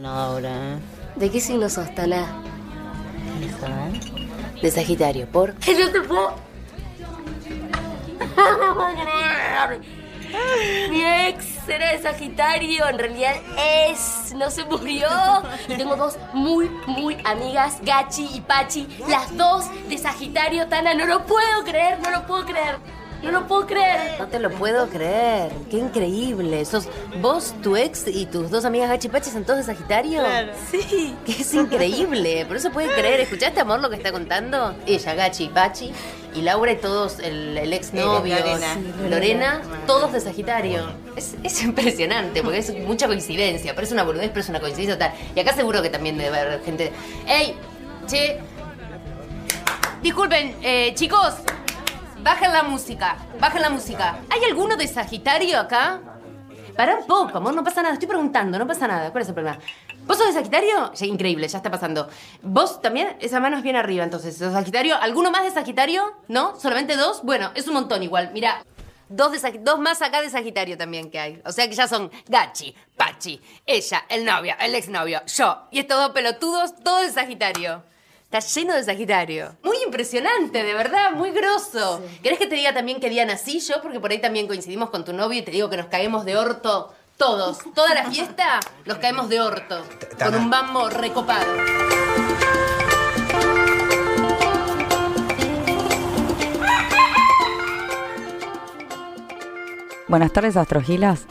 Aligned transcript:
No, 0.00 0.10
ahora, 0.10 0.50
¿eh? 0.50 0.78
¿De 1.16 1.30
qué 1.30 1.40
signo 1.40 1.68
sos, 1.68 1.88
¿eh? 1.88 2.24
De 4.62 4.70
Sagitario, 4.70 5.26
¿por? 5.26 5.54
Que 5.54 5.74
no 5.78 5.90
te 5.90 6.00
puedo. 6.02 6.34
No 8.36 8.74
puedo 8.74 8.94
creer. 8.94 9.80
Mi 10.90 11.04
ex 11.04 11.68
era 11.68 11.92
de 11.92 12.02
Sagitario, 12.02 12.88
en 12.88 12.98
realidad 12.98 13.34
es, 13.88 14.32
no 14.36 14.50
se 14.50 14.64
murió. 14.64 15.08
Tengo 15.66 15.96
dos 15.96 16.16
muy, 16.32 16.70
muy 16.86 17.16
amigas, 17.24 17.78
Gachi 17.82 18.28
y 18.34 18.40
Pachi, 18.40 18.86
las 19.08 19.36
dos 19.36 19.64
de 19.88 19.98
Sagitario, 19.98 20.68
Tana, 20.68 20.94
no 20.94 21.06
lo 21.06 21.24
puedo 21.24 21.64
creer, 21.64 21.98
no 22.00 22.10
lo 22.10 22.26
puedo 22.26 22.44
creer. 22.44 22.76
No 23.22 23.32
lo 23.32 23.46
puedo 23.46 23.66
creer. 23.66 24.18
No 24.18 24.28
te 24.28 24.38
lo 24.38 24.50
puedo 24.50 24.88
creer. 24.88 25.50
Qué 25.70 25.78
increíble. 25.78 26.64
Sos 26.64 26.88
vos, 27.20 27.54
tu 27.62 27.76
ex 27.76 28.06
y 28.06 28.26
tus 28.26 28.50
dos 28.50 28.64
amigas 28.64 28.88
Gachi 28.88 29.08
Pachi 29.08 29.30
son 29.30 29.44
todos 29.44 29.58
de 29.58 29.64
Sagitario. 29.64 30.22
Sí. 30.70 31.14
Que 31.26 31.32
es 31.32 31.52
increíble. 31.54 32.46
Por 32.46 32.56
eso 32.56 32.70
puede 32.70 32.92
creer. 32.94 33.20
¿Escuchaste, 33.20 33.60
amor, 33.60 33.80
lo 33.80 33.90
que 33.90 33.96
está 33.96 34.12
contando? 34.12 34.74
Ella, 34.86 35.14
Gachi 35.14 35.44
y 35.44 35.48
Pachi. 35.48 35.92
Y 36.34 36.42
Laura 36.42 36.70
y 36.72 36.76
todos, 36.76 37.18
el, 37.18 37.58
el 37.58 37.72
ex 37.72 37.92
novio. 37.92 38.36
Lorena. 38.36 38.76
Lorena, 39.08 39.62
todos 39.86 40.12
de 40.12 40.20
Sagitario. 40.20 40.86
Es, 41.16 41.34
es 41.42 41.62
impresionante, 41.64 42.42
porque 42.42 42.58
es 42.58 42.72
mucha 42.86 43.08
coincidencia. 43.08 43.74
Parece 43.74 43.94
una 43.94 44.04
boludez, 44.04 44.28
pero 44.28 44.40
es 44.40 44.48
una 44.48 44.60
coincidencia 44.60 44.94
total. 44.94 45.12
Y 45.34 45.40
acá 45.40 45.54
seguro 45.54 45.82
que 45.82 45.90
también 45.90 46.16
debe 46.18 46.38
haber 46.38 46.62
gente. 46.62 46.92
¡Ey! 47.26 47.56
Che. 48.06 48.38
Disculpen, 50.02 50.54
eh, 50.62 50.92
chicos. 50.94 51.34
Bajen 52.28 52.52
la 52.52 52.62
música. 52.62 53.16
Bajen 53.40 53.62
la 53.62 53.70
música. 53.70 54.18
¿Hay 54.28 54.44
alguno 54.44 54.76
de 54.76 54.86
Sagitario 54.86 55.58
acá? 55.58 55.98
Para 56.76 56.96
un 56.96 57.06
poco, 57.06 57.38
amor, 57.38 57.54
no 57.54 57.64
pasa 57.64 57.80
nada. 57.80 57.94
Estoy 57.94 58.06
preguntando, 58.06 58.58
no 58.58 58.66
pasa 58.66 58.86
nada. 58.86 59.10
¿Cuál 59.10 59.22
es 59.22 59.28
el 59.28 59.34
problema? 59.34 59.58
¿Vos 60.06 60.18
sos 60.18 60.26
de 60.26 60.32
Sagitario? 60.34 60.92
Increíble, 61.00 61.48
ya 61.48 61.56
está 61.56 61.70
pasando. 61.70 62.06
¿Vos 62.42 62.82
también? 62.82 63.16
Esa 63.18 63.40
mano 63.40 63.56
es 63.56 63.62
bien 63.62 63.76
arriba, 63.76 64.04
entonces. 64.04 64.36
¿Sos 64.36 64.52
Sagitario? 64.52 65.00
¿Alguno 65.00 65.30
más 65.30 65.44
de 65.44 65.52
Sagitario? 65.52 66.18
¿No? 66.28 66.54
¿Solamente 66.60 66.96
dos? 66.96 67.22
Bueno, 67.22 67.50
es 67.54 67.66
un 67.66 67.72
montón 67.72 68.02
igual. 68.02 68.30
Mira, 68.34 68.62
dos, 69.08 69.32
de 69.32 69.60
dos 69.60 69.78
más 69.78 70.02
acá 70.02 70.20
de 70.20 70.28
Sagitario 70.28 70.76
también 70.76 71.10
que 71.10 71.18
hay. 71.18 71.40
O 71.46 71.52
sea 71.52 71.66
que 71.66 71.74
ya 71.74 71.88
son 71.88 72.10
Gachi, 72.28 72.76
Pachi, 72.94 73.40
ella, 73.64 74.04
el 74.10 74.26
novio, 74.26 74.54
el 74.60 74.74
exnovio, 74.74 75.22
yo. 75.24 75.62
Y 75.70 75.78
estos 75.78 75.96
dos 75.96 76.10
pelotudos, 76.10 76.74
todos 76.84 77.06
de 77.06 77.10
Sagitario. 77.10 77.84
Está 78.30 78.40
lleno 78.40 78.74
de 78.74 78.84
Sagitario. 78.84 79.56
Muy 79.62 79.78
impresionante, 79.86 80.62
de 80.62 80.74
verdad, 80.74 81.12
muy 81.12 81.30
grosso. 81.30 82.02
¿Querés 82.22 82.38
que 82.38 82.46
te 82.46 82.56
diga 82.56 82.74
también 82.74 83.00
qué 83.00 83.08
día 83.08 83.24
nací 83.24 83.58
yo? 83.60 83.80
Porque 83.80 84.00
por 84.00 84.10
ahí 84.10 84.20
también 84.20 84.46
coincidimos 84.46 84.90
con 84.90 85.02
tu 85.02 85.14
novio 85.14 85.38
y 85.38 85.42
te 85.42 85.50
digo 85.50 85.70
que 85.70 85.78
nos 85.78 85.86
caemos 85.86 86.26
de 86.26 86.36
orto 86.36 86.92
todos. 87.16 87.60
Toda 87.74 87.94
la 87.94 88.10
fiesta 88.10 88.60
nos 88.84 88.98
caemos 88.98 89.30
de 89.30 89.40
orto. 89.40 89.82
Con 90.18 90.34
un 90.34 90.50
bambo 90.50 90.90
recopado. 90.90 91.46
Buenas 100.06 100.34
tardes, 100.34 100.58
Astrogilas. 100.58 101.26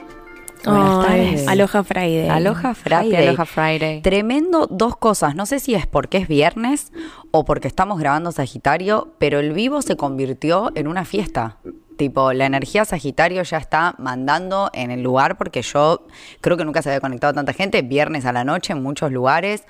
Buenas 0.63 1.05
tardes. 1.05 1.47
Aloha 1.47 1.83
Friday. 1.83 2.30
Aloha 2.30 2.73
Friday. 2.73 3.13
Happy 3.13 3.27
Aloha 3.27 3.45
Friday. 3.45 4.02
Tremendo, 4.02 4.67
dos 4.69 4.97
cosas. 4.97 5.36
No 5.36 5.45
sé 5.45 5.59
si 5.59 5.75
es 5.75 5.88
porque 5.88 6.17
es 6.17 6.27
viernes 6.27 6.91
o 7.31 7.45
porque 7.45 7.67
estamos 7.67 8.00
grabando 8.00 8.31
Sagitario, 8.31 9.13
pero 9.19 9.39
el 9.39 9.53
vivo 9.53 9.81
se 9.81 9.95
convirtió 9.95 10.72
en 10.75 10.88
una 10.88 11.05
fiesta. 11.05 11.58
Tipo, 11.97 12.31
la 12.33 12.45
energía 12.45 12.85
Sagitario 12.85 13.41
ya 13.44 13.58
está 13.58 13.95
mandando 13.97 14.69
en 14.73 14.91
el 14.91 15.02
lugar 15.02 15.38
porque 15.38 15.61
yo 15.61 16.05
creo 16.41 16.55
que 16.58 16.66
nunca 16.66 16.81
se 16.81 16.89
había 16.89 17.02
conectado 17.02 17.33
tanta 17.33 17.53
gente. 17.53 17.81
Viernes 17.81 18.25
a 18.25 18.33
la 18.33 18.44
noche 18.44 18.73
en 18.73 18.83
muchos 18.83 19.11
lugares. 19.11 19.63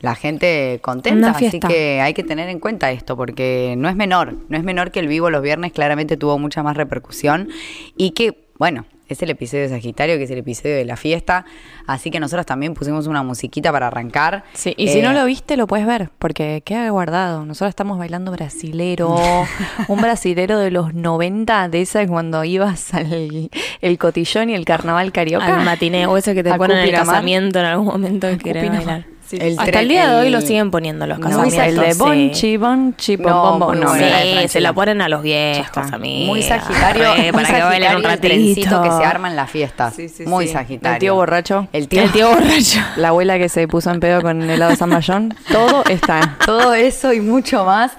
La 0.00 0.14
gente 0.14 0.78
contenta, 0.82 1.32
así 1.32 1.60
que 1.60 2.00
hay 2.00 2.14
que 2.14 2.22
tener 2.22 2.48
en 2.48 2.58
cuenta 2.58 2.90
esto 2.90 3.18
porque 3.18 3.74
no 3.76 3.86
es 3.86 3.96
menor, 3.96 4.34
no 4.48 4.56
es 4.56 4.64
menor 4.64 4.92
que 4.92 5.00
el 5.00 5.08
vivo 5.08 5.28
los 5.28 5.42
viernes 5.42 5.72
claramente 5.72 6.16
tuvo 6.16 6.38
mucha 6.38 6.62
más 6.62 6.74
repercusión 6.74 7.50
y 7.98 8.12
que, 8.12 8.48
bueno, 8.58 8.86
es 9.14 9.22
el 9.22 9.30
episodio 9.30 9.64
de 9.64 9.68
Sagitario, 9.70 10.16
que 10.16 10.24
es 10.24 10.30
el 10.30 10.38
episodio 10.38 10.76
de 10.76 10.84
la 10.84 10.96
fiesta, 10.96 11.44
así 11.86 12.10
que 12.10 12.20
nosotros 12.20 12.46
también 12.46 12.74
pusimos 12.74 13.06
una 13.06 13.22
musiquita 13.22 13.72
para 13.72 13.88
arrancar. 13.88 14.44
Sí, 14.52 14.74
y 14.76 14.88
si 14.88 14.98
Eh, 14.98 15.02
no 15.02 15.12
lo 15.12 15.24
viste, 15.24 15.56
lo 15.56 15.66
puedes 15.66 15.86
ver, 15.86 16.10
porque 16.18 16.62
queda 16.64 16.88
guardado. 16.90 17.44
Nosotros 17.44 17.70
estamos 17.70 17.98
bailando 17.98 18.32
brasilero, 18.32 19.16
un 19.88 20.00
brasilero 20.00 20.58
de 20.58 20.70
los 20.70 20.94
90, 20.94 21.68
de 21.68 21.82
esa 21.82 22.06
cuando 22.06 22.44
ibas 22.44 22.94
al 22.94 23.50
el 23.80 23.98
cotillón 23.98 24.50
y 24.50 24.54
el 24.54 24.64
carnaval 24.64 25.12
carioca. 25.12 25.58
Al 25.58 25.64
matiné, 25.64 26.06
o 26.06 26.16
ese 26.16 26.34
que 26.34 26.42
te 26.42 26.54
ponen 26.54 26.78
en 26.78 26.84
el 26.84 26.92
casamiento 26.92 27.58
en 27.58 27.66
algún 27.66 27.86
momento 27.86 28.28
que 28.28 28.38
querés 28.38 28.68
bailar. 28.70 29.04
Sí, 29.30 29.38
El 29.40 29.56
Hasta 29.60 29.78
el 29.78 29.86
día 29.88 30.08
de 30.10 30.16
hoy 30.22 30.26
el- 30.26 30.32
lo 30.32 30.40
siguen 30.40 30.72
poniendo 30.72 31.06
los 31.06 31.20
No, 31.20 31.28
casamientos. 31.28 31.64
el 31.68 31.76
de 31.76 31.94
bonchi, 31.94 32.56
bonchi, 32.56 33.16
No, 33.16 33.58
muy 33.60 33.76
No, 33.78 33.94
sí. 33.94 34.48
Se 34.48 34.60
la 34.60 34.72
ponen 34.72 35.00
a 35.02 35.08
los 35.08 35.22
viejos, 35.22 35.66
está. 35.66 35.94
amiga. 35.94 36.26
Muy 36.26 36.42
Sagitario, 36.42 37.14
Re, 37.14 37.22
muy 37.32 37.44
para 37.44 37.54
que 37.56 37.62
bailen 37.62 37.90
un 37.92 37.96
el 37.98 38.02
ratito. 38.10 38.82
que 38.82 38.90
se 38.90 39.04
arma 39.04 39.28
en 39.28 39.36
las 39.36 39.48
fiestas. 39.48 39.94
Sí, 39.94 40.08
sí, 40.08 40.24
muy. 40.26 40.48
Sagitario. 40.48 40.94
El 40.94 40.98
tío 40.98 41.14
borracho. 41.14 41.68
El 41.72 41.86
tío, 41.86 42.02
El 42.02 42.10
tío 42.10 42.28
borracho. 42.30 42.80
La 42.96 43.08
abuela 43.10 43.38
que 43.38 43.48
se 43.48 43.68
puso 43.68 43.92
en 43.92 44.00
pedo 44.00 44.20
con 44.20 44.42
helado 44.50 44.74
San 44.74 44.88
Mayón. 44.88 45.32
Todo 45.52 45.84
está. 45.88 46.36
todo 46.44 46.74
eso 46.74 47.12
y 47.12 47.20
mucho 47.20 47.64
más. 47.64 47.92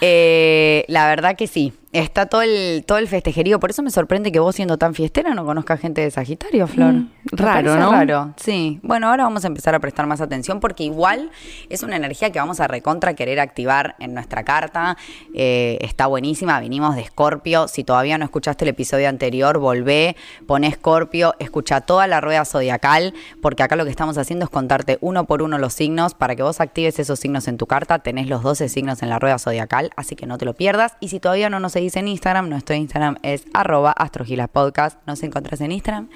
Eh, 0.00 0.84
la 0.88 1.06
verdad 1.08 1.36
que 1.36 1.46
sí. 1.46 1.72
Está 1.94 2.26
todo 2.26 2.42
el, 2.42 2.82
todo 2.84 2.98
el 2.98 3.06
festejerío. 3.06 3.60
Por 3.60 3.70
eso 3.70 3.80
me 3.80 3.90
sorprende 3.92 4.32
que 4.32 4.40
vos, 4.40 4.56
siendo 4.56 4.78
tan 4.78 4.94
fiestera, 4.94 5.32
no 5.32 5.44
conozcas 5.44 5.78
gente 5.78 6.00
de 6.00 6.10
Sagitario, 6.10 6.66
Flor. 6.66 6.92
Mm, 6.92 7.10
raro, 7.30 7.76
¿no? 7.76 7.92
Raro, 7.92 8.34
sí. 8.36 8.80
Bueno, 8.82 9.10
ahora 9.10 9.22
vamos 9.22 9.44
a 9.44 9.46
empezar 9.46 9.76
a 9.76 9.78
prestar 9.78 10.04
más 10.08 10.20
atención 10.20 10.58
porque 10.58 10.82
igual 10.82 11.30
es 11.68 11.84
una 11.84 11.94
energía 11.94 12.32
que 12.32 12.40
vamos 12.40 12.58
a 12.58 12.66
recontra 12.66 13.14
querer 13.14 13.38
activar 13.38 13.94
en 14.00 14.12
nuestra 14.12 14.42
carta. 14.42 14.96
Eh, 15.34 15.78
está 15.82 16.08
buenísima. 16.08 16.58
Vinimos 16.58 16.96
de 16.96 17.02
Escorpio. 17.02 17.68
Si 17.68 17.84
todavía 17.84 18.18
no 18.18 18.24
escuchaste 18.24 18.64
el 18.64 18.70
episodio 18.70 19.08
anterior, 19.08 19.58
volvé, 19.58 20.16
poné 20.48 20.66
Escorpio, 20.66 21.36
escucha 21.38 21.82
toda 21.82 22.08
la 22.08 22.20
rueda 22.20 22.44
zodiacal, 22.44 23.14
porque 23.40 23.62
acá 23.62 23.76
lo 23.76 23.84
que 23.84 23.90
estamos 23.90 24.18
haciendo 24.18 24.46
es 24.46 24.50
contarte 24.50 24.98
uno 25.00 25.26
por 25.26 25.42
uno 25.42 25.58
los 25.58 25.74
signos 25.74 26.14
para 26.14 26.34
que 26.34 26.42
vos 26.42 26.60
actives 26.60 26.98
esos 26.98 27.20
signos 27.20 27.46
en 27.46 27.56
tu 27.56 27.68
carta. 27.68 28.00
Tenés 28.00 28.26
los 28.26 28.42
12 28.42 28.68
signos 28.68 29.00
en 29.04 29.10
la 29.10 29.20
rueda 29.20 29.38
zodiacal, 29.38 29.83
así 29.96 30.16
que 30.16 30.26
no 30.26 30.38
te 30.38 30.44
lo 30.44 30.54
pierdas. 30.54 30.96
Y 31.00 31.08
si 31.08 31.20
todavía 31.20 31.50
no 31.50 31.60
nos 31.60 31.72
seguís 31.72 31.96
en 31.96 32.08
Instagram, 32.08 32.48
nuestro 32.48 32.74
Instagram 32.74 33.16
es 33.22 33.46
arroba 33.52 33.92
astrogilaspodcast. 33.92 34.98
Nos 35.06 35.22
encontrás 35.22 35.60
en 35.60 35.72
Instagram 35.72 36.08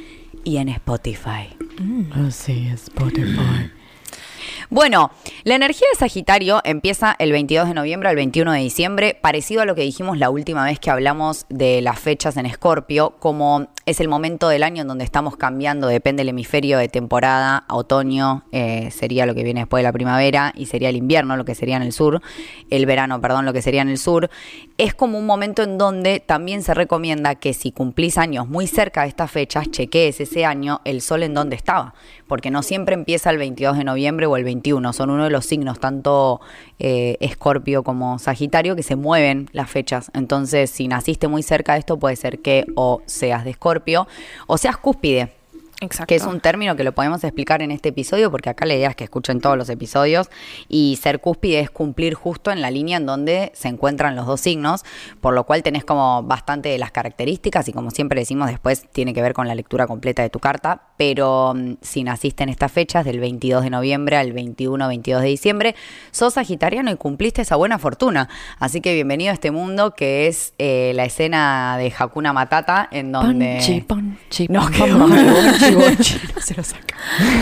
y 0.45 0.57
en 0.59 0.69
Spotify. 0.69 1.57
Sí, 2.31 2.69
Spotify. 2.69 3.71
Bueno, 4.71 5.11
la 5.45 5.55
energía 5.55 5.87
de 5.91 5.99
Sagitario 5.99 6.61
empieza 6.63 7.17
el 7.19 7.33
22 7.33 7.69
de 7.69 7.75
noviembre 7.75 8.11
al 8.11 8.17
21 8.17 8.53
de 8.53 8.59
diciembre, 8.59 9.19
parecido 9.19 9.63
a 9.63 9.65
lo 9.65 9.75
que 9.75 9.81
dijimos 9.81 10.19
la 10.19 10.29
última 10.29 10.63
vez 10.63 10.79
que 10.79 10.91
hablamos 10.91 11.47
de 11.49 11.81
las 11.81 11.99
fechas 11.99 12.37
en 12.37 12.45
Escorpio, 12.45 13.17
como 13.19 13.69
es 13.87 13.99
el 14.01 14.09
momento 14.09 14.47
del 14.51 14.63
año 14.63 14.83
en 14.83 14.89
donde 14.89 15.05
estamos 15.05 15.39
cambiando, 15.39 15.87
depende 15.87 16.21
del 16.21 16.29
hemisferio 16.29 16.77
de 16.77 16.89
temporada, 16.89 17.65
otoño 17.71 18.45
eh, 18.53 18.91
sería 18.91 19.25
lo 19.25 19.35
que 19.35 19.43
viene 19.43 19.61
después 19.61 19.81
de 19.81 19.85
la 19.85 19.93
primavera 19.93 20.53
y 20.55 20.67
sería 20.67 20.91
el 20.91 20.97
invierno, 20.97 21.39
lo 21.39 21.47
que 21.47 21.55
sería 21.55 21.77
en 21.77 21.83
el 21.83 21.93
sur, 21.93 22.21
el 22.69 22.85
verano, 22.85 23.23
perdón, 23.23 23.47
lo 23.47 23.55
que 23.55 23.63
sería 23.63 23.81
en 23.81 23.89
el 23.89 23.97
sur. 23.97 24.29
Es 24.77 24.93
como 24.93 25.19
un 25.19 25.25
momento 25.25 25.63
en 25.63 25.79
donde 25.79 26.21
también 26.21 26.63
se 26.63 26.75
recomienda 26.75 27.37
que 27.37 27.55
si 27.55 27.73
cumplís 27.73 28.19
años 28.19 28.47
muy 28.47 28.67
cerca 28.67 29.03
de 29.03 29.09
estas 29.09 29.31
fechas, 29.31 29.71
chequees 29.71 30.21
ese 30.21 30.45
año 30.45 30.83
el 30.85 31.01
sol 31.01 31.23
en 31.23 31.33
donde 31.33 31.57
estaba, 31.57 31.95
porque 32.29 32.51
no 32.51 32.63
siempre 32.63 32.95
empieza 32.95 33.31
el 33.31 33.39
22 33.39 33.79
de 33.79 33.85
noviembre 33.85 34.27
o 34.27 34.37
el 34.37 34.45
21, 34.45 34.93
son 34.93 35.11
uno 35.11 35.25
de 35.25 35.31
los 35.31 35.47
signos, 35.47 35.81
tanto 35.81 36.41
eh, 36.79 37.17
Escorpio 37.21 37.83
como 37.83 38.19
Sagitario, 38.19 38.77
que 38.77 38.83
se 38.83 38.97
mueven 38.97 39.49
las 39.53 39.71
fechas. 39.71 40.11
Entonces, 40.15 40.71
si 40.71 40.87
naciste 40.87 41.27
muy 41.29 41.43
cerca 41.43 41.73
de 41.73 41.81
esto, 41.81 41.99
puede 41.99 42.17
ser 42.17 42.39
que 42.41 42.67
o 42.77 43.03
seas 43.07 43.45
de 43.45 43.51
Escorpio 43.51 44.07
o 44.47 44.59
seas 44.59 44.77
cúspide. 44.77 45.33
Exacto. 45.81 46.07
Que 46.09 46.17
es 46.17 46.25
un 46.25 46.41
término 46.41 46.75
que 46.75 46.83
lo 46.83 46.93
podemos 46.93 47.23
explicar 47.23 47.63
en 47.63 47.71
este 47.71 47.91
episodio, 47.91 48.31
porque 48.33 48.51
acá 48.51 48.67
la 48.67 48.75
idea 48.75 48.91
es 48.91 48.97
que 48.97 49.05
escuchen 49.05 49.41
todos 49.41 49.57
los 49.57 49.69
episodios. 49.69 50.29
Y 50.69 50.99
ser 51.01 51.21
cúspide 51.21 51.61
es 51.61 51.71
cumplir 51.71 52.15
justo 52.15 52.51
en 52.51 52.61
la 52.61 52.71
línea 52.71 52.97
en 52.97 53.07
donde 53.07 53.53
se 53.55 53.69
encuentran 53.69 54.17
los 54.17 54.27
dos 54.27 54.41
signos, 54.41 54.85
por 55.21 55.35
lo 55.35 55.45
cual 55.45 55.63
tenés 55.63 55.85
como 55.85 56.23
bastante 56.25 56.69
de 56.69 56.79
las 56.79 56.91
características. 56.91 57.69
Y 57.69 57.73
como 57.73 57.91
siempre 57.93 58.21
decimos, 58.21 58.49
después 58.49 58.89
tiene 58.91 59.15
que 59.15 59.23
ver 59.23 59.35
con 59.35 59.47
la 59.47 59.55
lectura 59.55 59.87
completa 59.87 60.23
de 60.23 60.31
tu 60.31 60.41
carta. 60.41 60.88
Pero 60.99 61.55
mm, 61.57 61.77
si 61.81 62.05
naciste 62.05 62.43
en 62.43 62.51
estas 62.51 62.71
fechas, 62.71 63.07
del 63.07 63.21
22 63.21 63.63
de 63.63 63.71
noviembre 63.71 64.17
al 64.17 64.35
21-22 64.35 65.21
de 65.21 65.29
diciembre, 65.29 65.75
sos 66.11 66.35
sagitariano 66.35 66.91
y 66.91 66.97
cumpliste 66.97 67.41
esa 67.41 67.57
buena 67.57 67.79
fortuna. 67.79 68.29
Así 68.59 68.83
que 68.83 68.93
bienvenido 68.93 69.31
a 69.31 69.35
este 69.35 69.51
mundo 69.51 69.95
que 69.95 70.27
es 70.27 70.53
eh, 70.59 70.93
la 70.95 71.05
escena 71.05 71.77
de 71.79 71.93
Hakuna 71.97 72.35
Matata, 72.35 72.89
en 72.91 73.13
donde. 73.13 73.55
Ponchi, 73.55 73.81
ponchi, 73.81 74.49
No. 74.49 74.69
Chico, 74.71 75.81
chico, 76.01 76.33
no 76.35 76.43
se 76.43 76.55
lo 76.55 76.63
saca. 76.63 76.97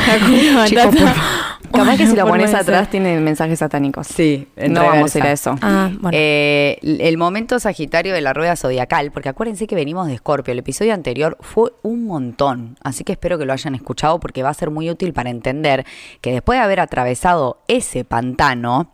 Hakuna 0.07 0.53
Matata. 0.53 0.91
por 0.91 1.47
Capaz 1.73 1.97
que 1.97 2.07
si 2.07 2.17
lo 2.17 2.27
pones 2.27 2.53
no 2.53 2.59
atrás 2.59 2.91
tiene 2.91 3.19
mensajes 3.21 3.59
satánicos. 3.59 4.07
Sí, 4.07 4.47
no 4.69 4.85
vamos 4.85 5.15
a 5.15 5.19
ir 5.19 5.25
a 5.25 5.33
eso. 5.33 5.59
Ah, 5.63 5.91
bueno. 5.99 6.17
Eh, 6.19 6.79
el 6.83 7.17
momento 7.19 7.59
sagitario 7.59 8.13
de 8.13 8.21
la 8.21 8.33
rueda 8.33 8.57
zodiacal, 8.57 9.11
porque 9.11 9.29
acuérdense 9.29 9.67
que 9.67 9.75
venimos 9.75 10.07
de 10.07 10.15
Escorpio, 10.15 10.53
el 10.53 10.59
episodio 10.59 10.95
anterior 10.95 11.37
fue 11.41 11.73
un 11.83 12.07
montón, 12.07 12.77
así 12.83 13.05
que 13.05 13.13
espero 13.13 13.39
que 13.39 13.46
lo 13.47 13.53
hayan 13.53 13.75
escuchado 13.75 14.21
porque 14.21 14.43
va 14.43 14.51
a 14.51 14.55
ser 14.55 14.71
muy 14.71 14.91
útil 14.91 15.13
para 15.13 15.31
entender 15.31 15.87
que 16.21 16.33
después 16.33 16.59
de 16.59 16.65
haber 16.65 16.81
atravesado 16.81 17.59
ese 17.69 18.05
pantano, 18.05 18.93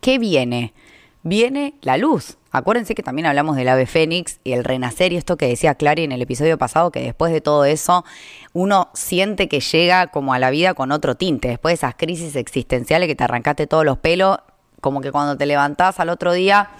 ¿qué 0.00 0.18
viene? 0.18 0.72
Viene 1.22 1.74
la 1.82 1.96
luz. 1.96 2.38
Acuérdense 2.52 2.94
que 2.94 3.02
también 3.02 3.26
hablamos 3.26 3.56
del 3.56 3.68
ave 3.68 3.86
fénix 3.86 4.40
y 4.42 4.52
el 4.52 4.64
renacer 4.64 5.12
y 5.12 5.16
esto 5.16 5.36
que 5.36 5.46
decía 5.46 5.74
Clary 5.74 6.04
en 6.04 6.12
el 6.12 6.22
episodio 6.22 6.58
pasado, 6.58 6.90
que 6.90 7.00
después 7.00 7.32
de 7.32 7.40
todo 7.40 7.64
eso 7.64 8.04
uno 8.52 8.88
siente 8.94 9.48
que 9.48 9.60
llega 9.60 10.08
como 10.08 10.32
a 10.34 10.38
la 10.38 10.50
vida 10.50 10.74
con 10.74 10.90
otro 10.92 11.14
tinte, 11.14 11.48
después 11.48 11.72
de 11.72 11.74
esas 11.76 11.94
crisis 11.94 12.36
existenciales 12.36 13.06
que 13.06 13.14
te 13.14 13.24
arrancaste 13.24 13.66
todos 13.66 13.84
los 13.84 13.98
pelos, 13.98 14.38
como 14.80 15.00
que 15.00 15.12
cuando 15.12 15.36
te 15.36 15.46
levantás 15.46 16.00
al 16.00 16.08
otro 16.08 16.32
día 16.32 16.70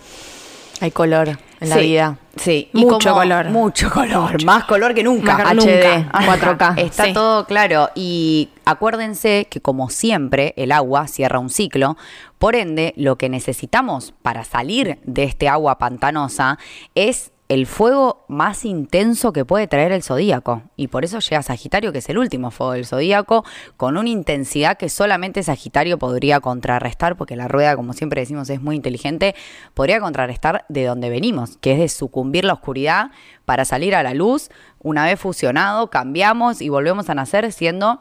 Hay 0.80 0.90
color 0.90 1.38
en 1.60 1.68
la 1.68 1.76
Sí, 1.76 1.82
vida. 1.82 2.16
Sí, 2.36 2.70
y 2.72 2.80
Mucho 2.84 3.10
como- 3.10 3.20
color. 3.20 3.50
Mucho 3.50 3.90
color, 3.90 4.44
más 4.44 4.64
color 4.64 4.94
que 4.94 5.02
nunca. 5.02 5.36
Más 5.38 5.52
HD, 5.52 5.98
nunca. 5.98 6.20
4K. 6.24 6.74
Está 6.78 7.04
Sí. 7.04 7.12
todo 7.12 7.44
claro. 7.46 7.90
Y 7.94 8.48
acuérdense 8.64 9.46
que 9.50 9.60
como 9.60 9.90
siempre 9.90 10.54
el 10.56 10.72
agua 10.72 11.06
cierra 11.06 11.38
un 11.38 11.50
ciclo. 11.50 11.96
Por 12.38 12.56
ende, 12.56 12.94
lo 12.96 13.16
que 13.18 13.28
necesitamos 13.28 14.14
para 14.22 14.44
salir 14.44 14.98
de 15.04 15.24
este 15.24 15.48
agua 15.48 15.76
pantanosa 15.78 16.58
es 16.94 17.32
el 17.50 17.66
fuego 17.66 18.24
más 18.28 18.64
intenso 18.64 19.32
que 19.32 19.44
puede 19.44 19.66
traer 19.66 19.90
el 19.90 20.04
zodíaco. 20.04 20.62
Y 20.76 20.86
por 20.86 21.04
eso 21.04 21.18
llega 21.18 21.42
Sagitario, 21.42 21.90
que 21.90 21.98
es 21.98 22.08
el 22.08 22.16
último 22.16 22.52
fuego 22.52 22.74
del 22.74 22.86
zodíaco, 22.86 23.44
con 23.76 23.96
una 23.96 24.08
intensidad 24.08 24.78
que 24.78 24.88
solamente 24.88 25.42
Sagitario 25.42 25.98
podría 25.98 26.38
contrarrestar, 26.38 27.16
porque 27.16 27.34
la 27.34 27.48
rueda, 27.48 27.74
como 27.74 27.92
siempre 27.92 28.20
decimos, 28.20 28.48
es 28.50 28.62
muy 28.62 28.76
inteligente, 28.76 29.34
podría 29.74 29.98
contrarrestar 29.98 30.64
de 30.68 30.84
donde 30.84 31.10
venimos, 31.10 31.56
que 31.56 31.72
es 31.72 31.80
de 31.80 31.88
sucumbir 31.88 32.44
la 32.44 32.52
oscuridad 32.52 33.10
para 33.46 33.64
salir 33.64 33.96
a 33.96 34.04
la 34.04 34.14
luz. 34.14 34.48
Una 34.78 35.04
vez 35.04 35.18
fusionado, 35.18 35.90
cambiamos 35.90 36.62
y 36.62 36.68
volvemos 36.68 37.10
a 37.10 37.16
nacer 37.16 37.50
siendo 37.50 38.00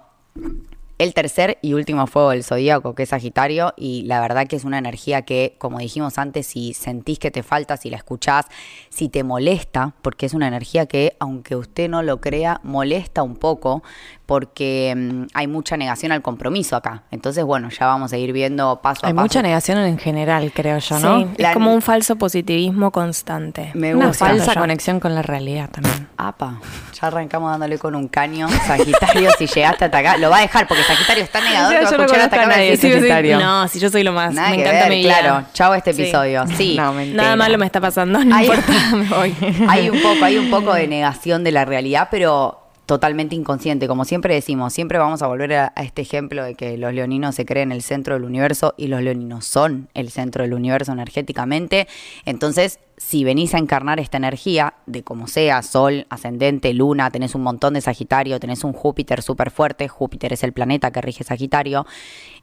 el 1.00 1.13
tercer 1.13 1.57
y 1.62 1.74
último 1.74 2.07
fuego 2.07 2.31
del 2.31 2.44
zodíaco, 2.44 2.94
que 2.94 3.04
es 3.04 3.10
Sagitario, 3.10 3.74
y 3.78 4.04
la 4.04 4.19
verdad 4.19 4.48
que 4.48 4.57
es 4.57 4.66
una 4.66 4.78
energía 4.78 5.22
que, 5.22 5.56
como 5.57 5.80
dijimos 5.80 6.18
antes, 6.18 6.46
si 6.48 6.74
sentís 6.74 7.19
que 7.19 7.31
te 7.31 7.42
falta, 7.42 7.78
si 7.78 7.90
la 7.90 7.96
escuchás, 7.96 8.48
si 8.90 9.07
te 9.07 9.24
molesta, 9.24 9.96
porque 10.01 10.25
es 10.25 10.34
una 10.34 10.50
energía 10.50 10.88
que, 10.88 11.16
aunque 11.19 11.56
usted 11.56 11.90
no 11.90 12.04
lo 12.04 12.19
crea, 12.19 12.60
molesta 12.63 13.24
un 13.24 13.38
poco, 13.38 13.81
porque 14.30 14.94
mm, 14.96 15.24
hay 15.34 15.48
mucha 15.48 15.76
negación 15.76 16.12
al 16.12 16.22
compromiso 16.22 16.76
acá. 16.76 17.02
Entonces, 17.10 17.44
bueno, 17.44 17.70
ya 17.72 17.88
vamos 17.88 18.14
a 18.14 18.18
ir 18.20 18.31
viendo 18.31 18.80
paso 18.80 19.04
a 19.04 19.08
Hay 19.08 19.14
paso. 19.16 19.24
mucha 19.24 19.42
negación 19.42 19.80
en 19.80 19.98
general, 19.98 20.52
creo 20.54 20.78
yo, 20.78 21.00
¿no? 21.00 21.20
Sí, 21.22 21.28
La- 21.38 21.48
es 21.50 21.54
como 21.56 21.74
un 21.74 21.81
falso 21.81 22.16
positivismo 22.16 22.92
constante. 22.92 23.72
Me 23.74 23.96
Una 23.96 24.10
gusta. 24.10 24.28
falsa 24.28 24.54
yo. 24.54 24.60
conexión 24.60 25.00
con 25.00 25.16
la 25.16 25.24
realidad 25.24 25.72
también. 25.72 26.08
Apa, 26.16 26.60
ya 27.02 27.08
arrancamos 27.08 27.50
dándole 27.50 27.80
con 27.80 27.96
un 27.96 28.08
caño. 28.08 28.48
Sagitario, 28.68 29.31
si 29.40 29.48
llegaste 29.48 29.86
hasta 29.86 29.98
acá, 29.98 30.18
lo 30.18 30.30
va 30.30 30.38
a 30.38 30.42
dejar 30.42 30.68
porque 30.68 30.84
Sagitario 30.84 31.24
está 31.24 31.42
negador 31.42 31.72
que 31.72 31.81
va 31.84 31.88
a 31.88 31.92
Yo 31.92 31.98
no 31.98 32.04
escuchar 32.04 32.22
hasta 32.26 32.36
acá. 32.36 32.46
a 32.46 32.50
nadie, 32.50 32.70
decir 32.70 32.92
sí, 32.92 33.00
sí. 33.00 33.00
Sagitario. 33.00 33.40
No, 33.40 33.68
si 33.68 33.80
yo 33.80 33.90
soy 33.90 34.04
lo 34.04 34.14
más. 34.14 34.31
Nada 34.31 34.50
me 34.52 34.62
encanta 34.62 34.80
ver, 34.81 34.90
mi 34.90 34.98
vida. 35.00 35.20
claro. 35.22 35.46
Chao 35.54 35.74
este 35.74 35.92
Sí. 35.94 36.04
episodio. 36.04 36.46
Sí. 36.56 36.76
No, 36.78 36.94
mentira. 36.94 37.24
Nada 37.24 37.36
malo 37.36 37.58
me 37.58 37.66
está 37.66 37.81
pasando, 37.81 38.24
no 38.24 38.36
Hay- 38.36 38.46
importa, 38.46 38.72
me 38.96 39.10
voy. 39.10 39.36
hay 39.68 39.90
un 39.90 40.00
poco, 40.04 40.24
hay 40.24 40.38
un 40.38 40.52
poco 40.52 40.74
de 40.76 40.88
negación 40.88 41.44
de 41.44 41.52
la 41.52 41.66
realidad, 41.66 42.10
pero 42.12 42.60
totalmente 42.90 43.36
inconsciente. 43.36 43.88
Como 43.88 44.04
siempre 44.04 44.34
decimos, 44.34 44.74
siempre 44.74 44.98
vamos 44.98 45.22
a 45.22 45.28
volver 45.28 45.54
a, 45.54 45.74
este 45.76 46.02
ejemplo 46.02 46.44
de 46.44 46.56
que 46.56 46.76
los 46.76 46.92
leoninos 46.92 47.36
se 47.36 47.46
creen 47.46 47.72
el 47.72 47.84
centro 47.84 48.16
del 48.16 48.24
universo 48.24 48.74
y 48.78 48.88
los 48.88 49.04
leoninos 49.04 49.46
son 49.46 49.90
el 49.94 50.10
centro 50.10 50.42
del 50.42 50.56
universo 50.56 50.92
energéticamente. 50.92 51.88
Entonces, 52.26 52.80
si 52.98 53.24
venís 53.24 53.54
a 53.54 53.60
encarnar 53.60 54.00
esta 54.00 54.18
energía 54.18 54.74
de 54.88 55.04
como 55.04 55.28
sea, 55.28 55.62
Sol, 55.62 56.08
ascendente, 56.10 56.74
Luna, 56.74 57.12
tenés 57.12 57.36
un 57.36 57.44
montón 57.44 57.76
de 57.76 57.82
Sagitario, 57.82 58.40
tenés 58.40 58.64
un 58.64 58.74
Júpiter 58.74 59.22
súper 59.22 59.52
fuerte, 59.52 59.88
Júpiter 59.88 60.34
es 60.34 60.44
el 60.44 60.52
planeta 60.52 60.90
que 60.90 61.02
rige 61.02 61.24
Sagitario, 61.24 61.86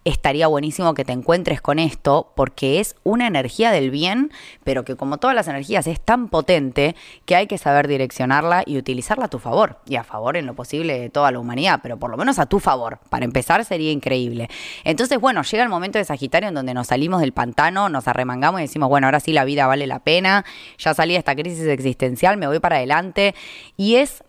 estaría 0.06 0.46
buenísimo 0.46 0.94
que 0.94 1.04
te 1.04 1.12
encuentres 1.12 1.60
con 1.60 1.80
esto 1.80 2.32
porque 2.36 2.78
es 2.78 2.94
una 3.02 3.26
energía 3.26 3.72
del 3.72 3.90
bien, 3.90 4.30
pero 4.62 4.84
que 4.84 4.94
como 4.94 5.18
todas 5.18 5.34
las 5.34 5.48
energías 5.48 5.88
es 5.88 6.00
tan 6.00 6.28
potente 6.28 6.94
que 7.24 7.34
hay 7.34 7.48
que 7.48 7.58
saber 7.58 7.88
direccionarla 7.88 8.62
y 8.64 8.78
utilizarla 8.78 9.24
a 9.24 9.28
tu 9.28 9.40
favor 9.40 9.80
y 9.84 9.96
a 9.96 10.04
favor 10.04 10.36
en 10.36 10.46
lo 10.46 10.54
posible 10.54 10.96
de 11.00 11.10
toda 11.10 11.32
la 11.32 11.40
humanidad, 11.40 11.80
pero 11.82 11.98
por 11.98 12.10
lo 12.10 12.16
menos 12.16 12.38
a 12.38 12.46
tu 12.46 12.60
favor. 12.60 13.00
Para 13.10 13.24
empezar 13.24 13.64
sería 13.64 13.90
increíble. 13.90 14.48
Entonces, 14.84 15.18
bueno, 15.18 15.42
llega 15.42 15.64
el 15.64 15.68
momento 15.68 15.98
de 15.98 16.04
Sagitario 16.04 16.50
en 16.50 16.54
donde 16.54 16.72
nos 16.72 16.86
salimos 16.86 17.20
del 17.20 17.32
pantano, 17.32 17.88
nos 17.88 18.06
arremangamos 18.06 18.60
y 18.60 18.64
decimos, 18.64 18.88
bueno, 18.88 19.08
ahora 19.08 19.18
sí 19.18 19.32
la 19.32 19.44
vida 19.44 19.66
vale 19.66 19.88
la 19.88 19.98
pena, 19.98 20.44
ya 20.78 20.94
salí 20.94 21.14
de 21.14 21.18
esta 21.18 21.34
crisis 21.34 21.66
existencial, 21.66 22.36
me 22.36 22.46
voy 22.46 22.60
para 22.60 22.76
adelante 22.76 23.34
y 23.76 23.96
es 23.96 24.22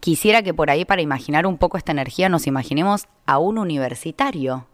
quisiera 0.00 0.42
que 0.42 0.54
por 0.54 0.70
ahí 0.70 0.86
para 0.86 1.02
imaginar 1.02 1.46
un 1.46 1.58
poco 1.58 1.76
esta 1.76 1.92
energía 1.92 2.30
nos 2.30 2.46
imaginemos 2.46 3.06
a 3.26 3.38
un 3.38 3.58
universitario. 3.58 4.66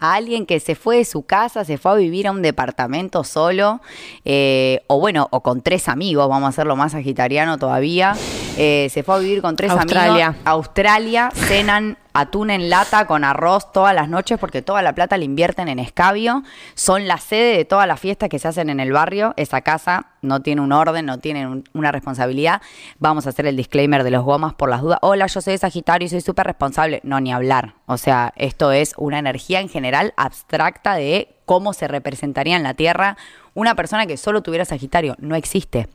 A 0.00 0.14
alguien 0.14 0.46
que 0.46 0.60
se 0.60 0.74
fue 0.74 0.98
de 0.98 1.04
su 1.04 1.22
casa, 1.22 1.64
se 1.64 1.78
fue 1.78 1.92
a 1.92 1.94
vivir 1.94 2.26
a 2.28 2.30
un 2.30 2.42
departamento 2.42 3.24
solo, 3.24 3.80
eh, 4.24 4.82
o 4.86 5.00
bueno, 5.00 5.28
o 5.30 5.40
con 5.42 5.60
tres 5.62 5.88
amigos, 5.88 6.28
vamos 6.28 6.46
a 6.46 6.50
hacerlo 6.50 6.76
más 6.76 6.92
sagitariano 6.92 7.58
todavía. 7.58 8.14
eh, 8.56 8.88
se 8.90 9.02
fue 9.04 9.14
a 9.14 9.18
vivir 9.18 9.40
con 9.40 9.54
tres 9.56 9.70
Australia. 9.70 10.26
amigos. 10.28 10.42
Australia, 10.46 11.30
cenan 11.34 11.96
atún 12.20 12.50
en 12.50 12.70
lata 12.70 13.06
con 13.06 13.24
arroz 13.24 13.72
todas 13.72 13.94
las 13.94 14.08
noches 14.08 14.38
porque 14.38 14.62
toda 14.62 14.82
la 14.82 14.94
plata 14.94 15.16
la 15.16 15.24
invierten 15.24 15.68
en 15.68 15.78
escabio. 15.78 16.42
Son 16.74 17.06
la 17.06 17.18
sede 17.18 17.56
de 17.56 17.64
todas 17.64 17.86
las 17.86 18.00
fiestas 18.00 18.28
que 18.28 18.38
se 18.38 18.48
hacen 18.48 18.70
en 18.70 18.80
el 18.80 18.92
barrio. 18.92 19.34
Esa 19.36 19.60
casa 19.60 20.06
no 20.22 20.40
tiene 20.40 20.60
un 20.60 20.72
orden, 20.72 21.06
no 21.06 21.18
tiene 21.18 21.46
un- 21.46 21.64
una 21.74 21.92
responsabilidad. 21.92 22.60
Vamos 22.98 23.26
a 23.26 23.30
hacer 23.30 23.46
el 23.46 23.56
disclaimer 23.56 24.04
de 24.04 24.10
los 24.10 24.24
gomas 24.24 24.54
por 24.54 24.68
las 24.68 24.82
dudas. 24.82 24.98
Hola, 25.02 25.26
yo 25.26 25.40
soy 25.40 25.58
Sagitario 25.58 26.06
y 26.06 26.08
soy 26.08 26.20
súper 26.20 26.46
responsable. 26.46 27.00
No, 27.04 27.20
ni 27.20 27.32
hablar. 27.32 27.74
O 27.86 27.96
sea, 27.98 28.32
esto 28.36 28.72
es 28.72 28.94
una 28.96 29.18
energía 29.18 29.60
en 29.60 29.68
general 29.68 30.14
abstracta 30.16 30.94
de 30.94 31.36
cómo 31.46 31.72
se 31.72 31.88
representaría 31.88 32.56
en 32.56 32.62
la 32.62 32.74
Tierra 32.74 33.16
una 33.54 33.74
persona 33.74 34.06
que 34.06 34.16
solo 34.16 34.42
tuviera 34.42 34.64
Sagitario. 34.64 35.14
No 35.18 35.34
existe 35.36 35.88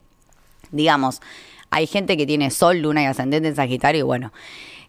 digamos, 0.71 1.21
hay 1.69 1.85
gente 1.85 2.17
que 2.17 2.25
tiene 2.25 2.49
sol, 2.49 2.79
luna 2.79 3.03
y 3.03 3.05
ascendente 3.05 3.47
en 3.49 3.55
Sagitario 3.55 3.99
y 3.99 4.03
bueno, 4.03 4.33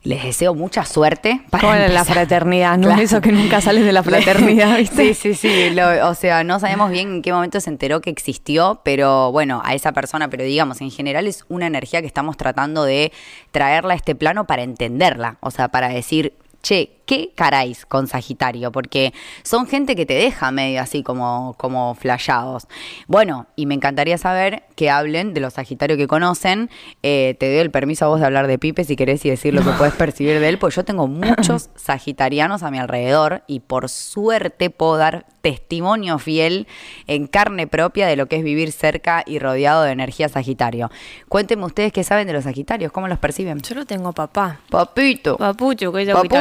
les 0.04 0.22
deseo 0.22 0.54
mucha 0.54 0.84
suerte. 0.84 1.40
Para 1.50 1.62
Como 1.62 1.74
en 1.74 1.92
la 1.92 2.04
fraternidad, 2.04 2.78
¿no? 2.78 2.86
Claro. 2.88 3.02
Eso 3.02 3.20
que 3.20 3.32
nunca 3.32 3.60
sales 3.60 3.84
de 3.84 3.92
la 3.92 4.02
fraternidad, 4.04 4.76
¿viste? 4.78 5.12
Sí, 5.14 5.34
sí, 5.34 5.34
sí. 5.34 5.70
lo- 5.70 6.08
o 6.08 6.14
sea, 6.14 6.44
no 6.44 6.60
sabemos 6.60 6.90
bien 6.90 7.08
en 7.14 7.22
qué 7.22 7.32
momento 7.32 7.58
se 7.60 7.70
enteró 7.70 8.00
que 8.00 8.10
existió, 8.10 8.80
pero 8.84 9.32
bueno, 9.32 9.60
a 9.64 9.74
esa 9.74 9.92
persona, 9.92 10.28
pero 10.30 10.44
digamos, 10.44 10.80
en 10.80 10.90
general 10.90 11.26
es 11.26 11.44
una 11.48 11.66
energía 11.66 12.00
que 12.00 12.06
estamos 12.06 12.36
tratando 12.36 12.84
de 12.84 13.12
traerla 13.50 13.94
a 13.94 13.96
este 13.96 14.14
plano 14.14 14.46
para 14.46 14.62
entenderla. 14.62 15.38
O 15.40 15.50
sea, 15.50 15.68
para 15.68 15.88
decir, 15.88 16.34
che, 16.62 16.90
¿qué 17.06 17.32
caráis 17.34 17.86
con 17.86 18.06
Sagitario? 18.06 18.72
Porque 18.72 19.12
son 19.42 19.66
gente 19.66 19.96
que 19.96 20.06
te 20.06 20.14
deja 20.14 20.50
medio 20.50 20.80
así 20.80 21.02
como, 21.02 21.54
como 21.58 21.94
flashados. 21.94 22.66
Bueno, 23.06 23.46
y 23.56 23.66
me 23.66 23.74
encantaría 23.74 24.18
saber 24.18 24.64
que 24.76 24.90
hablen 24.90 25.34
de 25.34 25.40
los 25.40 25.54
Sagitarios 25.54 25.98
que 25.98 26.06
conocen. 26.06 26.70
Eh, 27.02 27.36
te 27.38 27.48
doy 27.48 27.58
el 27.58 27.70
permiso 27.70 28.04
a 28.04 28.08
vos 28.08 28.20
de 28.20 28.26
hablar 28.26 28.46
de 28.46 28.58
Pipe 28.58 28.84
si 28.84 28.96
querés 28.96 29.24
y 29.24 29.30
decir 29.30 29.54
lo 29.54 29.62
que 29.62 29.70
puedes 29.70 29.94
percibir 29.94 30.40
de 30.40 30.48
él, 30.48 30.58
pues 30.58 30.74
yo 30.74 30.84
tengo 30.84 31.06
muchos 31.08 31.70
sagitarianos 31.76 32.62
a 32.62 32.70
mi 32.70 32.78
alrededor 32.78 33.42
y 33.46 33.60
por 33.60 33.88
suerte 33.88 34.70
puedo 34.70 34.96
dar 34.96 35.26
testimonio 35.40 36.18
fiel 36.18 36.66
en 37.06 37.26
carne 37.26 37.66
propia 37.66 38.06
de 38.06 38.16
lo 38.16 38.26
que 38.26 38.36
es 38.36 38.42
vivir 38.42 38.72
cerca 38.72 39.22
y 39.26 39.38
rodeado 39.38 39.82
de 39.82 39.92
energía 39.92 40.28
Sagitario. 40.30 40.90
Cuéntenme 41.28 41.66
ustedes 41.66 41.92
qué 41.92 42.02
saben 42.02 42.26
de 42.26 42.32
los 42.32 42.44
Sagitarios, 42.44 42.90
cómo 42.90 43.08
los 43.08 43.18
perciben. 43.18 43.60
Yo 43.60 43.74
lo 43.74 43.84
tengo 43.84 44.12
papá. 44.12 44.60
Papito. 44.70 45.36
Papucho, 45.36 45.92
que 45.92 46.02
es 46.02 46.08
Papucho. 46.08 46.34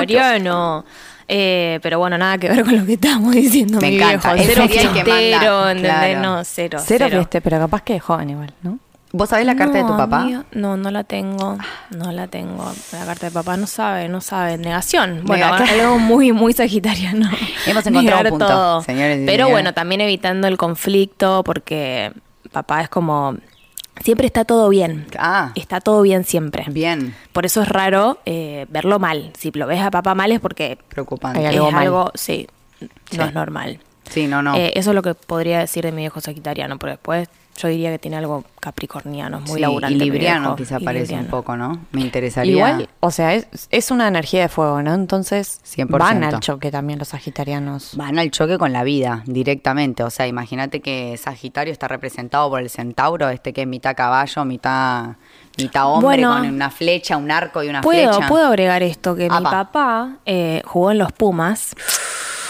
Eh, 1.27 1.79
pero 1.81 2.00
bueno, 2.00 2.17
nada 2.17 2.38
que 2.38 2.50
ver 2.50 2.63
con 2.63 2.75
lo 2.77 2.86
que 2.86 2.93
estamos 2.93 3.31
diciendo, 3.36 3.79
Me 3.79 3.89
mi 3.91 3.95
encanta. 3.95 4.33
viejo. 4.33 4.51
Cero 4.53 4.67
fiestero, 4.67 5.69
¿entendés? 5.69 5.89
claro. 5.91 6.22
No, 6.22 6.43
cero. 6.43 6.79
Cero 6.83 7.07
fieste, 7.10 7.41
pero 7.41 7.60
capaz 7.60 7.81
que 7.81 7.95
es 7.95 8.03
joven 8.03 8.29
igual, 8.31 8.53
¿no? 8.62 8.79
¿Vos 9.15 9.29
sabés 9.29 9.45
la 9.45 9.55
carta 9.55 9.77
de 9.77 9.83
tu 9.83 9.95
papá? 9.95 10.22
amiga, 10.24 10.43
no, 10.53 10.75
no 10.75 10.89
la 10.89 11.03
tengo. 11.03 11.55
No 11.91 12.12
la 12.12 12.25
tengo. 12.27 12.72
La 12.91 13.05
carta 13.05 13.27
de 13.27 13.31
papá 13.31 13.57
no 13.57 13.67
sabe, 13.67 14.10
no 14.10 14.22
sabe. 14.22 14.57
Negación. 14.57 15.22
Bueno, 15.24 15.45
Nega- 15.45 15.69
algo 15.69 16.00
muy, 16.00 16.31
muy 16.31 16.51
sagitariano. 16.53 17.29
Hemos 17.67 17.86
encontrado 17.86 18.24
Negar 18.24 18.24
un 18.25 18.29
punto, 18.39 18.48
todo. 18.48 18.81
señores 18.81 19.22
y 19.22 19.25
Pero 19.27 19.50
bueno, 19.50 19.72
también 19.75 20.01
evitando 20.01 20.48
el 20.48 20.57
conflicto 20.57 21.43
porque 21.43 22.12
papá 22.51 22.81
es 22.81 22.89
como... 22.89 23.36
Siempre 24.02 24.26
está 24.28 24.44
todo 24.44 24.70
bien. 24.70 25.06
Ah, 25.18 25.52
Está 25.56 25.80
todo 25.80 26.02
bien 26.02 26.24
siempre. 26.26 26.66
bien. 26.70 27.16
Por 27.32 27.46
eso 27.46 27.62
es 27.62 27.70
raro 27.70 28.20
eh, 28.26 28.66
verlo 28.70 29.00
mal. 29.00 29.32
Si 29.38 29.52
lo 29.52 29.68
ves 29.68 29.82
a 29.82 29.92
papá 29.92 30.16
mal 30.16 30.32
es 30.32 30.40
porque 30.40 30.78
Preocupante. 30.90 31.40
Hay 31.40 31.46
es 31.46 31.52
algo 31.54 31.72
mal. 31.72 31.82
algo, 31.84 32.12
sí, 32.16 32.48
Sí. 33.10 33.18
no 33.18 33.26
es 33.26 33.34
normal. 33.34 33.80
Sí, 34.10 34.28
no, 34.28 34.42
no. 34.42 34.56
Eh, 34.56 34.74
eso 34.76 34.90
es 34.92 34.96
lo 34.96 35.02
que 35.02 35.14
podría 35.14 35.60
decir 35.60 35.86
de 35.86 35.92
mi 35.92 36.02
viejo 36.02 36.20
sagitariano, 36.20 36.78
pero 36.80 36.92
después 36.94 37.30
yo 37.55 37.67
diría 37.67 37.91
que 37.91 38.00
tiene 38.00 38.17
algo 38.17 38.43
capricorniano, 38.60 39.38
es 39.38 39.43
muy 39.43 39.55
Sí, 39.55 39.60
laburante. 39.62 39.95
y 39.95 40.00
libriano 40.00 40.55
quizá 40.55 40.79
y 40.79 40.83
parece 40.83 41.13
un 41.15 41.27
poco, 41.27 41.55
¿no? 41.55 41.86
Me 41.91 42.01
interesaría. 42.01 42.51
Igual, 42.53 42.89
o 43.00 43.12
sea, 43.12 43.36
es, 43.36 43.48
es 43.69 43.91
una 43.91 44.07
energía 44.07 44.41
de 44.41 44.50
fuego, 44.50 44.81
¿no? 44.81 44.93
Entonces 44.93 45.62
100%. 45.63 45.88
van 46.00 46.24
al 46.24 46.39
choque 46.39 46.72
también 46.72 46.98
los 47.00 47.10
sagitarianos. 47.10 47.95
Van 47.95 48.17
al 48.17 48.31
choque 48.31 48.57
con 48.57 48.74
la 48.74 48.83
vida 48.83 49.22
directamente. 49.27 50.03
O 50.03 50.10
sea, 50.10 50.25
imagínate 50.27 50.81
que 50.81 51.15
Sagitario 51.17 51.72
está 51.72 51.88
representado 51.88 52.50
por 52.50 52.60
el 52.60 52.69
centauro, 52.72 53.29
este 53.29 53.53
que 53.53 53.62
es 53.62 53.67
mitad 53.67 53.95
caballo, 53.95 54.45
mitad, 54.45 55.15
mitad 55.57 55.86
hombre, 55.86 56.05
Bueno. 56.24 56.33
con 56.38 56.48
una 56.50 56.72
flecha, 56.72 57.17
un 57.17 57.29
arco 57.29 57.62
y 57.63 57.69
una 57.69 57.81
Puedo, 57.81 58.12
flecha. 58.13 58.27
puedo 58.27 58.48
agregar 58.48 58.81
esto, 58.81 59.15
que 59.15 59.29
mi 59.29 59.43
papá 59.43 60.17
eh, 60.25 60.62
jugó 60.65 60.91
en 60.91 60.98
los 60.98 61.12
Pumas 61.12 61.75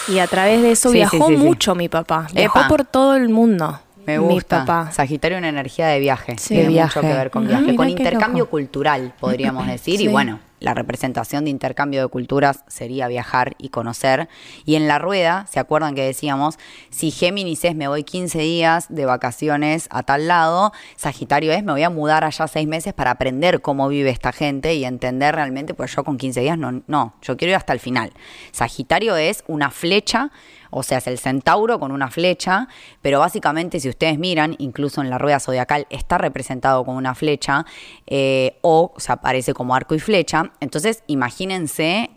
y 0.08 0.20
a 0.20 0.28
través 0.28 0.62
de 0.62 0.72
eso 0.72 0.90
Sí, 0.90 0.96
viajó 0.96 1.28
sí. 1.28 1.36
mucho 1.36 1.76
mi 1.76 1.90
papá. 1.90 2.28
Viajó 2.34 2.60
Epa. 2.60 2.68
por 2.70 2.86
todo 2.86 3.16
el 3.16 3.28
mundo. 3.30 3.80
Me 4.06 4.20
Mi 4.20 4.26
gusta. 4.34 4.66
papá. 4.66 4.92
Sagitario 4.92 5.38
una 5.38 5.50
energía 5.50 5.88
de 5.88 6.00
viaje. 6.00 6.36
Sí. 6.38 6.56
Tiene 6.56 6.74
De 6.74 6.82
mucho 6.84 7.02
que 7.02 7.08
ver 7.08 7.32
con 7.32 7.46
Ah, 7.46 7.60
viaje. 7.60 7.76
con 7.76 7.90
intercambio 7.90 8.50
cultural, 8.50 9.14
podríamos 9.20 9.68
decir. 9.68 10.02
Y 10.02 10.08
bueno, 10.08 10.40
la 10.60 10.74
representación 10.74 11.44
de 11.44 11.50
intercambio 11.50 12.02
de 12.02 12.08
culturas 12.08 12.64
sería 12.68 13.08
viajar 13.10 13.54
y 13.58 13.70
conocer. 13.70 14.30
Y 14.66 14.76
en 14.76 14.88
la 14.88 14.98
rueda, 15.00 15.46
¿se 15.50 15.60
acuerdan 15.60 15.94
que 15.94 16.04
decíamos? 16.04 16.58
Si 16.90 17.12
Géminis 17.12 17.66
es 17.66 17.76
me 17.76 17.88
voy 17.90 18.04
15 18.04 18.40
días 18.40 18.86
de 18.90 19.06
vacaciones 19.06 19.88
a 19.90 20.04
tal 20.04 20.28
lado, 20.28 20.72
Sagitario 20.96 21.52
es 21.52 21.64
me 21.64 21.74
voy 21.74 21.84
a 21.84 21.90
mudar 21.90 22.24
allá 22.24 22.48
seis 22.48 22.68
meses 22.68 22.94
para 22.94 23.12
aprender 23.12 23.62
cómo 23.62 23.90
vive 23.90 24.10
esta 24.10 24.32
gente 24.32 24.74
y 24.76 24.86
entender 24.86 25.36
realmente, 25.36 25.74
pues 25.74 25.94
yo 25.96 26.04
con 26.06 26.18
15 26.18 26.40
días 26.42 26.58
no, 26.58 26.82
no, 26.88 27.16
yo 27.22 27.36
quiero 27.36 27.52
ir 27.52 27.56
hasta 27.58 27.74
el 27.74 27.80
final. 27.82 28.12
Sagitario 28.52 29.16
es 29.18 29.44
una 29.48 29.70
flecha 29.70 30.32
o 30.74 30.84
sea, 30.84 30.98
es 30.98 31.08
el 31.08 31.20
centauro 31.20 31.80
con 31.80 31.92
una 31.92 32.10
flecha, 32.10 32.68
pero 33.02 33.20
básicamente 33.20 33.80
si 33.80 33.90
ustedes 33.90 34.18
miran, 34.18 34.56
incluso 34.58 35.02
en 35.02 35.10
la 35.10 35.18
rueda 35.18 35.40
zodiacal 35.40 35.86
está 35.90 36.18
representado 36.18 36.84
con 36.84 36.96
una 36.96 37.16
flecha, 37.16 37.66
eh, 38.08 38.58
o, 38.62 38.94
o 38.96 39.12
aparece 39.12 39.54
como 39.54 39.76
arco 39.76 39.96
y 39.96 40.00
flecha. 40.00 40.52
Entonces, 40.60 41.04
imagínense, 41.08 42.10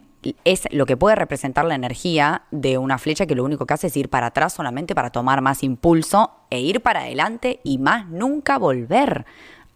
es 0.44 0.66
lo 0.72 0.86
que 0.86 0.96
puede 0.96 1.16
representar 1.16 1.64
la 1.64 1.74
energía 1.74 2.42
de 2.50 2.78
una 2.78 2.98
flecha 2.98 3.26
que 3.26 3.34
lo 3.34 3.44
único 3.44 3.66
que 3.66 3.74
hace 3.74 3.88
es 3.88 3.96
ir 3.96 4.08
para 4.08 4.28
atrás 4.28 4.54
solamente 4.54 4.94
para 4.94 5.10
tomar 5.10 5.40
más 5.40 5.62
impulso 5.62 6.32
e 6.50 6.60
ir 6.60 6.80
para 6.80 7.00
adelante 7.00 7.60
y 7.62 7.78
más 7.78 8.08
nunca 8.08 8.58
volver. 8.58 9.26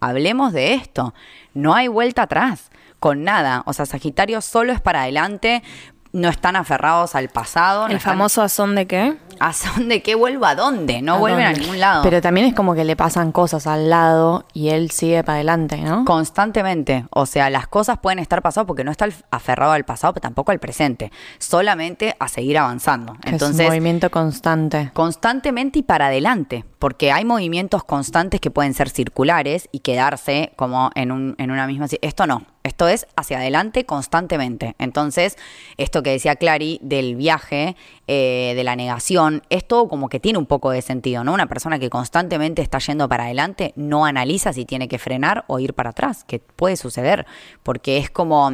Hablemos 0.00 0.52
de 0.52 0.74
esto. 0.74 1.14
No 1.52 1.74
hay 1.74 1.88
vuelta 1.88 2.22
atrás 2.22 2.70
con 2.98 3.22
nada. 3.22 3.62
O 3.66 3.72
sea, 3.72 3.86
Sagitario 3.86 4.40
solo 4.40 4.72
es 4.72 4.80
para 4.80 5.02
adelante. 5.02 5.62
No 6.12 6.28
están 6.28 6.56
aferrados 6.56 7.14
al 7.14 7.28
pasado. 7.28 7.82
no 7.82 7.90
El 7.90 7.96
están- 7.98 8.12
famoso 8.14 8.42
azón 8.42 8.74
de 8.74 8.86
qué? 8.86 9.16
¿A 9.40 9.52
dónde? 9.74 10.02
¿Qué 10.02 10.14
vuelvo 10.14 10.44
a 10.44 10.54
dónde? 10.54 11.00
No 11.00 11.14
¿A 11.14 11.18
vuelven 11.18 11.46
a 11.46 11.52
ningún 11.52 11.80
lado. 11.80 12.02
Pero 12.02 12.20
también 12.20 12.46
es 12.46 12.54
como 12.54 12.74
que 12.74 12.84
le 12.84 12.94
pasan 12.94 13.32
cosas 13.32 13.66
al 13.66 13.88
lado 13.88 14.44
y 14.52 14.68
él 14.68 14.90
sigue 14.90 15.24
para 15.24 15.36
adelante, 15.36 15.78
¿no? 15.78 16.04
Constantemente. 16.04 17.06
O 17.10 17.24
sea, 17.24 17.48
las 17.48 17.66
cosas 17.66 17.98
pueden 17.98 18.18
estar 18.18 18.42
pasadas 18.42 18.66
porque 18.66 18.84
no 18.84 18.90
está 18.90 19.08
aferrado 19.30 19.72
al 19.72 19.84
pasado, 19.84 20.12
pero 20.12 20.22
tampoco 20.22 20.52
al 20.52 20.58
presente. 20.58 21.10
Solamente 21.38 22.14
a 22.20 22.28
seguir 22.28 22.58
avanzando. 22.58 23.16
es 23.24 23.40
un 23.40 23.56
movimiento 23.56 24.10
constante. 24.10 24.90
constantemente 24.92 25.78
y 25.78 25.82
para 25.82 26.08
adelante, 26.08 26.66
porque 26.78 27.10
hay 27.10 27.24
movimientos 27.24 27.82
constantes 27.84 28.40
que 28.40 28.50
pueden 28.50 28.74
ser 28.74 28.90
circulares 28.90 29.68
y 29.72 29.80
quedarse 29.80 30.52
como 30.56 30.90
en, 30.94 31.12
un, 31.12 31.34
en 31.38 31.50
una 31.50 31.66
misma... 31.66 31.86
Esto 32.02 32.26
no, 32.26 32.44
esto 32.62 32.88
es 32.88 33.06
hacia 33.16 33.38
adelante 33.38 33.86
constantemente. 33.86 34.74
Entonces, 34.78 35.36
esto 35.78 36.02
que 36.02 36.10
decía 36.10 36.36
Clary 36.36 36.78
del 36.82 37.16
viaje, 37.16 37.74
eh, 38.06 38.52
de 38.54 38.64
la 38.64 38.76
negación, 38.76 39.29
esto 39.50 39.88
como 39.88 40.08
que 40.08 40.20
tiene 40.20 40.38
un 40.38 40.46
poco 40.46 40.70
de 40.70 40.82
sentido, 40.82 41.24
¿no? 41.24 41.32
Una 41.32 41.46
persona 41.46 41.78
que 41.78 41.90
constantemente 41.90 42.62
está 42.62 42.78
yendo 42.78 43.08
para 43.08 43.24
adelante 43.24 43.72
no 43.76 44.04
analiza 44.04 44.52
si 44.52 44.64
tiene 44.64 44.88
que 44.88 44.98
frenar 44.98 45.44
o 45.46 45.58
ir 45.58 45.74
para 45.74 45.90
atrás, 45.90 46.24
que 46.24 46.38
puede 46.38 46.76
suceder, 46.76 47.26
porque 47.62 47.98
es 47.98 48.10
como, 48.10 48.50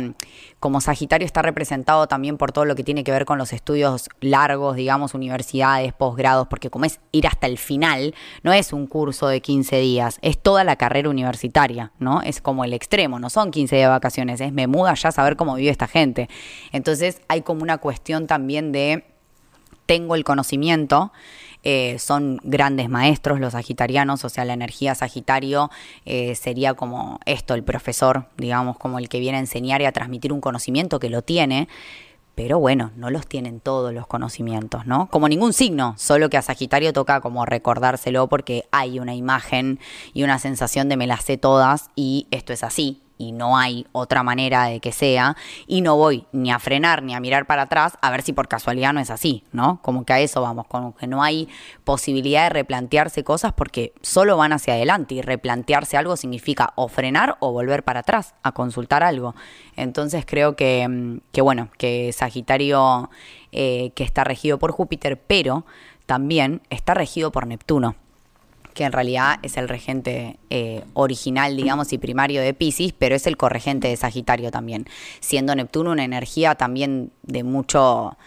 como 0.60 0.80
Sagitario 0.80 1.26
está 1.26 1.42
representado 1.42 2.06
también 2.06 2.36
por 2.36 2.52
todo 2.52 2.64
lo 2.64 2.74
que 2.74 2.84
tiene 2.84 3.04
que 3.04 3.12
ver 3.12 3.24
con 3.24 3.38
los 3.38 3.52
estudios 3.52 4.08
largos, 4.20 4.76
digamos, 4.76 5.14
universidades, 5.14 5.92
posgrados, 5.92 6.46
porque 6.48 6.70
como 6.70 6.84
es 6.84 7.00
ir 7.12 7.26
hasta 7.26 7.46
el 7.46 7.58
final, 7.58 8.14
no 8.42 8.52
es 8.52 8.72
un 8.72 8.86
curso 8.86 9.28
de 9.28 9.40
15 9.40 9.78
días, 9.80 10.18
es 10.22 10.38
toda 10.38 10.64
la 10.64 10.76
carrera 10.76 11.08
universitaria, 11.08 11.92
¿no? 11.98 12.22
Es 12.22 12.40
como 12.40 12.64
el 12.64 12.72
extremo, 12.72 13.18
no 13.18 13.30
son 13.30 13.50
15 13.50 13.76
días 13.76 13.88
de 13.88 13.90
vacaciones, 13.90 14.40
es 14.40 14.52
me 14.52 14.66
muda 14.66 14.94
ya 14.94 15.12
saber 15.12 15.36
cómo 15.36 15.54
vive 15.54 15.70
esta 15.70 15.86
gente. 15.86 16.28
Entonces 16.72 17.20
hay 17.28 17.42
como 17.42 17.62
una 17.62 17.78
cuestión 17.78 18.26
también 18.26 18.72
de 18.72 19.04
tengo 19.86 20.14
el 20.14 20.24
conocimiento, 20.24 21.12
eh, 21.68 21.98
son 21.98 22.38
grandes 22.44 22.88
maestros 22.88 23.40
los 23.40 23.54
sagitarianos, 23.54 24.24
o 24.24 24.28
sea, 24.28 24.44
la 24.44 24.52
energía 24.52 24.94
sagitario 24.94 25.70
eh, 26.04 26.34
sería 26.36 26.74
como 26.74 27.18
esto, 27.26 27.54
el 27.54 27.64
profesor, 27.64 28.26
digamos, 28.36 28.78
como 28.78 28.98
el 28.98 29.08
que 29.08 29.18
viene 29.18 29.38
a 29.38 29.40
enseñar 29.40 29.82
y 29.82 29.86
a 29.86 29.92
transmitir 29.92 30.32
un 30.32 30.40
conocimiento 30.40 31.00
que 31.00 31.10
lo 31.10 31.22
tiene. 31.22 31.68
Pero 32.36 32.60
bueno, 32.60 32.92
no 32.96 33.10
los 33.10 33.26
tienen 33.26 33.60
todos 33.60 33.94
los 33.94 34.06
conocimientos, 34.06 34.86
¿no? 34.86 35.08
Como 35.10 35.28
ningún 35.28 35.54
signo, 35.54 35.94
solo 35.96 36.28
que 36.28 36.36
a 36.36 36.42
Sagitario 36.42 36.92
toca 36.92 37.22
como 37.22 37.46
recordárselo 37.46 38.28
porque 38.28 38.68
hay 38.70 39.00
una 39.00 39.14
imagen 39.14 39.80
y 40.12 40.22
una 40.22 40.38
sensación 40.38 40.90
de 40.90 40.98
me 40.98 41.06
las 41.06 41.24
sé 41.24 41.38
todas 41.38 41.90
y 41.96 42.26
esto 42.30 42.52
es 42.52 42.62
así 42.62 43.05
y 43.18 43.32
no 43.32 43.56
hay 43.56 43.86
otra 43.92 44.22
manera 44.22 44.64
de 44.64 44.80
que 44.80 44.92
sea 44.92 45.36
y 45.66 45.80
no 45.80 45.96
voy 45.96 46.26
ni 46.32 46.50
a 46.50 46.58
frenar 46.58 47.02
ni 47.02 47.14
a 47.14 47.20
mirar 47.20 47.46
para 47.46 47.62
atrás 47.62 47.98
a 48.00 48.10
ver 48.10 48.22
si 48.22 48.32
por 48.32 48.48
casualidad 48.48 48.92
no 48.92 49.00
es 49.00 49.10
así, 49.10 49.44
¿no? 49.52 49.80
Como 49.82 50.04
que 50.04 50.12
a 50.12 50.20
eso 50.20 50.42
vamos, 50.42 50.66
como 50.66 50.94
que 50.94 51.06
no 51.06 51.22
hay 51.22 51.48
posibilidad 51.84 52.44
de 52.44 52.50
replantearse 52.50 53.24
cosas 53.24 53.52
porque 53.52 53.92
solo 54.02 54.36
van 54.36 54.52
hacia 54.52 54.74
adelante 54.74 55.14
y 55.14 55.22
replantearse 55.22 55.96
algo 55.96 56.16
significa 56.16 56.72
o 56.76 56.88
frenar 56.88 57.36
o 57.40 57.52
volver 57.52 57.82
para 57.82 58.00
atrás 58.00 58.34
a 58.42 58.52
consultar 58.52 59.02
algo. 59.02 59.34
Entonces 59.76 60.24
creo 60.26 60.56
que, 60.56 60.86
mm, 60.88 61.20
que 61.32 61.40
bueno, 61.40 61.68
que 61.78 62.12
Sagitario 62.12 63.10
eh, 63.52 63.92
que 63.94 64.04
está 64.04 64.24
regido 64.24 64.58
por 64.58 64.72
Júpiter, 64.72 65.20
pero 65.20 65.64
también 66.06 66.62
está 66.70 66.94
regido 66.94 67.32
por 67.32 67.46
Neptuno 67.46 67.96
que 68.76 68.84
en 68.84 68.92
realidad 68.92 69.38
es 69.42 69.56
el 69.56 69.70
regente 69.70 70.36
eh, 70.50 70.84
original, 70.92 71.56
digamos, 71.56 71.94
y 71.94 71.98
primario 71.98 72.42
de 72.42 72.52
Pisces, 72.52 72.92
pero 72.92 73.14
es 73.14 73.26
el 73.26 73.38
corregente 73.38 73.88
de 73.88 73.96
Sagitario 73.96 74.50
también, 74.50 74.84
siendo 75.20 75.54
Neptuno 75.54 75.92
una 75.92 76.04
energía 76.04 76.56
también 76.56 77.10
de 77.22 77.42
mucho 77.42 78.18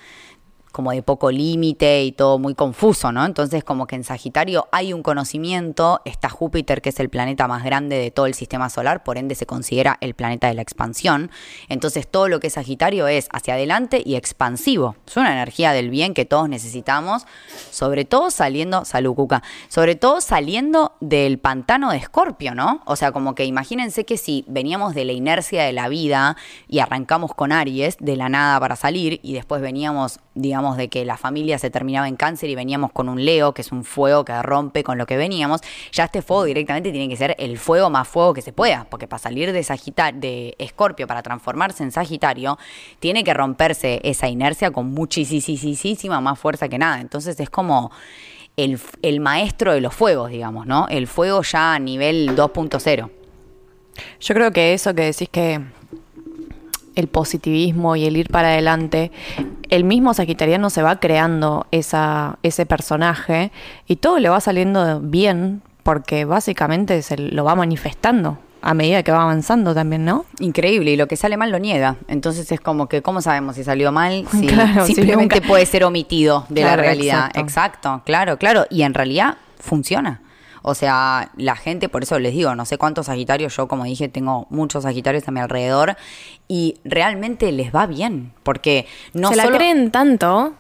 como 0.71 0.91
de 0.91 1.01
poco 1.01 1.31
límite 1.31 2.03
y 2.03 2.11
todo 2.11 2.39
muy 2.39 2.55
confuso, 2.55 3.11
¿no? 3.11 3.25
Entonces 3.25 3.63
como 3.63 3.87
que 3.87 3.95
en 3.95 4.03
Sagitario 4.03 4.67
hay 4.71 4.93
un 4.93 5.03
conocimiento, 5.03 6.01
está 6.05 6.29
Júpiter 6.29 6.81
que 6.81 6.89
es 6.89 6.99
el 6.99 7.09
planeta 7.09 7.47
más 7.47 7.63
grande 7.63 7.97
de 7.97 8.11
todo 8.11 8.25
el 8.25 8.33
sistema 8.33 8.69
solar, 8.69 9.03
por 9.03 9.17
ende 9.17 9.35
se 9.35 9.45
considera 9.45 9.97
el 10.01 10.13
planeta 10.13 10.47
de 10.47 10.53
la 10.53 10.61
expansión, 10.61 11.31
entonces 11.67 12.07
todo 12.07 12.27
lo 12.27 12.39
que 12.39 12.47
es 12.47 12.53
Sagitario 12.53 13.07
es 13.07 13.29
hacia 13.31 13.55
adelante 13.55 14.01
y 14.05 14.15
expansivo, 14.15 14.95
es 15.07 15.17
una 15.17 15.33
energía 15.33 15.71
del 15.71 15.89
bien 15.89 16.13
que 16.13 16.25
todos 16.25 16.49
necesitamos, 16.49 17.25
sobre 17.71 18.05
todo 18.05 18.31
saliendo, 18.31 18.85
salud 18.85 19.15
Cuca, 19.15 19.43
sobre 19.67 19.95
todo 19.95 20.21
saliendo 20.21 20.93
del 20.99 21.39
pantano 21.39 21.91
de 21.91 21.97
Escorpio, 21.97 22.55
¿no? 22.55 22.81
O 22.85 22.95
sea, 22.95 23.11
como 23.11 23.35
que 23.35 23.45
imagínense 23.45 24.05
que 24.05 24.17
si 24.17 24.45
veníamos 24.47 24.93
de 24.93 25.05
la 25.05 25.13
inercia 25.13 25.63
de 25.63 25.73
la 25.73 25.89
vida 25.89 26.37
y 26.67 26.79
arrancamos 26.79 27.33
con 27.33 27.51
Aries 27.51 27.97
de 27.99 28.15
la 28.15 28.29
nada 28.29 28.59
para 28.59 28.75
salir 28.75 29.19
y 29.23 29.33
después 29.33 29.61
veníamos, 29.61 30.19
digamos, 30.41 30.77
de 30.77 30.87
que 30.87 31.05
la 31.05 31.17
familia 31.17 31.59
se 31.59 31.69
terminaba 31.69 32.07
en 32.07 32.15
cáncer 32.15 32.49
y 32.49 32.55
veníamos 32.55 32.91
con 32.91 33.09
un 33.09 33.23
Leo, 33.23 33.53
que 33.53 33.61
es 33.61 33.71
un 33.71 33.83
fuego 33.83 34.25
que 34.25 34.41
rompe 34.41 34.83
con 34.83 34.97
lo 34.97 35.05
que 35.05 35.17
veníamos, 35.17 35.61
ya 35.91 36.05
este 36.05 36.21
fuego 36.21 36.45
directamente 36.45 36.91
tiene 36.91 37.09
que 37.09 37.17
ser 37.17 37.35
el 37.39 37.57
fuego 37.57 37.89
más 37.89 38.07
fuego 38.07 38.33
que 38.33 38.41
se 38.41 38.53
pueda, 38.53 38.87
porque 38.89 39.07
para 39.07 39.19
salir 39.19 39.51
de 39.51 39.63
Sagitario, 39.63 40.19
de 40.19 40.55
Escorpio, 40.57 41.07
para 41.07 41.21
transformarse 41.21 41.83
en 41.83 41.91
Sagitario, 41.91 42.57
tiene 42.99 43.23
que 43.23 43.33
romperse 43.33 43.99
esa 44.03 44.27
inercia 44.27 44.71
con 44.71 44.93
muchísima 44.93 46.21
más 46.21 46.39
fuerza 46.39 46.69
que 46.69 46.77
nada. 46.77 47.01
Entonces 47.01 47.39
es 47.39 47.49
como 47.49 47.91
el, 48.57 48.79
el 49.01 49.19
maestro 49.19 49.73
de 49.73 49.81
los 49.81 49.93
fuegos, 49.93 50.31
digamos, 50.31 50.65
¿no? 50.65 50.87
El 50.89 51.07
fuego 51.07 51.41
ya 51.43 51.75
a 51.75 51.79
nivel 51.79 52.35
2.0. 52.35 53.09
Yo 54.19 54.33
creo 54.33 54.51
que 54.51 54.73
eso 54.73 54.93
que 54.93 55.03
decís 55.03 55.29
que 55.29 55.61
el 56.99 57.07
positivismo 57.07 57.95
y 57.95 58.05
el 58.05 58.17
ir 58.17 58.29
para 58.29 58.49
adelante, 58.49 59.11
el 59.69 59.83
mismo 59.83 60.13
sagitariano 60.13 60.69
se 60.69 60.81
va 60.83 60.99
creando 60.99 61.65
esa, 61.71 62.37
ese 62.43 62.65
personaje 62.65 63.51
y 63.87 63.95
todo 63.97 64.19
le 64.19 64.29
va 64.29 64.39
saliendo 64.41 64.99
bien 65.01 65.61
porque 65.83 66.25
básicamente 66.25 67.01
se 67.01 67.17
lo 67.17 67.43
va 67.43 67.55
manifestando 67.55 68.37
a 68.61 68.73
medida 68.73 69.03
que 69.03 69.11
va 69.13 69.21
avanzando 69.23 69.73
también, 69.73 70.03
¿no? 70.03 70.25
Increíble, 70.41 70.91
y 70.91 70.97
lo 70.97 71.07
que 71.07 71.15
sale 71.15 71.37
mal 71.37 71.49
lo 71.49 71.59
niega. 71.59 71.95
Entonces 72.09 72.51
es 72.51 72.59
como 72.59 72.87
que, 72.89 73.01
¿cómo 73.01 73.21
sabemos 73.21 73.55
si 73.55 73.63
salió 73.63 73.91
mal? 73.93 74.25
Si 74.31 74.47
Claro, 74.47 74.85
si 74.85 74.95
simplemente 74.95 75.35
nunca- 75.37 75.47
puede 75.47 75.65
ser 75.65 75.85
omitido 75.85 76.45
de 76.49 76.61
Claro, 76.61 76.81
la 76.81 76.87
realidad. 76.89 77.19
exacto. 77.27 77.39
exacto, 77.39 78.01
claro, 78.05 78.37
claro. 78.37 78.65
Y 78.69 78.81
en 78.81 78.93
realidad 78.93 79.37
funciona. 79.59 80.19
O 80.61 80.75
sea, 80.75 81.31
la 81.37 81.55
gente, 81.55 81.89
por 81.89 82.03
eso 82.03 82.19
les 82.19 82.33
digo, 82.33 82.53
no 82.55 82.65
sé 82.65 82.77
cuántos 82.77 83.07
Sagitarios, 83.07 83.55
yo 83.55 83.67
como 83.67 83.83
dije, 83.85 84.09
tengo 84.09 84.47
muchos 84.49 84.83
Sagitarios 84.83 85.27
a 85.27 85.31
mi 85.31 85.39
alrededor 85.39 85.95
y 86.47 86.75
realmente 86.83 87.51
les 87.51 87.73
va 87.73 87.85
bien, 87.87 88.33
porque 88.43 88.85
no 89.13 89.29
Se 89.29 89.35
la 89.35 89.43
solo... 89.45 89.57
creen 89.57 89.91
tanto 89.91 90.53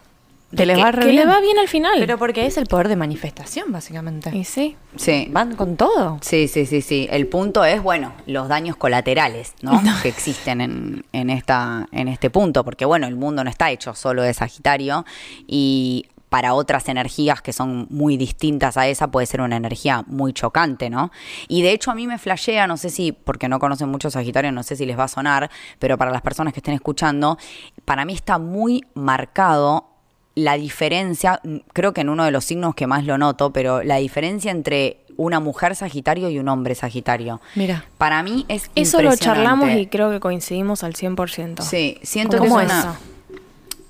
Que 0.55 0.65
les 0.65 0.79
va 0.79 0.91
que 0.91 1.05
le 1.05 1.11
bien. 1.11 1.29
va 1.29 1.39
bien 1.41 1.59
al 1.59 1.67
final. 1.67 1.93
Pero 1.99 2.17
porque 2.17 2.45
es 2.47 2.57
el 2.57 2.65
poder 2.65 2.87
de 2.87 2.95
manifestación, 2.95 3.71
básicamente. 3.71 4.35
y 4.35 4.43
sí. 4.45 4.75
Sí. 4.95 5.27
Van 5.29 5.55
con 5.55 5.75
todo. 5.77 6.17
Sí, 6.21 6.47
sí, 6.47 6.65
sí, 6.65 6.81
sí. 6.81 7.07
El 7.11 7.27
punto 7.27 7.63
es, 7.65 7.83
bueno, 7.83 8.13
los 8.25 8.47
daños 8.47 8.75
colaterales, 8.75 9.53
¿no? 9.61 9.79
Que 10.01 10.09
existen 10.09 10.61
en, 10.61 11.05
en, 11.13 11.29
esta, 11.29 11.87
en 11.91 12.07
este 12.07 12.31
punto, 12.31 12.63
porque 12.65 12.85
bueno, 12.85 13.05
el 13.05 13.15
mundo 13.15 13.43
no 13.43 13.49
está 13.51 13.69
hecho 13.69 13.93
solo 13.93 14.23
de 14.23 14.33
Sagitario 14.33 15.05
y 15.45 16.07
para 16.29 16.53
otras 16.53 16.87
energías 16.87 17.41
que 17.41 17.53
son 17.53 17.87
muy 17.89 18.15
distintas 18.15 18.77
a 18.77 18.87
esa 18.87 19.09
puede 19.09 19.25
ser 19.25 19.41
una 19.41 19.55
energía 19.57 20.03
muy 20.07 20.31
chocante, 20.31 20.89
¿no? 20.89 21.11
Y 21.47 21.63
de 21.63 21.71
hecho 21.71 21.89
a 21.91 21.95
mí 21.95 22.05
me 22.07 22.17
flashea, 22.19 22.67
no 22.67 22.77
sé 22.77 22.89
si, 22.91 23.11
porque 23.11 23.49
no 23.49 23.57
conocen 23.59 23.89
mucho 23.89 24.09
Sagitario, 24.11 24.51
no 24.51 24.61
sé 24.63 24.75
si 24.75 24.85
les 24.85 24.97
va 24.97 25.05
a 25.05 25.07
sonar, 25.07 25.49
pero 25.79 25.97
para 25.97 26.11
las 26.11 26.21
personas 26.21 26.53
que 26.53 26.59
estén 26.59 26.75
escuchando, 26.75 27.37
para 27.85 28.05
mí 28.05 28.13
está 28.13 28.37
muy 28.37 28.83
marcado 28.93 29.87
la 30.35 30.53
diferencia, 30.53 31.41
creo 31.73 31.93
que 31.93 32.01
en 32.01 32.09
uno 32.09 32.23
de 32.23 32.31
los 32.31 32.45
signos 32.45 32.75
que 32.75 32.87
más 32.87 33.03
lo 33.05 33.17
noto, 33.17 33.51
pero 33.51 33.83
la 33.83 33.97
diferencia 33.97 34.51
entre 34.51 35.01
una 35.17 35.39
mujer 35.41 35.75
Sagitario 35.75 36.29
y 36.29 36.39
un 36.39 36.47
hombre 36.47 36.75
Sagitario. 36.75 37.41
Mira. 37.55 37.83
Para 37.97 38.23
mí 38.23 38.45
es 38.47 38.69
Eso 38.75 39.01
lo 39.01 39.13
charlamos 39.17 39.69
y 39.71 39.87
creo 39.87 40.11
que 40.11 40.21
coincidimos 40.21 40.83
al 40.85 40.93
100%. 40.93 41.61
Sí, 41.63 41.97
siento 42.03 42.37
que 42.37 42.47
¿Cómo 42.47 42.61
es 42.61 42.67
es 42.67 42.71
una- 42.71 42.79
eso? 42.91 42.97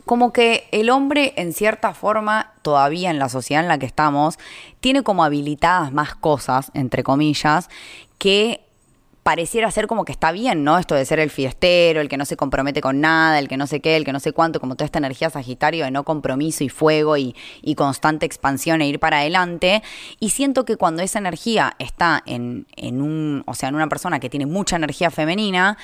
Como 0.09 0.33
que 0.33 0.67
el 0.71 0.89
hombre 0.89 1.33
en 1.35 1.53
cierta 1.53 1.93
forma 1.93 2.53
todavía 2.63 3.11
en 3.11 3.19
la 3.19 3.29
sociedad 3.29 3.61
en 3.61 3.67
la 3.67 3.77
que 3.77 3.85
estamos 3.85 4.39
tiene 4.79 5.03
como 5.03 5.23
habilitadas 5.23 5.93
más 5.93 6.15
cosas 6.15 6.71
entre 6.73 7.03
comillas 7.03 7.69
que 8.17 8.65
pareciera 9.29 9.69
ser 9.69 9.85
como 9.85 10.05
que 10.05 10.11
está 10.11 10.31
bien, 10.31 10.63
¿no? 10.63 10.79
Esto 10.79 10.95
de 10.95 11.05
ser 11.05 11.19
el 11.19 11.29
fiestero, 11.29 12.01
el 12.01 12.09
que 12.09 12.17
no 12.17 12.25
se 12.25 12.35
compromete 12.35 12.81
con 12.81 12.99
nada, 12.99 13.37
el 13.37 13.47
que 13.47 13.57
no 13.57 13.67
sé 13.67 13.79
qué, 13.79 13.95
el 13.95 14.03
que 14.03 14.11
no 14.11 14.19
sé 14.19 14.31
cuánto, 14.31 14.59
como 14.59 14.73
toda 14.73 14.85
esta 14.85 14.97
energía 14.97 15.29
sagitario 15.29 15.85
de 15.85 15.91
no 15.91 16.03
compromiso 16.03 16.63
y 16.63 16.69
fuego 16.69 17.15
y, 17.15 17.35
y 17.61 17.75
constante 17.75 18.25
expansión 18.25 18.81
e 18.81 18.87
ir 18.87 18.97
para 18.97 19.19
adelante. 19.19 19.83
Y 20.19 20.31
siento 20.31 20.65
que 20.65 20.77
cuando 20.77 21.03
esa 21.03 21.19
energía 21.19 21.75
está 21.77 22.23
en, 22.25 22.65
en 22.75 23.03
un, 23.03 23.43
o 23.45 23.53
sea, 23.53 23.69
en 23.69 23.75
una 23.75 23.87
persona 23.87 24.19
que 24.19 24.31
tiene 24.31 24.47
mucha 24.47 24.77
energía 24.77 25.11
femenina, 25.11 25.77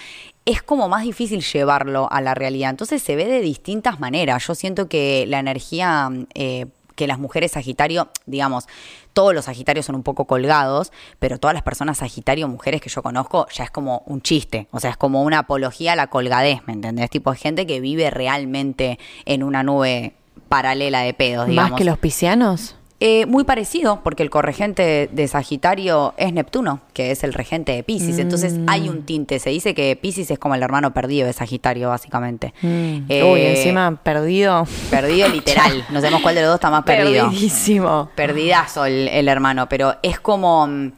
es 0.46 0.64
como 0.64 0.90
más 0.90 1.04
difícil 1.04 1.44
llevarlo 1.44 2.12
a 2.12 2.22
la 2.22 2.34
realidad. 2.34 2.72
Entonces 2.72 3.04
se 3.04 3.16
ve 3.16 3.26
de 3.26 3.42
distintas 3.42 4.00
maneras. 4.00 4.48
Yo 4.48 4.56
siento 4.56 4.90
que 4.90 5.26
la 5.28 5.38
energía 5.38 6.10
eh, 6.34 6.66
que 6.96 7.08
las 7.08 7.20
mujeres 7.20 7.52
Sagitario, 7.52 8.10
digamos, 8.26 8.68
todos 9.16 9.34
los 9.34 9.46
Sagitarios 9.46 9.86
son 9.86 9.96
un 9.96 10.04
poco 10.04 10.26
colgados, 10.26 10.92
pero 11.20 11.40
todas 11.40 11.54
las 11.54 11.64
personas 11.64 11.98
Sagitario, 11.98 12.50
mujeres 12.50 12.82
que 12.82 12.90
yo 12.90 13.02
conozco, 13.02 13.48
ya 13.50 13.64
es 13.64 13.72
como 13.72 14.04
un 14.06 14.22
chiste. 14.22 14.68
O 14.72 14.80
sea, 14.82 14.92
es 14.92 14.98
como 14.98 15.24
una 15.24 15.40
apología 15.40 15.94
a 15.94 15.96
la 15.96 16.08
colgadez, 16.08 16.60
¿me 16.68 16.74
entendés? 16.74 17.10
Tipo, 17.10 17.32
es 17.32 17.40
gente 17.40 17.66
que 17.66 17.80
vive 17.80 18.12
realmente 18.12 19.00
en 19.24 19.42
una 19.42 19.64
nube 19.64 20.14
paralela 20.50 21.02
de 21.02 21.14
pedos, 21.14 21.48
digamos. 21.48 21.72
Más 21.72 21.78
que 21.80 21.86
los 21.86 21.98
piscianos. 21.98 22.76
Eh, 23.08 23.28
muy 23.28 23.44
parecido, 23.44 24.00
porque 24.04 24.24
el 24.24 24.32
corregente 24.32 25.08
de 25.12 25.28
Sagitario 25.28 26.16
es 26.18 26.34
Neptuno, 26.34 26.80
que 26.92 27.12
es 27.12 27.24
el 27.24 27.34
regente 27.34 27.72
de 27.74 27.84
Pisces. 27.84 28.18
Entonces 28.18 28.54
Mm. 28.58 28.66
hay 28.68 28.90
un 28.90 29.04
tinte. 29.04 29.38
Se 29.38 29.52
dice 29.52 29.76
que 29.76 29.96
Pisces 29.96 30.32
es 30.32 30.40
como 30.40 30.56
el 30.56 30.64
hermano 30.64 30.92
perdido 30.92 31.28
de 31.28 31.34
Sagitario, 31.34 31.90
básicamente. 31.90 32.56
Mm. 32.64 33.02
Eh, 33.08 33.24
Uy, 33.32 33.42
encima 33.42 33.96
perdido. 34.02 34.66
Perdido 34.90 35.28
literal. 35.28 35.86
No 35.92 36.02
sabemos 36.02 36.24
cuál 36.24 36.34
de 36.34 36.42
los 36.42 36.48
dos 36.50 36.56
está 36.56 36.72
más 36.72 36.84
perdido. 36.84 37.26
Perdidísimo. 37.26 38.10
Perdidazo 38.16 38.86
el, 38.86 39.08
el 39.08 39.28
hermano, 39.28 39.70
pero 39.70 39.94
es 40.02 40.20
como, 40.20 40.66
mm, 40.66 40.92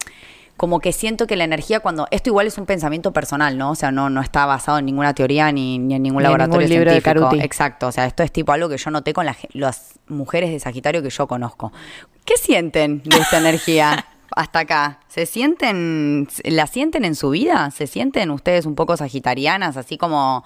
como 0.57 0.79
que 0.79 0.91
siento 0.91 1.27
que 1.27 1.35
la 1.35 1.43
energía 1.43 1.79
cuando... 1.79 2.07
Esto 2.11 2.29
igual 2.31 2.47
es 2.47 2.57
un 2.57 2.65
pensamiento 2.65 3.13
personal, 3.13 3.57
¿no? 3.57 3.71
O 3.71 3.75
sea, 3.75 3.91
no, 3.91 4.09
no 4.09 4.21
está 4.21 4.45
basado 4.45 4.79
en 4.79 4.85
ninguna 4.85 5.13
teoría 5.13 5.51
ni, 5.51 5.77
ni 5.79 5.93
en 5.95 6.01
ningún 6.03 6.17
Ni 6.23 6.25
en 6.25 6.31
laboratorio 6.31 6.67
ningún 6.67 6.69
libro 6.79 6.91
de 6.93 7.01
científico. 7.01 7.35
Exacto, 7.43 7.87
o 7.87 7.91
sea, 7.91 8.05
esto 8.07 8.23
es 8.23 8.31
tipo 8.31 8.51
algo 8.51 8.67
que 8.67 8.77
yo 8.77 8.89
noté 8.91 9.13
con 9.13 9.25
la 9.25 9.33
ge- 9.35 9.49
las 9.53 9.99
mujeres 10.07 10.51
de 10.51 10.59
Sagitario 10.59 11.01
que 11.03 11.09
yo 11.11 11.27
conozco. 11.27 11.71
¿Qué 12.25 12.35
sienten 12.37 13.01
de 13.03 13.17
esta 13.17 13.37
energía? 13.39 14.05
Hasta 14.35 14.59
acá, 14.59 14.99
¿se 15.07 15.25
sienten, 15.25 16.27
la 16.43 16.67
sienten 16.67 17.05
en 17.05 17.15
su 17.15 17.29
vida? 17.29 17.71
¿Se 17.71 17.87
sienten 17.87 18.29
ustedes 18.29 18.65
un 18.65 18.75
poco 18.75 18.97
sagitarianas, 18.97 19.77
así 19.77 19.97
como, 19.97 20.43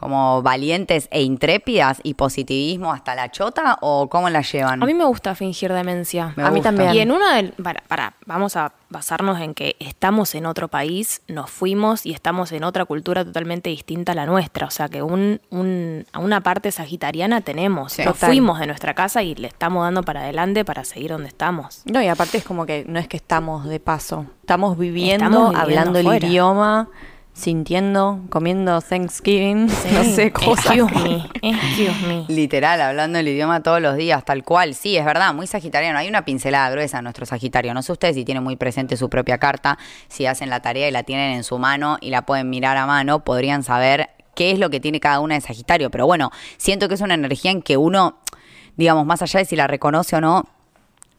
como 0.00 0.42
valientes 0.42 1.06
e 1.12 1.22
intrépidas 1.22 2.00
y 2.02 2.14
positivismo 2.14 2.92
hasta 2.92 3.14
la 3.14 3.30
chota? 3.30 3.76
¿O 3.82 4.08
cómo 4.08 4.28
la 4.30 4.40
llevan? 4.40 4.82
A 4.82 4.86
mí 4.86 4.94
me 4.94 5.04
gusta 5.04 5.34
fingir 5.34 5.72
demencia. 5.72 6.32
Me 6.36 6.42
A 6.42 6.48
mí 6.50 6.56
gusta. 6.56 6.70
también. 6.70 6.94
Y 6.94 6.98
en 7.00 7.12
una 7.12 7.36
del. 7.36 7.52
Para, 7.52 7.82
para, 7.86 8.14
vamos 8.26 8.56
a 8.56 8.72
basarnos 8.88 9.38
en 9.40 9.54
que 9.54 9.76
estamos 9.78 10.34
en 10.34 10.46
otro 10.46 10.66
país, 10.66 11.22
nos 11.28 11.48
fuimos 11.50 12.04
y 12.06 12.12
estamos 12.12 12.50
en 12.50 12.64
otra 12.64 12.84
cultura 12.86 13.24
totalmente 13.24 13.70
distinta 13.70 14.12
a 14.12 14.14
la 14.16 14.26
nuestra. 14.26 14.66
O 14.66 14.70
sea 14.70 14.88
que 14.88 15.02
un, 15.02 15.40
un- 15.50 16.06
a 16.12 16.18
una 16.18 16.40
parte 16.40 16.72
sagitariana 16.72 17.42
tenemos. 17.42 17.92
Sí. 17.92 18.02
nos 18.04 18.14
Total. 18.14 18.30
fuimos 18.30 18.58
de 18.58 18.66
nuestra 18.66 18.94
casa 18.94 19.22
y 19.22 19.34
le 19.34 19.46
estamos 19.48 19.84
dando 19.84 20.02
para 20.02 20.20
adelante 20.22 20.64
para 20.64 20.84
seguir 20.84 21.10
donde 21.10 21.28
estamos. 21.28 21.82
No, 21.84 22.02
y 22.02 22.08
aparte 22.08 22.38
es 22.38 22.44
como 22.44 22.64
que 22.66 22.84
no 22.88 22.98
es 22.98 23.06
que 23.06 23.16
estamos 23.18 23.66
de 23.68 23.78
paso. 23.80 24.26
Estamos 24.40 24.76
viviendo, 24.78 25.26
Estamos 25.26 25.50
viviendo 25.50 25.60
hablando 25.60 25.98
el 26.00 26.24
idioma, 26.24 26.88
sintiendo, 27.40 28.20
comiendo 28.28 28.80
Thanksgiving, 28.80 29.66
no 29.92 30.04
sé, 30.04 30.30
cosas. 30.32 30.76
Excuse 30.76 30.94
me, 30.94 31.28
excuse 31.42 32.06
me. 32.06 32.24
Literal, 32.28 32.80
hablando 32.80 33.18
el 33.18 33.26
idioma 33.26 33.62
todos 33.62 33.80
los 33.80 33.96
días, 33.96 34.24
tal 34.24 34.44
cual. 34.44 34.74
Sí, 34.74 34.96
es 34.96 35.04
verdad, 35.04 35.34
muy 35.34 35.46
sagitariano. 35.46 35.98
Hay 35.98 36.08
una 36.08 36.24
pincelada 36.24 36.70
gruesa 36.70 36.98
en 36.98 37.04
nuestro 37.04 37.26
Sagitario. 37.26 37.74
No 37.74 37.82
sé 37.82 37.92
ustedes 37.92 38.14
si 38.14 38.24
tienen 38.24 38.44
muy 38.44 38.56
presente 38.56 38.96
su 38.96 39.08
propia 39.10 39.38
carta, 39.38 39.78
si 40.08 40.26
hacen 40.26 40.50
la 40.50 40.60
tarea 40.60 40.88
y 40.88 40.90
la 40.92 41.02
tienen 41.02 41.32
en 41.32 41.44
su 41.44 41.58
mano 41.58 41.98
y 42.00 42.10
la 42.10 42.26
pueden 42.26 42.48
mirar 42.50 42.76
a 42.76 42.86
mano, 42.86 43.24
podrían 43.24 43.62
saber 43.62 44.10
qué 44.34 44.52
es 44.52 44.58
lo 44.58 44.70
que 44.70 44.80
tiene 44.80 45.00
cada 45.00 45.20
una 45.20 45.34
de 45.34 45.40
Sagitario. 45.40 45.90
Pero 45.90 46.06
bueno, 46.06 46.30
siento 46.56 46.88
que 46.88 46.94
es 46.94 47.00
una 47.00 47.14
energía 47.14 47.50
en 47.50 47.62
que 47.62 47.76
uno, 47.76 48.20
digamos, 48.76 49.06
más 49.06 49.22
allá 49.22 49.40
de 49.40 49.46
si 49.46 49.56
la 49.56 49.66
reconoce 49.66 50.16
o 50.16 50.20
no, 50.20 50.44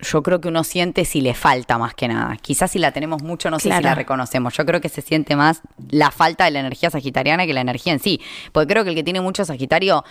yo 0.01 0.23
creo 0.23 0.41
que 0.41 0.47
uno 0.47 0.63
siente 0.63 1.05
si 1.05 1.21
le 1.21 1.33
falta 1.33 1.77
más 1.77 1.93
que 1.93 2.07
nada. 2.07 2.37
Quizás 2.37 2.71
si 2.71 2.79
la 2.79 2.91
tenemos 2.91 3.21
mucho, 3.21 3.49
no 3.49 3.59
sé 3.59 3.71
si 3.75 3.83
la 3.83 3.95
reconocemos. 3.95 4.55
Yo 4.55 4.65
creo 4.65 4.81
que 4.81 4.89
se 4.89 5.01
siente 5.01 5.35
más 5.35 5.61
la 5.89 6.11
falta 6.11 6.45
de 6.45 6.51
la 6.51 6.59
energía 6.59 6.89
sagitariana 6.89 7.45
que 7.45 7.53
la 7.53 7.61
energía 7.61 7.93
en 7.93 7.99
sí. 7.99 8.19
Porque 8.51 8.73
creo 8.73 8.83
que 8.83 8.89
el 8.89 8.95
que 8.95 9.03
tiene 9.03 9.21
mucho 9.21 9.45
Sagitario, 9.45 10.03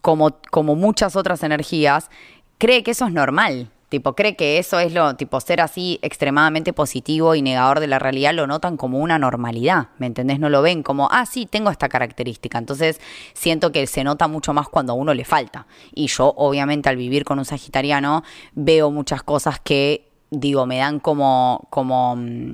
como, 0.00 0.38
como 0.50 0.74
muchas 0.74 1.16
otras 1.16 1.42
energías, 1.42 2.10
cree 2.58 2.82
que 2.82 2.92
eso 2.92 3.06
es 3.06 3.12
normal. 3.12 3.70
Tipo, 3.88 4.14
cree 4.14 4.36
que 4.36 4.58
eso 4.58 4.78
es 4.80 4.92
lo, 4.92 5.16
tipo, 5.16 5.40
ser 5.40 5.62
así 5.62 5.98
extremadamente 6.02 6.74
positivo 6.74 7.34
y 7.34 7.40
negador 7.40 7.80
de 7.80 7.86
la 7.86 7.98
realidad 7.98 8.34
lo 8.34 8.46
notan 8.46 8.76
como 8.76 8.98
una 8.98 9.18
normalidad, 9.18 9.88
¿me 9.96 10.06
entendés? 10.06 10.38
No 10.38 10.50
lo 10.50 10.60
ven 10.60 10.82
como, 10.82 11.08
ah, 11.10 11.24
sí, 11.24 11.46
tengo 11.46 11.70
esta 11.70 11.88
característica. 11.88 12.58
Entonces, 12.58 13.00
siento 13.32 13.72
que 13.72 13.86
se 13.86 14.04
nota 14.04 14.28
mucho 14.28 14.52
más 14.52 14.68
cuando 14.68 14.92
a 14.92 14.96
uno 14.96 15.14
le 15.14 15.24
falta. 15.24 15.66
Y 15.94 16.08
yo, 16.08 16.34
obviamente, 16.36 16.90
al 16.90 16.96
vivir 16.96 17.24
con 17.24 17.38
un 17.38 17.46
sagitariano, 17.46 18.24
veo 18.54 18.90
muchas 18.90 19.22
cosas 19.22 19.58
que, 19.58 20.10
digo, 20.30 20.66
me 20.66 20.78
dan 20.78 21.00
como, 21.00 21.66
como, 21.70 22.16
mm, 22.16 22.52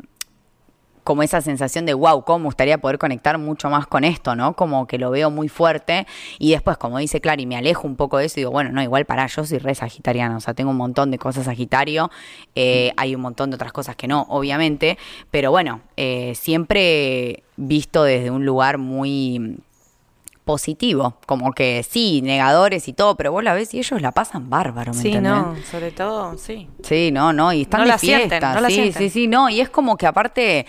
como 1.05 1.23
esa 1.23 1.41
sensación 1.41 1.87
de 1.87 1.95
wow, 1.95 2.25
cómo 2.25 2.41
me 2.41 2.45
gustaría 2.47 2.79
poder 2.79 2.99
conectar 2.99 3.39
mucho 3.39 3.71
más 3.71 3.87
con 3.87 4.05
esto, 4.05 4.35
¿no? 4.35 4.57
Como 4.57 4.87
que 4.87 4.99
lo 4.99 5.11
veo 5.11 5.31
muy 5.31 5.49
fuerte 5.49 6.07
y 6.39 6.53
después, 6.53 6.79
como 6.79 6.99
dice 6.99 7.21
Clary, 7.21 7.47
me 7.47 7.57
alejo 7.57 7.87
un 7.87 7.97
poco 7.97 8.19
de 8.19 8.25
eso 8.25 8.37
digo, 8.37 8.51
bueno, 8.51 8.73
no, 8.73 8.83
igual 8.83 9.05
para 9.05 9.27
yo 9.27 9.45
soy 9.45 9.59
re 9.59 9.75
sagitariana, 9.75 10.37
o 10.37 10.41
sea, 10.41 10.55
tengo 10.55 10.71
un 10.71 10.79
montón 10.79 11.11
de 11.11 11.19
cosas 11.19 11.45
sagitario, 11.45 12.11
eh, 12.55 12.93
hay 12.97 13.15
un 13.15 13.21
montón 13.21 13.51
de 13.51 13.57
otras 13.57 13.73
cosas 13.73 13.97
que 13.97 14.09
no, 14.09 14.27
obviamente, 14.29 14.99
pero 15.31 15.51
bueno, 15.51 15.83
eh, 15.97 16.33
siempre 16.35 17.43
visto 17.57 18.03
desde 18.03 18.31
un 18.31 18.45
lugar 18.47 18.79
muy 18.79 19.59
positivo, 20.45 21.15
como 21.27 21.53
que 21.53 21.83
sí, 21.89 22.21
negadores 22.23 22.87
y 22.89 22.93
todo, 22.93 23.17
pero 23.17 23.33
vos 23.33 23.43
la 23.43 23.55
ves 23.55 23.73
y 23.75 23.79
ellos 23.79 24.01
la 24.03 24.13
pasan 24.13 24.51
bárbaro, 24.51 24.93
¿me 24.93 25.01
Sí, 25.01 25.09
entendés? 25.09 25.33
no, 25.33 25.57
sobre 25.71 25.91
todo, 25.91 26.37
sí. 26.39 26.69
Sí, 26.83 27.11
no, 27.13 27.33
no, 27.33 27.53
y 27.53 27.63
están 27.63 27.81
No 27.81 27.85
de 27.87 27.93
la 27.93 27.99
sienten, 27.99 28.29
fiesta. 28.29 28.55
no 28.55 28.61
la 28.61 28.69
sí, 28.69 28.75
sienten. 28.75 29.03
sí, 29.03 29.11
sí, 29.11 29.27
no, 29.27 29.49
y 29.49 29.61
es 29.61 29.69
como 29.71 29.97
que 29.97 30.07
aparte, 30.07 30.67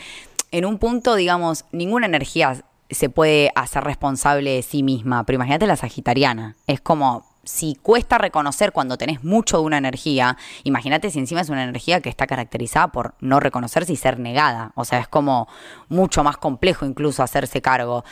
en 0.51 0.65
un 0.65 0.77
punto, 0.77 1.15
digamos, 1.15 1.65
ninguna 1.71 2.05
energía 2.05 2.63
se 2.89 3.09
puede 3.09 3.51
hacer 3.55 3.83
responsable 3.83 4.51
de 4.51 4.61
sí 4.61 4.83
misma, 4.83 5.23
pero 5.25 5.35
imagínate 5.35 5.67
la 5.67 5.75
sagitariana, 5.75 6.55
es 6.67 6.79
como 6.81 7.25
si 7.45 7.75
cuesta 7.75 8.17
reconocer 8.17 8.71
cuando 8.71 8.97
tenés 8.97 9.23
mucho 9.23 9.57
de 9.57 9.63
una 9.63 9.77
energía, 9.77 10.37
imagínate 10.63 11.09
si 11.09 11.19
encima 11.19 11.41
es 11.41 11.49
una 11.49 11.63
energía 11.63 12.01
que 12.01 12.09
está 12.09 12.27
caracterizada 12.27 12.89
por 12.89 13.13
no 13.19 13.39
reconocerse 13.39 13.93
y 13.93 13.95
ser 13.95 14.19
negada. 14.19 14.71
O 14.75 14.85
sea, 14.85 14.99
es 14.99 15.07
como 15.07 15.47
mucho 15.87 16.23
más 16.23 16.37
complejo 16.37 16.85
incluso 16.85 17.23
hacerse 17.23 17.61
cargo. 17.61 18.03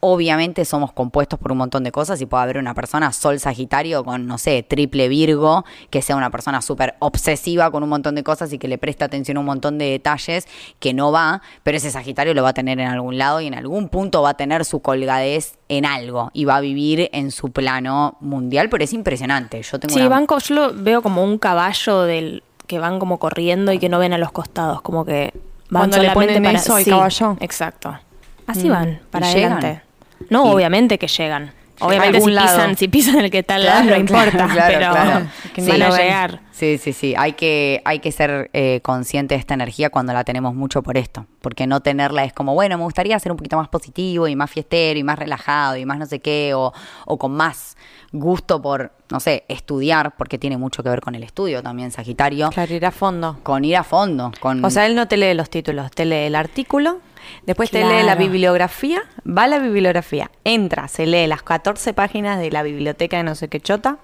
Obviamente 0.00 0.64
somos 0.64 0.92
compuestos 0.92 1.38
por 1.38 1.52
un 1.52 1.58
montón 1.58 1.84
de 1.84 1.92
cosas 1.92 2.20
y 2.20 2.26
puede 2.26 2.42
haber 2.44 2.58
una 2.58 2.74
persona 2.74 3.12
sol 3.12 3.40
sagitario 3.40 4.04
con, 4.04 4.26
no 4.26 4.38
sé, 4.38 4.62
triple 4.62 5.08
virgo, 5.08 5.64
que 5.90 6.02
sea 6.02 6.16
una 6.16 6.30
persona 6.30 6.62
súper 6.62 6.94
obsesiva 6.98 7.70
con 7.70 7.82
un 7.82 7.88
montón 7.88 8.14
de 8.14 8.22
cosas 8.22 8.52
y 8.52 8.58
que 8.58 8.68
le 8.68 8.78
presta 8.78 9.06
atención 9.06 9.36
a 9.38 9.40
un 9.40 9.46
montón 9.46 9.78
de 9.78 9.90
detalles 9.90 10.46
que 10.78 10.94
no 10.94 11.12
va, 11.12 11.42
pero 11.62 11.76
ese 11.76 11.90
sagitario 11.90 12.34
lo 12.34 12.42
va 12.42 12.50
a 12.50 12.54
tener 12.54 12.78
en 12.80 12.88
algún 12.88 13.18
lado 13.18 13.40
y 13.40 13.46
en 13.46 13.54
algún 13.54 13.88
punto 13.88 14.22
va 14.22 14.30
a 14.30 14.34
tener 14.34 14.64
su 14.64 14.80
colgadez 14.80 15.58
en 15.78 15.86
algo 15.86 16.30
y 16.34 16.44
va 16.44 16.56
a 16.56 16.60
vivir 16.60 17.08
en 17.12 17.30
su 17.30 17.50
plano 17.50 18.16
mundial, 18.20 18.68
pero 18.68 18.84
es 18.84 18.92
impresionante. 18.92 19.62
Yo 19.62 19.80
tengo 19.80 19.94
Sí, 19.94 20.00
una- 20.00 20.08
van 20.10 20.26
co- 20.26 20.38
yo 20.38 20.54
lo 20.54 20.74
veo 20.74 21.02
como 21.02 21.24
un 21.24 21.38
caballo 21.38 22.02
del 22.02 22.42
que 22.66 22.78
van 22.78 22.98
como 22.98 23.18
corriendo 23.18 23.72
y 23.72 23.78
que 23.78 23.88
no 23.88 23.98
ven 23.98 24.12
a 24.12 24.18
los 24.18 24.32
costados, 24.32 24.82
como 24.82 25.04
que 25.04 25.32
van 25.70 25.82
Cuando 25.90 25.96
le 25.98 26.02
solamente 26.08 26.34
ponen 26.34 26.42
para 26.44 26.58
eso 26.58 26.74
al 26.76 26.84
sí, 26.84 26.90
caballo. 26.90 27.36
Exacto. 27.40 27.98
Así 28.46 28.68
Mm. 28.68 28.72
van, 28.72 29.00
para 29.10 29.26
adelante. 29.26 29.82
No, 30.30 30.46
Y- 30.46 30.54
obviamente 30.54 30.98
que 30.98 31.08
llegan. 31.08 31.52
Obviamente 31.86 32.20
si 32.20 32.30
lado. 32.30 32.48
pisan, 32.56 32.76
si 32.76 32.88
pisan 32.88 33.20
el 33.20 33.30
que 33.30 33.38
está 33.40 33.56
al 33.56 33.64
lado 33.64 33.84
no 33.90 33.96
importa, 33.96 34.48
claro, 34.52 34.74
pero 34.78 34.90
claro. 34.92 35.26
que 35.54 35.62
Sí. 35.62 35.70
van 35.70 35.82
a 35.82 35.90
llegar. 35.96 36.40
Sí, 36.52 36.78
sí, 36.78 36.92
sí. 36.92 37.14
Hay 37.18 37.32
que, 37.32 37.82
hay 37.84 37.98
que 37.98 38.12
ser 38.12 38.50
eh, 38.52 38.80
consciente 38.82 39.34
de 39.34 39.40
esta 39.40 39.54
energía 39.54 39.90
cuando 39.90 40.12
la 40.12 40.22
tenemos 40.24 40.54
mucho 40.54 40.82
por 40.82 40.96
esto. 40.96 41.26
Porque 41.40 41.66
no 41.66 41.80
tenerla 41.80 42.24
es 42.24 42.32
como, 42.32 42.54
bueno, 42.54 42.78
me 42.78 42.84
gustaría 42.84 43.18
ser 43.18 43.32
un 43.32 43.38
poquito 43.38 43.56
más 43.56 43.68
positivo 43.68 44.28
y 44.28 44.36
más 44.36 44.50
fiestero 44.50 44.98
y 44.98 45.02
más 45.02 45.18
relajado 45.18 45.76
y 45.76 45.84
más 45.84 45.98
no 45.98 46.06
sé 46.06 46.20
qué, 46.20 46.52
o, 46.54 46.72
o 47.06 47.18
con 47.18 47.32
más 47.32 47.76
gusto 48.12 48.60
por, 48.60 48.92
no 49.10 49.18
sé, 49.20 49.44
estudiar, 49.48 50.14
porque 50.16 50.38
tiene 50.38 50.58
mucho 50.58 50.82
que 50.82 50.90
ver 50.90 51.00
con 51.00 51.14
el 51.14 51.22
estudio 51.22 51.62
también, 51.62 51.90
Sagitario. 51.90 52.50
Claro, 52.50 52.74
ir 52.74 52.84
a 52.86 52.90
fondo. 52.90 53.38
Con 53.42 53.64
ir 53.64 53.76
a 53.76 53.84
fondo. 53.84 54.30
Con, 54.38 54.64
O 54.64 54.70
sea, 54.70 54.86
él 54.86 54.94
no 54.94 55.08
te 55.08 55.16
lee 55.16 55.32
los 55.34 55.48
títulos, 55.50 55.90
te 55.90 56.04
lee 56.04 56.26
el 56.26 56.34
artículo, 56.34 56.98
después 57.46 57.70
te 57.70 57.84
lee 57.84 58.02
la 58.04 58.14
bibliografía, 58.14 59.02
va 59.26 59.44
a 59.44 59.48
la 59.48 59.58
bibliografía, 59.58 60.30
entra, 60.44 60.88
se 60.88 61.06
lee 61.06 61.26
las 61.26 61.42
14 61.42 61.94
páginas 61.94 62.38
de 62.38 62.50
la 62.50 62.62
biblioteca 62.62 63.16
de 63.16 63.22
no 63.24 63.34
sé 63.34 63.48
qué 63.48 63.60
chota 63.60 63.98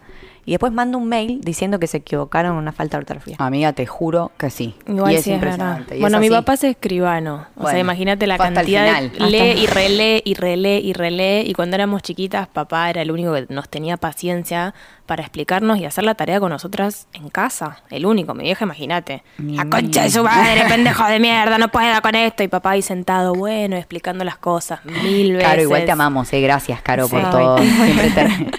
y 0.48 0.52
después 0.52 0.72
manda 0.72 0.96
un 0.96 1.06
mail 1.06 1.42
diciendo 1.42 1.78
que 1.78 1.86
se 1.86 1.98
equivocaron 1.98 2.52
en 2.52 2.58
una 2.58 2.72
falta 2.72 2.96
de 2.96 3.02
ortografía. 3.02 3.36
Amiga, 3.38 3.74
te 3.74 3.84
juro 3.84 4.32
que 4.38 4.48
sí. 4.48 4.74
Igual 4.86 5.12
y 5.12 5.16
es 5.16 5.24
sí 5.24 5.30
es 5.30 5.34
impresionante. 5.34 5.98
y 5.98 6.00
Bueno, 6.00 6.16
es 6.16 6.20
mi 6.22 6.30
papá 6.30 6.54
es 6.54 6.64
escribano. 6.64 7.48
O 7.54 7.64
Bueno, 7.64 7.70
sea, 7.72 7.78
imagínate 7.80 8.26
la 8.26 8.38
cantidad 8.38 9.02
de 9.02 9.10
lee 9.26 9.60
y 9.60 9.66
relee 9.66 10.22
y 10.24 10.32
relee 10.32 10.80
y 10.80 10.94
relee. 10.94 11.42
Y 11.46 11.52
cuando 11.52 11.76
éramos 11.76 12.00
chiquitas, 12.00 12.48
papá 12.48 12.88
era 12.88 13.02
el 13.02 13.10
único 13.10 13.34
que 13.34 13.44
nos 13.50 13.68
tenía 13.68 13.98
paciencia 13.98 14.72
para 15.08 15.22
explicarnos 15.22 15.78
y 15.78 15.86
hacer 15.86 16.04
la 16.04 16.14
tarea 16.14 16.38
con 16.38 16.50
nosotras 16.50 17.08
en 17.14 17.30
casa. 17.30 17.82
El 17.90 18.06
único, 18.06 18.34
mi 18.34 18.44
vieja, 18.44 18.64
imagínate. 18.66 19.24
La 19.38 19.64
concha 19.64 20.02
de 20.02 20.10
su 20.10 20.22
madre, 20.22 20.64
pendejo 20.68 21.04
de 21.06 21.18
mierda, 21.18 21.56
no 21.58 21.68
puedo 21.68 22.00
con 22.02 22.14
esto. 22.14 22.42
Y 22.44 22.48
papá 22.48 22.70
ahí 22.72 22.82
sentado, 22.82 23.34
bueno, 23.34 23.74
explicando 23.76 24.22
las 24.24 24.36
cosas 24.36 24.84
mil 24.84 25.32
veces. 25.32 25.48
Caro, 25.48 25.62
igual 25.62 25.84
te 25.86 25.90
amamos, 25.90 26.32
eh. 26.32 26.40
Gracias, 26.42 26.80
Caro, 26.82 27.08
por 27.08 27.28
todo. 27.30 27.58
Siempre, 27.58 28.10
te- 28.10 28.50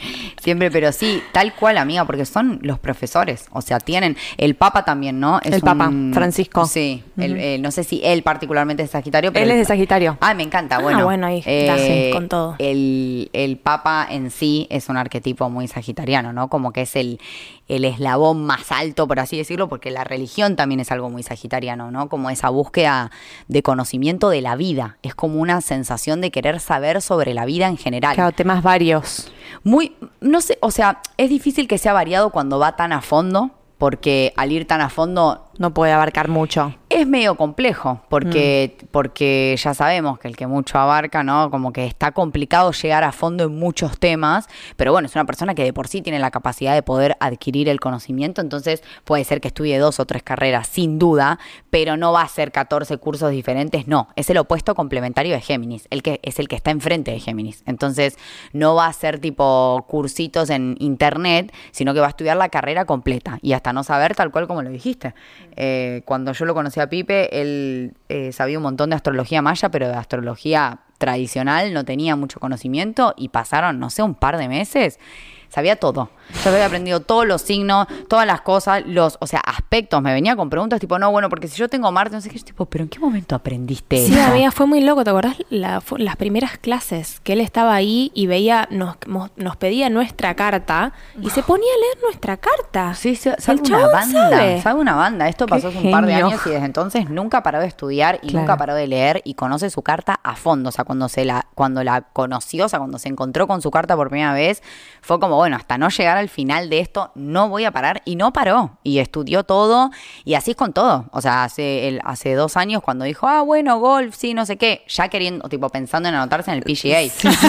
siempre, 0.42 0.72
pero 0.72 0.92
sí, 0.92 1.22
tal 1.34 1.54
cual, 1.54 1.78
amiga, 1.78 2.06
porque 2.06 2.26
son 2.26 2.60
los 2.64 2.80
profesores. 2.80 3.46
O 3.52 3.62
sea, 3.62 3.80
tienen. 3.80 4.18
El 4.38 4.56
Papa 4.56 4.86
también, 4.86 5.20
¿no? 5.20 5.40
El 5.44 5.62
Papa, 5.62 5.92
Francisco. 6.14 6.66
Sí. 6.66 7.04
el- 7.18 7.38
eh, 7.38 7.58
no 7.60 7.72
sé 7.72 7.84
si 7.84 8.02
él 8.04 8.24
particularmente 8.24 8.82
es 8.84 8.90
Sagitario, 8.92 9.32
pero. 9.34 9.46
Él 9.46 9.52
es 9.52 9.58
de 9.58 9.66
Sagitario. 9.66 10.18
Ah, 10.22 10.34
me 10.34 10.44
encanta. 10.44 10.78
Ah, 10.78 10.82
Bueno, 10.82 11.04
bueno, 11.04 11.28
ahí 11.28 11.44
está, 11.46 11.78
sí, 11.78 12.10
con 12.14 12.28
todo. 12.30 12.56
El, 12.58 13.30
el 13.34 13.58
Papa 13.58 14.08
en 14.10 14.32
sí 14.32 14.66
es 14.70 14.88
un 14.90 14.98
arquetipo 14.98 15.50
muy 15.50 15.68
sagitariano, 15.68 16.32
¿no? 16.34 16.39
Como 16.48 16.72
que 16.72 16.84
es 16.84 16.96
el, 16.96 17.20
el 17.68 17.84
eslabón 17.84 18.46
más 18.46 18.72
alto, 18.72 19.08
por 19.08 19.20
así 19.20 19.38
decirlo, 19.38 19.68
porque 19.68 19.92
la 19.92 20.04
religión 20.04 20.56
también 20.56 20.80
es 20.80 20.92
algo 20.92 21.10
muy 21.10 21.24
sagitariano, 21.24 21.92
¿no? 21.92 22.08
Como 22.08 22.30
esa 22.30 22.50
búsqueda 22.50 23.12
de 23.48 23.62
conocimiento 23.62 24.30
de 24.30 24.42
la 24.42 24.56
vida. 24.56 24.98
Es 25.04 25.16
como 25.16 25.42
una 25.42 25.62
sensación 25.62 26.22
de 26.22 26.32
querer 26.32 26.60
saber 26.60 27.02
sobre 27.02 27.34
la 27.34 27.46
vida 27.46 27.68
en 27.68 27.78
general. 27.78 28.16
Claro, 28.16 28.32
temas 28.32 28.64
varios. 28.64 29.32
Muy, 29.64 29.96
no 30.22 30.42
sé, 30.42 30.58
o 30.62 30.72
sea, 30.72 31.02
es 31.18 31.30
difícil 31.30 31.68
que 31.68 31.78
sea 31.78 31.94
variado 31.94 32.30
cuando 32.30 32.60
va 32.60 32.76
tan 32.76 32.94
a 32.94 33.02
fondo, 33.02 33.52
porque 33.78 34.34
al 34.38 34.52
ir 34.52 34.68
tan 34.68 34.82
a 34.82 34.90
fondo 34.90 35.49
No 35.60 35.74
puede 35.74 35.92
abarcar 35.92 36.28
mucho. 36.30 36.74
es 36.92 37.06
medio 37.08 37.36
complejo, 37.36 38.02
porque, 38.10 38.76
Mm. 38.82 38.86
porque 38.90 39.56
ya 39.64 39.76
sabemos 39.76 40.18
que 40.18 40.28
el 40.28 40.36
que 40.36 40.48
mucho 40.48 40.80
abarca, 40.80 41.22
¿no? 41.22 41.52
Como 41.52 41.72
que 41.72 41.86
está 41.86 42.12
complicado 42.14 42.72
llegar 42.72 43.04
a 43.04 43.12
fondo 43.12 43.44
en 43.44 43.56
muchos 43.60 44.00
temas, 44.00 44.48
pero 44.76 44.92
bueno, 44.92 45.06
es 45.06 45.14
una 45.14 45.26
persona 45.26 45.54
que 45.54 45.64
de 45.64 45.72
por 45.72 45.88
sí 45.88 46.02
tiene 46.02 46.18
la 46.18 46.32
capacidad 46.32 46.74
de 46.74 46.82
poder 46.82 47.16
adquirir 47.20 47.70
el 47.70 47.80
conocimiento, 47.80 48.42
entonces 48.42 48.82
puede 49.04 49.24
ser 49.24 49.40
que 49.40 49.50
estudie 49.50 49.78
dos 49.78 50.00
o 50.00 50.06
tres 50.06 50.24
carreras, 50.24 50.68
sin 50.68 50.98
duda, 50.98 51.38
pero 51.70 51.96
no 51.96 52.12
va 52.12 52.24
a 52.24 52.28
ser 52.28 52.52
14 52.52 52.98
cursos 52.98 53.30
diferentes, 53.30 53.88
no, 53.88 54.08
es 54.16 54.28
el 54.32 54.38
opuesto 54.40 54.74
complementario 54.74 55.36
de 55.36 55.42
Géminis, 55.42 55.88
el 55.92 56.02
que 56.02 56.20
es 56.24 56.40
el 56.40 56.48
que 56.48 56.56
está 56.56 56.72
enfrente 56.72 57.12
de 57.12 57.20
Géminis. 57.20 57.62
Entonces, 57.68 58.18
no 58.52 58.74
va 58.74 58.88
a 58.88 58.94
ser 58.94 59.20
tipo 59.20 59.86
cursitos 59.88 60.50
en 60.50 60.76
internet, 60.80 61.54
sino 61.72 61.94
que 61.94 62.00
va 62.00 62.08
a 62.08 62.10
estudiar 62.10 62.36
la 62.36 62.50
carrera 62.50 62.86
completa 62.86 63.38
y 63.44 63.54
hasta 63.54 63.74
no 63.74 63.84
saber 63.84 64.16
tal 64.16 64.32
cual 64.32 64.48
como 64.48 64.64
lo 64.64 64.72
dijiste. 64.72 65.14
Eh, 65.56 66.02
cuando 66.06 66.32
yo 66.34 66.46
lo 66.46 66.54
conocí 66.54 66.80
a 66.80 66.90
Pipe, 66.90 67.42
él 67.42 67.94
eh, 68.10 68.32
sabía 68.32 68.58
un 68.58 68.64
montón 68.64 68.90
de 68.90 68.96
astrología 68.96 69.42
maya, 69.42 69.70
pero 69.70 69.88
de 69.88 69.96
astrología 69.96 70.82
tradicional 70.98 71.74
no 71.74 71.86
tenía 71.86 72.16
mucho 72.16 72.40
conocimiento 72.40 73.14
y 73.18 73.30
pasaron, 73.30 73.80
no 73.80 73.90
sé, 73.90 74.04
un 74.04 74.16
par 74.16 74.38
de 74.38 74.48
meses. 74.48 75.00
Sabía 75.48 75.78
todo. 75.78 76.10
Yo 76.44 76.52
había 76.52 76.66
aprendido 76.66 77.00
todos 77.02 77.26
los 77.26 77.42
signos, 77.42 77.88
todas 78.08 78.26
las 78.28 78.42
cosas, 78.42 78.84
los, 78.86 79.18
o 79.20 79.28
sea, 79.28 79.40
aspectos. 79.40 80.02
Me 80.02 80.14
venía 80.14 80.36
con 80.36 80.50
preguntas 80.50 80.80
tipo, 80.80 80.98
no, 81.00 81.12
bueno, 81.12 81.30
porque 81.30 81.48
si 81.48 81.58
yo 81.58 81.68
tengo 81.70 81.92
Marte, 81.92 82.16
no 82.16 82.22
sé 82.22 82.30
qué, 82.30 82.38
yo 82.38 82.46
tipo, 82.46 82.66
pero 82.66 82.84
¿en 82.84 82.90
qué 82.90 83.00
momento 83.00 83.36
aprendiste 83.36 84.06
Sí, 84.06 84.14
eso? 84.14 84.24
amiga, 84.24 84.52
fue 84.52 84.66
muy 84.68 84.82
loco, 84.82 85.04
¿te 85.04 85.10
acordás? 85.10 85.36
La- 85.50 85.82
las 85.98 86.16
primeras 86.18 86.58
clases 86.58 87.20
que 87.22 87.34
él 87.34 87.42
estaba 87.42 87.74
ahí 87.74 88.12
y 88.14 88.28
veía, 88.28 88.68
nos, 88.72 88.96
nos 89.36 89.56
pedía 89.58 89.90
nuestra 89.90 90.36
carta 90.36 90.94
y 91.22 91.30
se 91.32 91.42
ponía 91.44 91.68
a 91.74 91.80
leer 91.80 92.04
nuestra 92.04 92.38
carta. 92.38 92.94
Sí, 92.94 93.16
sí, 93.16 93.30
sabe 93.40 93.62
una 93.62 93.88
banda, 93.88 94.30
sabe. 94.30 94.62
sabe 94.62 94.80
una 94.80 94.96
banda. 94.96 95.28
Esto 95.28 95.46
Qué 95.46 95.50
pasó 95.52 95.68
hace 95.70 95.78
un 95.80 95.92
par 95.92 96.06
de 96.06 96.14
años 96.14 96.42
y 96.46 96.50
desde 96.50 96.66
entonces 96.66 97.10
nunca 97.10 97.42
paró 97.44 97.60
de 97.60 97.68
estudiar 97.68 98.20
y 98.22 98.28
Claro. 98.30 98.40
nunca 98.42 98.58
paró 98.58 98.76
de 98.76 98.88
leer 98.88 99.22
y 99.26 99.34
conoce 99.34 99.70
su 99.70 99.82
carta 99.82 100.20
a 100.24 100.36
fondo. 100.36 100.70
O 100.70 100.72
sea, 100.72 100.86
cuando 100.86 101.10
se 101.10 101.26
la, 101.26 101.48
cuando 101.56 101.84
la 101.84 102.02
conoció, 102.02 102.66
o 102.66 102.70
sea, 102.70 102.80
cuando 102.80 103.00
se 103.00 103.10
encontró 103.10 103.48
con 103.48 103.62
su 103.62 103.72
carta 103.72 103.96
por 103.96 104.10
primera 104.10 104.34
vez, 104.34 104.62
fue 105.02 105.20
como, 105.20 105.36
bueno, 105.38 105.56
hasta 105.56 105.78
no 105.78 105.90
llegar 105.90 106.19
al 106.20 106.30
final 106.30 106.70
de 106.70 106.80
esto, 106.80 107.12
no 107.16 107.50
voy 107.50 107.66
a 107.66 107.72
parar. 107.72 108.02
Y 108.06 108.16
no 108.16 108.32
paró. 108.34 108.78
Y 108.84 109.00
estudió 109.00 109.44
todo. 109.44 109.92
Y 110.26 110.36
así 110.36 110.52
es 110.52 110.58
con 110.58 110.74
todo. 110.74 111.06
O 111.12 111.22
sea, 111.22 111.44
hace, 111.44 111.88
el, 111.88 112.02
hace 112.04 112.34
dos 112.36 112.58
años 112.58 112.82
cuando 112.84 113.06
dijo, 113.06 113.28
ah, 113.28 113.42
bueno, 113.42 113.80
golf, 113.80 114.16
sí, 114.16 114.34
no 114.34 114.46
sé 114.46 114.58
qué, 114.58 114.84
ya 114.88 115.08
queriendo, 115.08 115.50
tipo, 115.50 115.70
pensando 115.70 116.10
en 116.10 116.16
anotarse 116.16 116.52
en 116.52 116.58
el 116.58 116.64
PGA. 116.64 117.00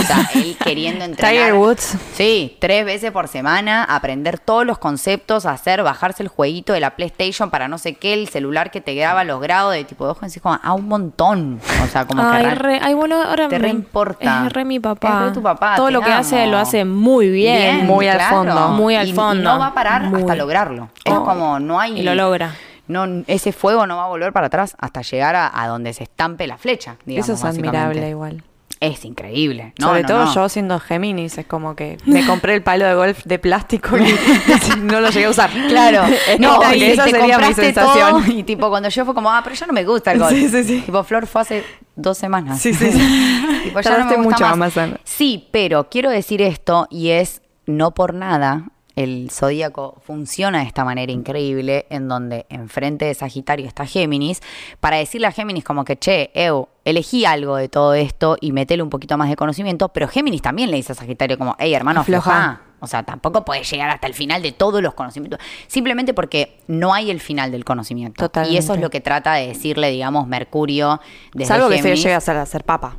O 0.00 0.02
sea, 0.02 0.30
él 0.34 0.56
queriendo 0.64 1.04
entrenar. 1.04 1.32
Tiger 1.32 1.54
Woods. 1.54 1.96
Sí, 2.14 2.56
tres 2.60 2.84
veces 2.84 3.10
por 3.12 3.28
semana, 3.28 3.84
aprender 3.84 4.38
todos 4.38 4.64
los 4.66 4.78
conceptos, 4.78 5.46
hacer, 5.46 5.82
bajarse 5.82 6.22
el 6.22 6.28
jueguito 6.28 6.72
de 6.72 6.80
la 6.80 6.96
PlayStation 6.96 7.50
para 7.50 7.68
no 7.68 7.78
sé 7.78 7.94
qué, 7.94 8.14
el 8.14 8.28
celular 8.28 8.70
que 8.70 8.80
te 8.80 8.94
graba 8.94 9.24
los 9.24 9.40
grados 9.40 9.72
de 9.74 9.84
tipo 9.84 10.04
de 10.04 10.12
ojo, 10.12 10.24
así 10.24 10.40
como, 10.40 10.58
ah, 10.62 10.72
un 10.74 10.86
montón. 10.88 11.60
O 11.84 11.86
sea, 11.88 12.06
como 12.06 12.22
ay, 12.22 12.44
que 12.44 12.50
re- 12.50 12.54
re- 12.54 12.80
ay, 12.82 12.94
bueno, 12.94 13.22
ahora 13.22 13.48
te 13.48 13.56
me- 13.58 13.62
reimporta. 13.62 14.46
Es 14.46 14.52
re 14.52 14.64
mi 14.64 14.78
papá. 14.80 15.20
Es 15.22 15.26
re 15.28 15.32
tu 15.32 15.42
papá, 15.42 15.76
Todo 15.76 15.90
lo 15.90 16.00
que 16.02 16.12
hace 16.12 16.46
lo 16.46 16.58
hace 16.58 16.84
muy 16.84 17.28
bien. 17.30 17.86
muy 17.86 18.06
al 18.08 18.20
fondo. 18.20 18.54
Muy 18.68 18.94
al 18.96 19.06
Y- 19.08 19.10
y 19.10 19.14
fondo. 19.14 19.42
no 19.52 19.58
va 19.58 19.66
a 19.68 19.74
parar 19.74 20.04
Muy. 20.04 20.20
hasta 20.20 20.34
lograrlo. 20.36 20.90
Es 21.04 21.12
Oh. 21.12 21.24
como, 21.24 21.58
no 21.58 21.78
hay... 21.80 21.98
Y 21.98 22.02
lo 22.02 22.14
logra. 22.14 22.54
No, 22.86 23.04
ese 23.28 23.52
fuego 23.52 23.86
no 23.86 23.96
va 23.96 24.04
a 24.04 24.08
volver 24.08 24.32
para 24.32 24.48
atrás 24.48 24.74
hasta 24.78 25.02
llegar 25.02 25.36
a, 25.36 25.50
a 25.62 25.68
donde 25.68 25.92
se 25.92 26.02
estampe 26.04 26.46
la 26.46 26.58
flecha, 26.58 26.96
digamos, 27.06 27.28
Eso 27.28 27.34
es 27.38 27.44
admirable 27.44 28.08
igual. 28.10 28.42
Es 28.80 29.04
increíble. 29.04 29.74
No, 29.78 29.88
Sobre 29.88 30.02
no, 30.02 30.08
todo 30.08 30.34
yo 30.34 30.48
siendo 30.48 30.80
Géminis, 30.80 31.36
es 31.36 31.44
como 31.46 31.76
que 31.76 31.98
me 32.06 32.24
compré 32.26 32.54
el 32.54 32.62
palo 32.62 32.86
de 32.86 32.94
golf 32.94 33.22
de 33.26 33.38
plástico 33.38 33.98
y 33.98 34.12
no 34.80 35.00
lo 35.00 35.10
llegué 35.10 35.26
a 35.26 35.30
usar. 35.30 35.50
Claro, 35.68 36.02
no, 36.38 36.74
y 36.74 36.84
esa 36.84 37.04
te 37.04 37.10
sería 37.10 37.38
mi 37.38 37.52
sensación. 37.52 38.22
todo, 38.24 38.32
y 38.32 38.42
tipo 38.42 38.70
cuando 38.70 38.88
yo 38.88 39.04
fue 39.04 39.14
como, 39.14 39.30
ah, 39.30 39.42
pero 39.44 39.54
ya 39.54 39.66
no 39.66 39.74
me 39.74 39.84
gusta 39.84 40.12
el 40.12 40.18
golf. 40.18 40.30
Sí, 40.32 40.48
sí, 40.48 40.64
sí. 40.64 40.80
Tipo, 40.80 41.04
Flor 41.04 41.26
fue 41.26 41.42
hace 41.42 41.64
dos 41.94 42.16
semanas. 42.16 42.58
Sí, 42.58 42.72
sí, 42.72 42.90
sí. 42.90 43.60
tipo, 43.64 43.80
ya 43.82 43.90
no 43.98 44.06
me 44.06 44.16
gusta 44.16 44.22
mucho, 44.22 44.44
más. 44.44 44.52
Amazon. 44.54 44.98
Sí, 45.04 45.46
pero 45.52 45.90
quiero 45.90 46.08
decir 46.08 46.40
esto 46.40 46.86
y 46.90 47.10
es 47.10 47.42
no 47.66 47.92
por 47.92 48.14
nada. 48.14 48.70
El 48.96 49.30
zodíaco 49.30 49.98
funciona 50.04 50.58
de 50.58 50.66
esta 50.66 50.84
manera 50.84 51.10
increíble, 51.12 51.86
en 51.90 52.08
donde 52.08 52.44
enfrente 52.50 53.04
de 53.04 53.14
Sagitario 53.14 53.66
está 53.66 53.86
Géminis, 53.86 54.42
para 54.80 54.96
decirle 54.96 55.28
a 55.28 55.32
Géminis 55.32 55.64
como 55.64 55.84
que, 55.84 55.96
che, 55.96 56.30
Eu, 56.34 56.68
elegí 56.84 57.24
algo 57.24 57.56
de 57.56 57.68
todo 57.68 57.94
esto 57.94 58.36
y 58.40 58.52
metele 58.52 58.82
un 58.82 58.90
poquito 58.90 59.16
más 59.16 59.30
de 59.30 59.36
conocimiento, 59.36 59.88
pero 59.90 60.08
Géminis 60.08 60.42
también 60.42 60.70
le 60.70 60.76
dice 60.76 60.92
a 60.92 60.96
Sagitario 60.96 61.38
como, 61.38 61.56
hey, 61.58 61.72
hermano, 61.72 62.00
afloja. 62.00 62.62
O 62.80 62.86
sea, 62.86 63.02
tampoco 63.02 63.44
puedes 63.44 63.70
llegar 63.70 63.90
hasta 63.90 64.06
el 64.06 64.14
final 64.14 64.42
de 64.42 64.52
todos 64.52 64.82
los 64.82 64.94
conocimientos. 64.94 65.38
Simplemente 65.66 66.14
porque 66.14 66.60
no 66.66 66.94
hay 66.94 67.10
el 67.10 67.20
final 67.20 67.52
del 67.52 67.64
conocimiento. 67.64 68.24
Totalmente. 68.24 68.54
Y 68.54 68.58
eso 68.58 68.74
es 68.74 68.80
lo 68.80 68.90
que 68.90 69.00
trata 69.00 69.34
de 69.34 69.48
decirle, 69.48 69.90
digamos, 69.90 70.26
Mercurio 70.26 71.00
desde 71.34 71.48
Salvo 71.48 71.68
que 71.68 71.76
se 71.76 71.82
Géminis. 71.82 72.02
llegue 72.02 72.14
a 72.14 72.20
ser, 72.20 72.36
a 72.38 72.46
ser 72.46 72.64
papa. 72.64 72.96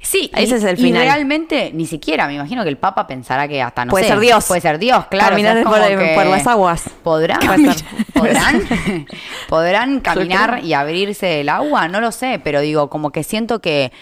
Sí, 0.00 0.30
Ese 0.34 0.54
y- 0.54 0.58
es 0.58 0.64
el 0.64 0.78
y 0.78 0.82
final. 0.82 1.02
realmente 1.02 1.70
ni 1.74 1.86
siquiera, 1.86 2.26
me 2.26 2.34
imagino 2.34 2.62
que 2.62 2.68
el 2.68 2.76
Papa 2.76 3.06
pensará 3.06 3.48
que 3.48 3.60
hasta 3.62 3.84
no 3.84 3.90
Puede 3.90 4.04
sé, 4.04 4.10
ser 4.10 4.20
Dios. 4.20 4.44
Puede 4.46 4.60
ser 4.60 4.78
Dios, 4.78 5.06
claro. 5.06 5.30
Caminar 5.30 5.52
o 5.52 5.56
sea, 5.74 5.88
es 5.88 6.14
por- 6.14 6.26
las 6.26 6.46
aguas. 6.46 6.82
¿Podrán? 7.02 7.40
¿Podrán 9.48 10.00
caminar 10.00 10.60
y 10.64 10.74
abrirse 10.74 11.40
el 11.40 11.48
agua? 11.48 11.88
No 11.88 12.00
lo 12.00 12.12
sé, 12.12 12.40
pero 12.42 12.60
digo, 12.60 12.88
como 12.90 13.10
que 13.10 13.22
siento 13.24 13.60
que 13.60 13.92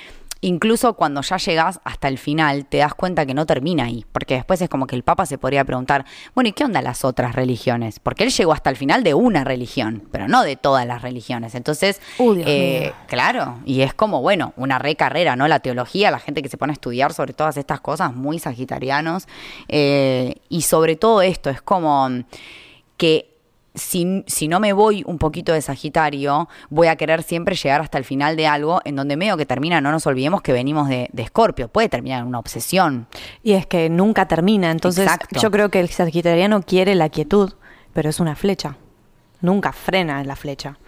incluso 0.44 0.92
cuando 0.94 1.22
ya 1.22 1.38
llegas 1.38 1.80
hasta 1.84 2.08
el 2.08 2.18
final, 2.18 2.66
te 2.66 2.78
das 2.78 2.94
cuenta 2.94 3.24
que 3.24 3.34
no 3.34 3.46
termina 3.46 3.84
ahí. 3.84 4.04
Porque 4.12 4.34
después 4.34 4.60
es 4.60 4.68
como 4.68 4.86
que 4.86 4.94
el 4.94 5.02
Papa 5.02 5.26
se 5.26 5.38
podría 5.38 5.64
preguntar, 5.64 6.04
bueno, 6.34 6.48
¿y 6.48 6.52
qué 6.52 6.64
onda 6.64 6.82
las 6.82 7.04
otras 7.04 7.34
religiones? 7.34 7.98
Porque 7.98 8.24
él 8.24 8.30
llegó 8.30 8.52
hasta 8.52 8.70
el 8.70 8.76
final 8.76 9.02
de 9.02 9.14
una 9.14 9.42
religión, 9.44 10.06
pero 10.12 10.28
no 10.28 10.42
de 10.42 10.56
todas 10.56 10.86
las 10.86 11.02
religiones. 11.02 11.54
Entonces, 11.54 12.00
Uh, 12.18 12.34
eh, 12.46 12.92
claro, 13.06 13.58
y 13.64 13.80
es 13.80 13.94
como, 13.94 14.20
bueno, 14.20 14.52
una 14.56 14.78
re 14.78 14.96
carrera, 14.96 15.34
¿no? 15.34 15.48
La 15.48 15.60
teología, 15.60 16.10
la 16.10 16.18
gente 16.18 16.42
que 16.42 16.48
se 16.48 16.58
pone 16.58 16.72
a 16.72 16.74
estudiar 16.74 17.12
sobre 17.12 17.32
todas 17.32 17.56
estas 17.56 17.80
cosas, 17.80 18.14
muy 18.14 18.38
sagitarianos. 18.38 19.26
eh, 19.68 20.36
y 20.48 20.62
sobre 20.62 20.96
todo 20.96 21.22
esto, 21.22 21.50
es 21.50 21.62
como 21.62 22.08
que 22.96 23.33
si, 23.74 24.24
si 24.26 24.46
no 24.46 24.60
me 24.60 24.72
voy 24.72 25.02
un 25.06 25.18
poquito 25.18 25.52
de 25.52 25.60
Sagitario, 25.60 26.48
voy 26.70 26.86
a 26.86 26.96
querer 26.96 27.22
siempre 27.22 27.56
llegar 27.56 27.80
hasta 27.80 27.98
el 27.98 28.04
final 28.04 28.36
de 28.36 28.46
algo 28.46 28.80
en 28.84 28.94
donde 28.94 29.16
medio 29.16 29.36
que 29.36 29.46
termina, 29.46 29.80
no 29.80 29.90
nos 29.90 30.06
olvidemos 30.06 30.42
que 30.42 30.52
venimos 30.52 30.88
de, 30.88 31.10
Escorpio, 31.16 31.68
puede 31.68 31.88
terminar 31.88 32.20
en 32.20 32.28
una 32.28 32.38
obsesión. 32.38 33.06
Y 33.42 33.52
es 33.52 33.66
que 33.66 33.88
nunca 33.88 34.28
termina. 34.28 34.70
Entonces, 34.70 35.04
Exacto. 35.04 35.40
yo 35.40 35.50
creo 35.50 35.70
que 35.70 35.80
el 35.80 35.88
sagitariano 35.88 36.62
quiere 36.62 36.94
la 36.94 37.08
quietud, 37.08 37.54
pero 37.92 38.10
es 38.10 38.20
una 38.20 38.36
flecha. 38.36 38.76
Nunca 39.40 39.72
frena 39.72 40.20
en 40.20 40.28
la 40.28 40.36
flecha. 40.36 40.78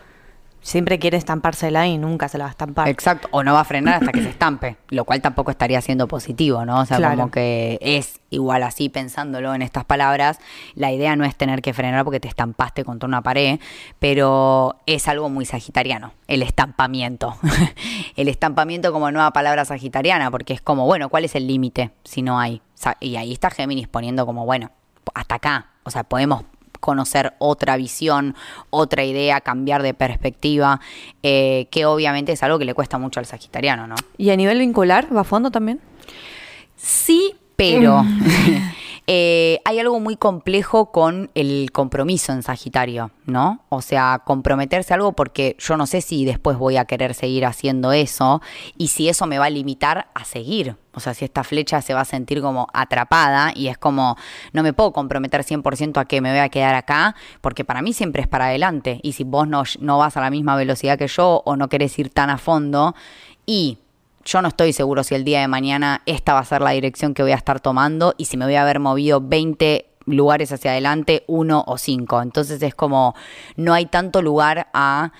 Siempre 0.66 0.98
quiere 0.98 1.16
estampársela 1.16 1.86
y 1.86 1.96
nunca 1.96 2.28
se 2.28 2.38
la 2.38 2.44
va 2.46 2.48
a 2.48 2.50
estampar. 2.50 2.88
Exacto, 2.88 3.28
o 3.30 3.44
no 3.44 3.54
va 3.54 3.60
a 3.60 3.64
frenar 3.64 3.94
hasta 3.94 4.10
que 4.10 4.20
se 4.20 4.30
estampe, 4.30 4.76
lo 4.88 5.04
cual 5.04 5.22
tampoco 5.22 5.52
estaría 5.52 5.80
siendo 5.80 6.08
positivo, 6.08 6.64
¿no? 6.64 6.80
O 6.80 6.84
sea, 6.86 6.96
Claro. 6.96 7.16
como 7.16 7.30
que 7.30 7.78
es 7.80 8.18
igual 8.30 8.64
así 8.64 8.88
pensándolo 8.88 9.54
en 9.54 9.62
estas 9.62 9.84
palabras, 9.84 10.40
la 10.74 10.90
idea 10.90 11.14
no 11.14 11.24
es 11.24 11.36
tener 11.36 11.62
que 11.62 11.72
frenar 11.72 12.02
porque 12.02 12.18
te 12.18 12.26
estampaste 12.26 12.82
contra 12.82 13.06
una 13.06 13.22
pared, 13.22 13.60
pero 14.00 14.74
es 14.86 15.06
algo 15.06 15.28
muy 15.28 15.44
sagitariano, 15.44 16.14
el 16.26 16.42
estampamiento. 16.42 17.36
el 18.16 18.26
estampamiento 18.26 18.92
como 18.92 19.12
nueva 19.12 19.32
palabra 19.32 19.64
sagitariana, 19.64 20.32
porque 20.32 20.52
es 20.52 20.60
como, 20.60 20.84
bueno, 20.84 21.08
¿cuál 21.10 21.24
es 21.24 21.36
el 21.36 21.46
límite 21.46 21.92
si 22.02 22.22
no 22.22 22.40
hay? 22.40 22.60
Y 22.98 23.14
ahí 23.14 23.32
está 23.32 23.50
Géminis 23.50 23.86
poniendo 23.86 24.26
como, 24.26 24.44
bueno, 24.44 24.72
hasta 25.14 25.36
acá, 25.36 25.66
o 25.84 25.90
sea, 25.92 26.02
podemos 26.02 26.42
conocer 26.86 27.34
otra 27.38 27.76
visión, 27.76 28.36
otra 28.70 29.02
idea, 29.02 29.40
cambiar 29.40 29.82
de 29.82 29.92
perspectiva, 29.92 30.80
eh, 31.24 31.66
que 31.72 31.84
obviamente 31.84 32.30
es 32.30 32.44
algo 32.44 32.60
que 32.60 32.64
le 32.64 32.74
cuesta 32.74 32.96
mucho 32.96 33.18
al 33.18 33.26
sagitariano, 33.26 33.88
¿no? 33.88 33.96
¿Y 34.16 34.30
a 34.30 34.36
nivel 34.36 34.60
vincular 34.60 35.08
va 35.14 35.22
a 35.22 35.24
fondo 35.24 35.50
también? 35.50 35.80
Sí, 36.76 37.34
pero 37.56 38.04
eh, 39.08 39.60
hay 39.64 39.78
algo 39.78 40.00
muy 40.00 40.16
complejo 40.16 40.90
con 40.90 41.30
el 41.34 41.70
compromiso 41.70 42.32
en 42.32 42.42
Sagitario, 42.42 43.12
¿no? 43.24 43.64
O 43.68 43.80
sea, 43.80 44.22
comprometerse 44.24 44.92
a 44.92 44.96
algo 44.96 45.12
porque 45.12 45.56
yo 45.60 45.76
no 45.76 45.86
sé 45.86 46.00
si 46.00 46.24
después 46.24 46.58
voy 46.58 46.76
a 46.76 46.86
querer 46.86 47.14
seguir 47.14 47.46
haciendo 47.46 47.92
eso 47.92 48.42
y 48.76 48.88
si 48.88 49.08
eso 49.08 49.26
me 49.26 49.38
va 49.38 49.44
a 49.44 49.50
limitar 49.50 50.08
a 50.12 50.24
seguir. 50.24 50.76
O 50.92 50.98
sea, 50.98 51.14
si 51.14 51.24
esta 51.24 51.44
flecha 51.44 51.82
se 51.82 51.94
va 51.94 52.00
a 52.00 52.04
sentir 52.04 52.40
como 52.40 52.66
atrapada 52.72 53.52
y 53.54 53.68
es 53.68 53.78
como, 53.78 54.16
no 54.52 54.64
me 54.64 54.72
puedo 54.72 54.92
comprometer 54.92 55.42
100% 55.44 56.00
a 56.00 56.04
que 56.06 56.20
me 56.20 56.30
voy 56.30 56.40
a 56.40 56.48
quedar 56.48 56.74
acá, 56.74 57.14
porque 57.42 57.64
para 57.64 57.82
mí 57.82 57.92
siempre 57.92 58.22
es 58.22 58.28
para 58.28 58.46
adelante. 58.46 58.98
Y 59.04 59.12
si 59.12 59.22
vos 59.22 59.46
no, 59.46 59.62
no 59.78 59.98
vas 59.98 60.16
a 60.16 60.20
la 60.20 60.30
misma 60.30 60.56
velocidad 60.56 60.98
que 60.98 61.06
yo 61.06 61.42
o 61.44 61.54
no 61.54 61.68
querés 61.68 61.96
ir 62.00 62.10
tan 62.10 62.30
a 62.30 62.38
fondo 62.38 62.96
y 63.44 63.78
yo 64.26 64.42
no 64.42 64.48
estoy 64.48 64.72
seguro 64.72 65.04
si 65.04 65.14
el 65.14 65.24
día 65.24 65.40
de 65.40 65.48
mañana 65.48 66.02
esta 66.04 66.34
va 66.34 66.40
a 66.40 66.44
ser 66.44 66.60
la 66.60 66.70
dirección 66.70 67.14
que 67.14 67.22
voy 67.22 67.30
a 67.30 67.36
estar 67.36 67.60
tomando 67.60 68.14
y 68.18 68.24
si 68.24 68.36
me 68.36 68.44
voy 68.44 68.56
a 68.56 68.62
haber 68.62 68.80
movido 68.80 69.20
20 69.20 69.86
lugares 70.06 70.50
hacia 70.52 70.72
adelante, 70.72 71.24
uno 71.28 71.64
o 71.66 71.78
cinco. 71.78 72.20
Entonces 72.20 72.60
es 72.62 72.74
como, 72.74 73.14
no 73.56 73.72
hay 73.72 73.86
tanto 73.86 74.20
lugar 74.22 74.68
a... 74.74 75.12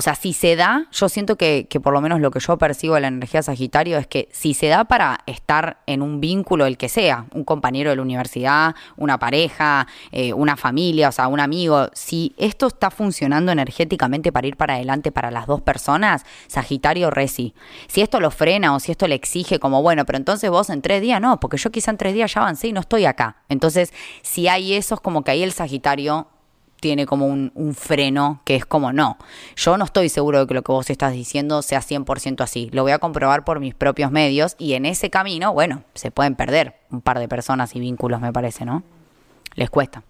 O 0.00 0.02
sea, 0.02 0.14
si 0.14 0.32
se 0.32 0.56
da, 0.56 0.86
yo 0.92 1.10
siento 1.10 1.36
que, 1.36 1.66
que 1.68 1.78
por 1.78 1.92
lo 1.92 2.00
menos 2.00 2.22
lo 2.22 2.30
que 2.30 2.40
yo 2.40 2.56
percibo 2.56 2.94
de 2.94 3.02
la 3.02 3.08
energía 3.08 3.42
Sagitario 3.42 3.98
es 3.98 4.06
que 4.06 4.30
si 4.32 4.54
se 4.54 4.68
da 4.68 4.84
para 4.84 5.18
estar 5.26 5.82
en 5.84 6.00
un 6.00 6.22
vínculo, 6.22 6.64
el 6.64 6.78
que 6.78 6.88
sea, 6.88 7.26
un 7.34 7.44
compañero 7.44 7.90
de 7.90 7.96
la 7.96 8.00
universidad, 8.00 8.74
una 8.96 9.18
pareja, 9.18 9.86
eh, 10.10 10.32
una 10.32 10.56
familia, 10.56 11.10
o 11.10 11.12
sea, 11.12 11.28
un 11.28 11.38
amigo, 11.38 11.90
si 11.92 12.34
esto 12.38 12.68
está 12.68 12.90
funcionando 12.90 13.52
energéticamente 13.52 14.32
para 14.32 14.46
ir 14.46 14.56
para 14.56 14.76
adelante 14.76 15.12
para 15.12 15.30
las 15.30 15.46
dos 15.46 15.60
personas, 15.60 16.24
Sagitario 16.46 17.10
Reci. 17.10 17.52
Si 17.86 18.00
esto 18.00 18.20
lo 18.20 18.30
frena 18.30 18.74
o 18.74 18.80
si 18.80 18.92
esto 18.92 19.06
le 19.06 19.16
exige 19.16 19.58
como, 19.58 19.82
bueno, 19.82 20.06
pero 20.06 20.16
entonces 20.16 20.48
vos 20.48 20.70
en 20.70 20.80
tres 20.80 21.02
días, 21.02 21.20
no, 21.20 21.40
porque 21.40 21.58
yo 21.58 21.70
quizá 21.70 21.90
en 21.90 21.98
tres 21.98 22.14
días 22.14 22.32
ya 22.32 22.40
avancé 22.40 22.68
y 22.68 22.72
no 22.72 22.80
estoy 22.80 23.04
acá. 23.04 23.36
Entonces, 23.50 23.92
si 24.22 24.48
hay 24.48 24.72
eso, 24.72 24.94
es 24.94 25.00
como 25.02 25.24
que 25.24 25.32
ahí 25.32 25.42
el 25.42 25.52
Sagitario 25.52 26.28
tiene 26.80 27.06
como 27.06 27.26
un, 27.26 27.52
un 27.54 27.74
freno 27.74 28.42
que 28.44 28.56
es 28.56 28.66
como 28.66 28.92
no. 28.92 29.18
Yo 29.56 29.76
no 29.76 29.84
estoy 29.84 30.08
seguro 30.08 30.40
de 30.40 30.46
que 30.46 30.54
lo 30.54 30.62
que 30.62 30.72
vos 30.72 30.90
estás 30.90 31.12
diciendo 31.12 31.62
sea 31.62 31.80
100% 31.80 32.42
así. 32.42 32.70
Lo 32.72 32.82
voy 32.82 32.92
a 32.92 32.98
comprobar 32.98 33.44
por 33.44 33.60
mis 33.60 33.74
propios 33.74 34.10
medios 34.10 34.56
y 34.58 34.74
en 34.74 34.86
ese 34.86 35.10
camino, 35.10 35.52
bueno, 35.52 35.84
se 35.94 36.10
pueden 36.10 36.34
perder 36.34 36.76
un 36.90 37.00
par 37.00 37.18
de 37.18 37.28
personas 37.28 37.74
y 37.76 37.80
vínculos, 37.80 38.20
me 38.20 38.32
parece, 38.32 38.64
¿no? 38.64 38.82
Les 39.54 39.70
cuesta. 39.70 40.02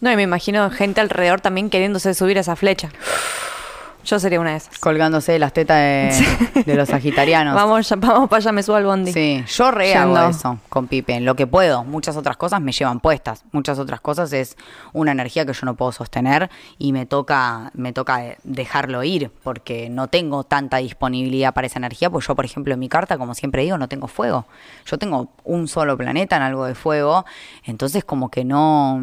No, 0.00 0.10
y 0.10 0.16
me 0.16 0.22
imagino 0.22 0.70
gente 0.70 1.00
alrededor 1.00 1.40
también 1.40 1.68
queriéndose 1.68 2.14
subir 2.14 2.38
a 2.38 2.40
esa 2.40 2.56
flecha. 2.56 2.90
Yo 4.04 4.18
sería 4.18 4.40
una 4.40 4.50
de 4.52 4.56
esas. 4.56 4.78
Colgándose 4.78 5.32
de 5.32 5.38
las 5.38 5.52
tetas 5.52 5.76
de, 5.76 6.62
de 6.64 6.74
los 6.74 6.88
sagitarianos. 6.88 7.54
Vamos, 7.54 7.88
ya- 7.88 7.96
vamos 7.96 8.28
para 8.28 8.38
allá, 8.38 8.52
me 8.52 8.62
subo 8.62 8.76
al 8.76 8.84
bondi. 8.84 9.12
Sí, 9.12 9.44
yo 9.46 9.70
re 9.70 9.94
hago 9.94 10.16
eso 10.30 10.58
con 10.68 10.86
Pipe, 10.88 11.14
en 11.14 11.24
lo 11.24 11.36
que 11.36 11.46
puedo. 11.46 11.84
Muchas 11.84 12.16
otras 12.16 12.36
cosas 12.36 12.60
me 12.60 12.72
llevan 12.72 13.00
puestas. 13.00 13.44
Muchas 13.52 13.78
otras 13.78 14.00
cosas 14.00 14.32
es 14.32 14.56
una 14.92 15.12
energía 15.12 15.44
que 15.46 15.52
yo 15.52 15.60
no 15.64 15.74
puedo 15.74 15.92
sostener 15.92 16.50
y 16.78 16.92
me 16.92 17.06
toca, 17.06 17.70
me 17.74 17.92
toca 17.92 18.36
dejarlo 18.44 19.02
ir 19.04 19.30
porque 19.42 19.90
no 19.90 20.08
tengo 20.08 20.44
tanta 20.44 20.78
disponibilidad 20.78 21.52
para 21.54 21.66
esa 21.66 21.78
energía. 21.78 22.08
Pues 22.10 22.26
yo, 22.26 22.34
por 22.34 22.44
ejemplo, 22.44 22.72
en 22.74 22.80
mi 22.80 22.88
carta, 22.88 23.18
como 23.18 23.34
siempre 23.34 23.62
digo, 23.62 23.76
no 23.78 23.88
tengo 23.88 24.08
fuego. 24.08 24.46
Yo 24.86 24.98
tengo 24.98 25.28
un 25.44 25.68
solo 25.68 25.96
planeta 25.96 26.36
en 26.36 26.42
algo 26.42 26.64
de 26.64 26.74
fuego. 26.74 27.24
Entonces, 27.64 28.04
como 28.04 28.30
que 28.30 28.44
no. 28.44 29.02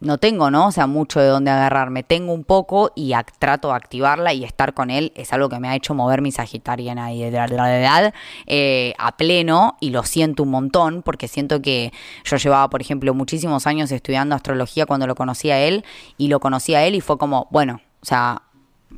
No 0.00 0.18
tengo, 0.18 0.48
¿no? 0.50 0.68
O 0.68 0.72
sea, 0.72 0.86
mucho 0.86 1.18
de 1.18 1.26
dónde 1.26 1.50
agarrarme. 1.50 2.04
Tengo 2.04 2.32
un 2.32 2.44
poco 2.44 2.92
y 2.94 3.14
trato 3.40 3.68
de 3.68 3.74
activarla 3.74 4.32
y 4.32 4.44
estar 4.44 4.72
con 4.72 4.90
él 4.90 5.12
es 5.16 5.32
algo 5.32 5.48
que 5.48 5.58
me 5.58 5.68
ha 5.68 5.74
hecho 5.74 5.92
mover 5.92 6.22
mi 6.22 6.30
sagitariana 6.30 7.12
y 7.12 7.22
de 7.22 7.30
la 7.30 7.78
edad 7.78 8.14
eh, 8.46 8.94
a 8.98 9.16
pleno 9.16 9.76
y 9.80 9.90
lo 9.90 10.04
siento 10.04 10.44
un 10.44 10.50
montón 10.50 11.02
porque 11.02 11.26
siento 11.26 11.60
que 11.62 11.92
yo 12.24 12.36
llevaba, 12.36 12.70
por 12.70 12.80
ejemplo, 12.80 13.12
muchísimos 13.12 13.66
años 13.66 13.90
estudiando 13.90 14.36
astrología 14.36 14.86
cuando 14.86 15.08
lo 15.08 15.16
conocí 15.16 15.50
a 15.50 15.58
él 15.58 15.84
y 16.16 16.28
lo 16.28 16.38
conocí 16.38 16.74
a 16.74 16.84
él 16.84 16.94
y 16.94 17.00
fue 17.00 17.18
como, 17.18 17.48
bueno, 17.50 17.80
o 18.00 18.06
sea, 18.06 18.42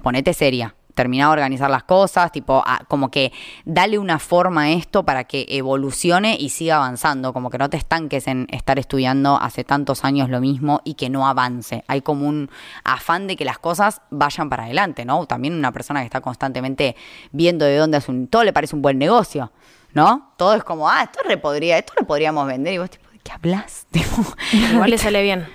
ponete 0.02 0.34
seria. 0.34 0.74
Terminá 0.94 1.26
de 1.26 1.32
organizar 1.32 1.70
las 1.70 1.84
cosas, 1.84 2.32
tipo, 2.32 2.62
ah, 2.66 2.80
como 2.88 3.10
que 3.10 3.32
dale 3.64 3.98
una 3.98 4.18
forma 4.18 4.62
a 4.62 4.70
esto 4.70 5.04
para 5.04 5.24
que 5.24 5.46
evolucione 5.48 6.36
y 6.38 6.50
siga 6.50 6.76
avanzando, 6.76 7.32
como 7.32 7.50
que 7.50 7.58
no 7.58 7.70
te 7.70 7.76
estanques 7.76 8.26
en 8.26 8.46
estar 8.50 8.78
estudiando 8.78 9.36
hace 9.40 9.64
tantos 9.64 10.04
años 10.04 10.28
lo 10.28 10.40
mismo 10.40 10.80
y 10.84 10.94
que 10.94 11.10
no 11.10 11.26
avance. 11.26 11.84
Hay 11.86 12.02
como 12.02 12.26
un 12.26 12.50
afán 12.84 13.26
de 13.26 13.36
que 13.36 13.44
las 13.44 13.58
cosas 13.58 14.02
vayan 14.10 14.50
para 14.50 14.64
adelante, 14.64 15.04
¿no? 15.04 15.26
También 15.26 15.54
una 15.54 15.72
persona 15.72 16.00
que 16.00 16.06
está 16.06 16.20
constantemente 16.20 16.96
viendo 17.32 17.64
de 17.64 17.76
dónde 17.76 17.96
hace 17.96 18.10
un... 18.10 18.28
Todo 18.28 18.44
le 18.44 18.52
parece 18.52 18.76
un 18.76 18.82
buen 18.82 18.98
negocio, 18.98 19.52
¿no? 19.94 20.32
Todo 20.36 20.54
es 20.54 20.64
como, 20.64 20.88
ah, 20.88 21.02
esto 21.04 21.20
re 21.24 21.36
podría, 21.36 21.78
esto 21.78 21.92
lo 21.98 22.06
podríamos 22.06 22.46
vender 22.46 22.74
y 22.74 22.78
vos 22.78 22.90
tipo, 22.90 23.08
¿de 23.10 23.18
qué 23.18 23.32
hablas? 23.32 23.86
Igual 24.72 24.90
le 24.90 24.98
sale 24.98 25.22
bien. 25.22 25.46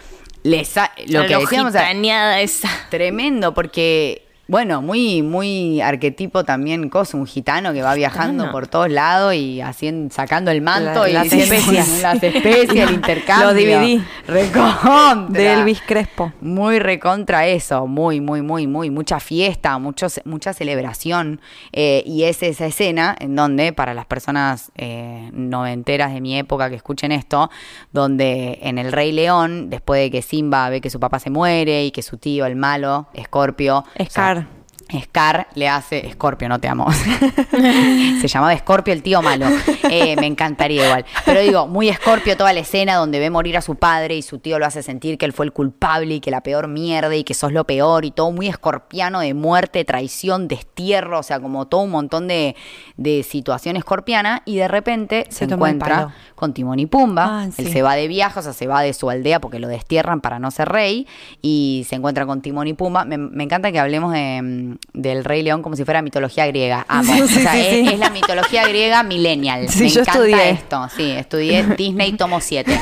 lo 1.07 1.21
La 1.21 1.27
que 1.27 1.37
decíamos... 1.37 1.69
o 1.69 1.77
sea, 1.77 2.41
esa. 2.41 2.69
Tremendo, 2.89 3.53
porque, 3.53 4.24
bueno, 4.47 4.81
muy, 4.81 5.21
muy 5.23 5.81
arquetipo 5.81 6.43
también, 6.43 6.89
cosa, 6.89 7.17
un 7.17 7.25
gitano 7.25 7.73
que 7.73 7.81
va 7.81 7.95
viajando 7.95 8.43
Gitano. 8.43 8.51
por 8.51 8.67
todos 8.67 8.89
lados 8.91 9.33
y 9.33 9.61
haciendo, 9.61 10.13
sacando 10.13 10.51
el 10.51 10.61
manto 10.61 11.03
La- 11.03 11.09
y 11.09 11.13
las 11.13 11.33
especias. 11.33 12.01
las 12.01 12.21
especias, 12.21 12.89
el 12.89 12.93
intercambio. 12.95 13.47
Lo 13.47 13.53
dividí. 13.53 14.03
Recontra. 14.27 15.25
De 15.29 15.53
Elvis 15.53 15.81
Crespo. 15.85 16.31
Muy 16.41 16.79
recontra 16.79 17.47
eso, 17.47 17.87
muy, 17.87 18.21
muy, 18.21 18.41
muy, 18.41 18.67
muy, 18.67 18.89
mucha 18.89 19.19
fiesta, 19.19 19.77
muchos, 19.79 20.21
mucha 20.25 20.53
celebración. 20.53 21.41
eh, 21.71 22.03
y 22.05 22.23
es 22.23 22.43
esa 22.43 22.65
escena 22.67 23.15
en 23.19 23.35
donde, 23.35 23.73
para 23.73 23.93
las 23.93 24.05
personas 24.05 24.71
eh, 24.75 25.29
noventeras 25.33 26.13
de 26.13 26.21
mi 26.21 26.37
época 26.37 26.69
que 26.69 26.75
escuchen 26.75 27.11
esto, 27.11 27.49
donde 27.91 28.59
en 28.61 28.77
El 28.77 28.91
Rey 28.91 29.11
León, 29.11 29.69
después 29.69 30.01
de 30.01 30.11
que 30.11 30.21
Simba 30.21 30.69
ve 30.69 30.81
que 30.81 30.89
su 30.89 30.99
papá 30.99 31.19
se 31.19 31.29
muere 31.29 31.85
y 31.85 31.91
que 31.91 32.01
su 32.01 32.17
tío, 32.17 32.45
el 32.45 32.55
malo, 32.55 33.07
Escorpio, 33.13 33.83
Scar. 34.03 34.44
Scar 34.93 35.47
le 35.55 35.67
hace 35.67 36.11
Scorpio, 36.11 36.47
no 36.47 36.59
te 36.59 36.67
amo. 36.67 36.87
Se 38.21 38.27
llamaba 38.27 38.55
Scorpio 38.57 38.93
el 38.93 39.01
tío 39.01 39.21
malo. 39.21 39.47
Eh, 39.89 40.15
me 40.19 40.27
encantaría 40.27 40.85
igual. 40.85 41.05
Pero 41.25 41.41
digo, 41.41 41.67
muy 41.67 41.91
Scorpio 41.91 42.37
toda 42.37 42.53
la 42.53 42.59
escena 42.59 42.95
donde 42.95 43.19
ve 43.19 43.29
morir 43.29 43.57
a 43.57 43.61
su 43.61 43.75
padre 43.75 44.15
y 44.15 44.21
su 44.21 44.39
tío 44.39 44.59
lo 44.59 44.65
hace 44.65 44.83
sentir 44.83 45.17
que 45.17 45.25
él 45.25 45.33
fue 45.33 45.45
el 45.45 45.53
culpable 45.53 46.15
y 46.15 46.19
que 46.19 46.31
la 46.31 46.41
peor 46.41 46.67
mierda 46.67 47.15
y 47.15 47.23
que 47.23 47.33
sos 47.33 47.51
lo 47.51 47.65
peor 47.65 48.05
y 48.05 48.11
todo 48.11 48.31
muy 48.31 48.47
escorpiano 48.47 49.19
de 49.19 49.33
muerte, 49.33 49.85
traición, 49.85 50.47
destierro, 50.47 51.19
o 51.19 51.23
sea, 51.23 51.39
como 51.39 51.67
todo 51.67 51.81
un 51.81 51.91
montón 51.91 52.27
de, 52.27 52.55
de 52.97 53.23
situación 53.23 53.77
escorpiana 53.77 54.43
y 54.45 54.57
de 54.57 54.67
repente 54.67 55.25
se, 55.29 55.45
encuentra 55.45 56.13
con 56.35 56.53
Timón 56.53 56.79
y 56.79 56.85
Pumba. 56.85 57.43
Ah, 57.43 57.49
Él 57.57 57.71
se 57.71 57.81
va 57.81 57.95
de 57.95 58.07
viaje, 58.07 58.39
o 58.39 58.43
sea, 58.43 58.53
se 58.53 58.67
va 58.67 58.81
de 58.81 58.93
su 58.93 59.09
aldea 59.09 59.39
porque 59.39 59.59
lo 59.59 59.67
destierran 59.67 60.21
para 60.21 60.39
no 60.39 60.51
ser 60.51 60.69
rey 60.69 61.07
y 61.41 61.85
se 61.89 61.95
encuentra 61.95 62.25
con 62.25 62.41
Timón 62.41 62.67
y 62.67 62.73
Pumba. 62.73 63.05
Me, 63.05 63.17
me 63.17 63.43
encanta 63.43 63.71
que 63.71 63.79
hablemos 63.79 64.13
de, 64.13 64.41
mm, 64.41 64.74
del 64.93 65.23
Rey 65.23 65.43
León 65.43 65.61
como 65.61 65.75
si 65.75 65.83
fuera 65.85 66.01
mitología 66.01 66.45
griega. 66.47 66.85
Amo. 66.87 67.13
Sí, 67.13 67.21
o 67.21 67.27
sea, 67.27 67.51
sí, 67.53 67.59
es, 67.59 67.69
sí. 67.69 67.93
es 67.93 67.99
la 67.99 68.09
mitología 68.09 68.67
griega 68.67 69.03
millennial. 69.03 69.67
Sí, 69.69 69.83
me 69.83 69.89
yo 69.89 70.01
encanta 70.01 70.19
estudié. 70.25 70.49
esto. 70.49 70.87
Sí, 70.95 71.11
estudié 71.11 71.63
Disney 71.77 72.13
tomo 72.13 72.39
7. 72.41 72.79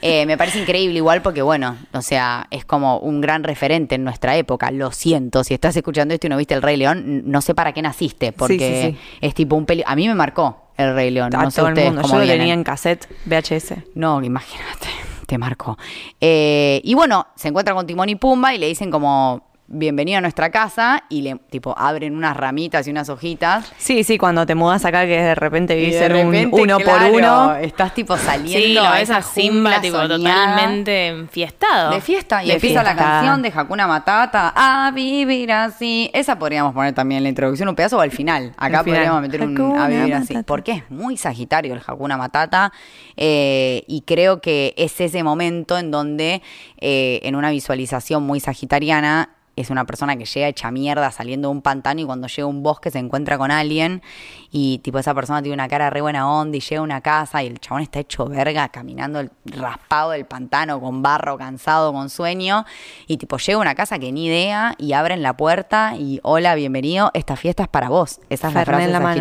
Eh, 0.00 0.26
me 0.26 0.36
parece 0.38 0.60
increíble 0.60 0.96
igual 0.98 1.22
porque, 1.22 1.42
bueno, 1.42 1.76
o 1.92 2.02
sea, 2.02 2.46
es 2.50 2.64
como 2.64 2.98
un 2.98 3.20
gran 3.20 3.42
referente 3.44 3.96
en 3.96 4.04
nuestra 4.04 4.36
época. 4.36 4.70
Lo 4.70 4.92
siento, 4.92 5.42
si 5.44 5.54
estás 5.54 5.76
escuchando 5.76 6.14
esto 6.14 6.26
y 6.26 6.30
no 6.30 6.36
viste 6.36 6.54
El 6.54 6.62
Rey 6.62 6.76
León, 6.76 7.22
no 7.26 7.40
sé 7.42 7.54
para 7.54 7.72
qué 7.72 7.82
naciste 7.82 8.32
porque 8.32 8.96
es 9.20 9.34
tipo 9.34 9.56
un 9.56 9.66
peli... 9.66 9.82
A 9.86 9.96
mí 9.96 10.06
me 10.06 10.14
marcó 10.14 10.70
El 10.76 10.94
Rey 10.94 11.10
León. 11.10 11.34
A 11.34 11.42
no 11.42 11.50
sé 11.50 11.60
todo 11.60 11.68
el 11.68 11.74
mundo. 11.74 12.02
cómo 12.02 12.14
Yo 12.14 12.18
lo 12.20 12.24
vienen. 12.24 12.38
tenía 12.40 12.54
en 12.54 12.64
cassette, 12.64 13.08
VHS. 13.26 13.74
No, 13.94 14.22
imagínate. 14.22 14.88
te 15.26 15.36
marcó. 15.36 15.76
Eh, 16.20 16.80
y 16.84 16.94
bueno, 16.94 17.26
se 17.36 17.48
encuentra 17.48 17.74
con 17.74 17.86
Timón 17.86 18.08
y 18.08 18.14
Pumba 18.14 18.54
y 18.54 18.58
le 18.58 18.66
dicen 18.68 18.90
como, 18.90 19.47
bienvenido 19.68 20.18
a 20.18 20.20
nuestra 20.20 20.50
casa, 20.50 21.04
y 21.08 21.22
le, 21.22 21.36
tipo, 21.50 21.74
abren 21.78 22.16
unas 22.16 22.36
ramitas 22.36 22.86
y 22.86 22.90
unas 22.90 23.08
hojitas. 23.08 23.70
Sí, 23.76 24.02
sí, 24.02 24.18
cuando 24.18 24.46
te 24.46 24.54
mudas 24.54 24.84
acá 24.84 25.02
que 25.02 25.20
de 25.20 25.34
repente 25.34 25.76
vivís 25.76 25.98
de 26.00 26.06
en 26.06 26.26
un 26.26 26.32
repente, 26.32 26.62
uno 26.62 26.78
claro, 26.78 27.06
por 27.06 27.16
uno. 27.18 27.54
Estás 27.56 27.94
tipo 27.94 28.16
saliendo 28.16 28.80
Sí, 28.80 28.86
a 28.86 29.00
esa 29.00 29.22
Simba, 29.22 29.80
tipo, 29.80 29.98
totalmente 30.08 31.08
enfiestado. 31.08 31.90
De 31.92 32.00
fiesta. 32.00 32.42
Y 32.42 32.48
De 32.48 32.54
empieza 32.54 32.82
la 32.82 32.96
canción 32.96 33.42
de 33.42 33.52
Hakuna 33.54 33.86
Matata. 33.86 34.52
A 34.56 34.90
vivir 34.90 35.52
así. 35.52 36.10
Esa 36.14 36.38
podríamos 36.38 36.72
poner 36.72 36.94
también 36.94 37.18
en 37.18 37.24
la 37.24 37.28
introducción, 37.28 37.68
un 37.68 37.74
pedazo 37.74 37.98
o 37.98 38.00
al 38.00 38.10
final. 38.10 38.52
Acá 38.56 38.82
final. 38.82 38.98
podríamos 38.98 39.22
meter 39.22 39.42
un 39.42 39.78
a 39.78 39.86
vivir 39.86 40.14
así. 40.14 40.34
Porque 40.46 40.72
es 40.72 40.90
muy 40.90 41.16
sagitario 41.16 41.74
el 41.74 41.82
Hakuna 41.86 42.16
Matata. 42.16 42.72
eh, 43.16 43.84
y 43.86 44.02
creo 44.02 44.40
que 44.40 44.74
es 44.76 45.00
ese 45.00 45.22
momento 45.22 45.76
en 45.76 45.90
donde, 45.90 46.42
eh, 46.80 47.20
en 47.22 47.36
una 47.36 47.50
visualización 47.50 48.22
muy 48.22 48.40
sagitariana, 48.40 49.30
es 49.60 49.70
una 49.70 49.84
persona 49.84 50.16
que 50.16 50.24
llega 50.24 50.48
hecha 50.48 50.70
mierda 50.70 51.10
saliendo 51.10 51.48
de 51.48 51.52
un 51.52 51.62
pantano 51.62 52.00
y 52.00 52.04
cuando 52.04 52.26
llega 52.28 52.44
a 52.44 52.46
un 52.46 52.62
bosque 52.62 52.90
se 52.90 52.98
encuentra 52.98 53.38
con 53.38 53.50
alguien 53.50 54.02
y 54.50 54.78
tipo 54.78 54.98
esa 54.98 55.14
persona 55.14 55.42
tiene 55.42 55.54
una 55.54 55.68
cara 55.68 55.90
re 55.90 56.00
buena 56.00 56.30
onda 56.30 56.56
y 56.56 56.60
llega 56.60 56.80
a 56.80 56.84
una 56.84 57.00
casa 57.00 57.42
y 57.42 57.46
el 57.46 57.58
chabón 57.60 57.82
está 57.82 57.98
hecho 58.00 58.26
verga 58.26 58.68
caminando 58.68 59.20
el 59.20 59.30
raspado 59.44 60.10
del 60.10 60.24
pantano 60.26 60.80
con 60.80 61.02
barro, 61.02 61.36
cansado, 61.38 61.92
con 61.92 62.10
sueño 62.10 62.64
y 63.06 63.16
tipo 63.16 63.36
llega 63.38 63.58
a 63.58 63.60
una 63.62 63.74
casa 63.74 63.98
que 63.98 64.12
ni 64.12 64.26
idea 64.26 64.74
y 64.78 64.92
abren 64.92 65.22
la 65.22 65.36
puerta 65.36 65.94
y 65.98 66.20
hola, 66.22 66.54
bienvenido, 66.54 67.10
esta 67.14 67.36
fiesta 67.36 67.62
es 67.64 67.68
para 67.68 67.88
vos. 67.88 68.20
Esa 68.30 68.48
es 68.48 68.54
la 68.54 68.60
frase 68.64 68.84
la 68.92 68.98
mano. 69.04 69.20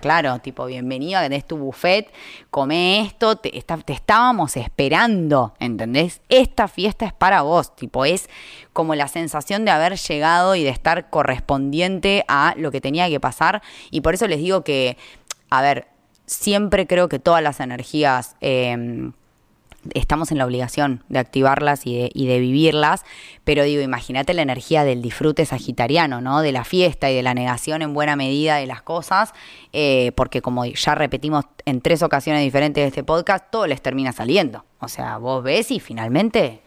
claro, 0.00 0.38
tipo 0.40 0.66
bienvenido, 0.66 1.20
que 1.20 1.28
tenés 1.28 1.46
tu 1.46 1.56
buffet, 1.56 2.10
come 2.50 3.00
esto, 3.02 3.36
te, 3.36 3.56
está- 3.56 3.76
te 3.78 3.92
estábamos 3.92 4.56
esperando, 4.56 5.54
¿entendés? 5.58 6.20
Esta 6.28 6.68
fiesta 6.68 7.06
es 7.06 7.12
para 7.12 7.42
vos, 7.42 7.74
tipo 7.76 8.04
es 8.04 8.28
como 8.76 8.94
la 8.94 9.08
sensación 9.08 9.64
de 9.64 9.70
haber 9.70 9.96
llegado 9.96 10.54
y 10.54 10.62
de 10.62 10.68
estar 10.68 11.08
correspondiente 11.08 12.26
a 12.28 12.52
lo 12.58 12.70
que 12.70 12.82
tenía 12.82 13.08
que 13.08 13.18
pasar. 13.18 13.62
Y 13.90 14.02
por 14.02 14.12
eso 14.12 14.28
les 14.28 14.38
digo 14.38 14.64
que, 14.64 14.98
a 15.48 15.62
ver, 15.62 15.86
siempre 16.26 16.86
creo 16.86 17.08
que 17.08 17.18
todas 17.18 17.42
las 17.42 17.58
energías... 17.60 18.36
eh, 18.42 19.10
estamos 19.94 20.32
en 20.32 20.38
la 20.38 20.46
obligación 20.46 21.04
de 21.08 21.20
activarlas 21.20 21.86
y 21.86 21.96
de, 21.96 22.10
y 22.12 22.26
de 22.26 22.40
vivirlas, 22.40 23.04
pero 23.44 23.62
digo, 23.62 23.82
imagínate 23.82 24.34
la 24.34 24.42
energía 24.42 24.82
del 24.82 25.00
disfrute 25.00 25.46
sagitariano, 25.46 26.20
¿no? 26.20 26.40
De 26.40 26.50
la 26.50 26.64
fiesta 26.64 27.08
y 27.08 27.14
de 27.14 27.22
la 27.22 27.34
negación 27.34 27.82
en 27.82 27.94
buena 27.94 28.16
medida 28.16 28.56
de 28.56 28.66
las 28.66 28.82
cosas, 28.82 29.32
eh, 29.72 30.10
porque 30.16 30.42
como 30.42 30.64
ya 30.64 30.96
repetimos 30.96 31.44
en 31.66 31.80
tres 31.80 32.02
ocasiones 32.02 32.42
diferentes 32.42 32.82
de 32.82 32.88
este 32.88 33.04
podcast, 33.04 33.46
todo 33.50 33.68
les 33.68 33.80
termina 33.80 34.12
saliendo. 34.12 34.64
O 34.80 34.88
sea, 34.88 35.18
vos 35.18 35.44
ves 35.44 35.70
y 35.70 35.78
finalmente 35.78 36.62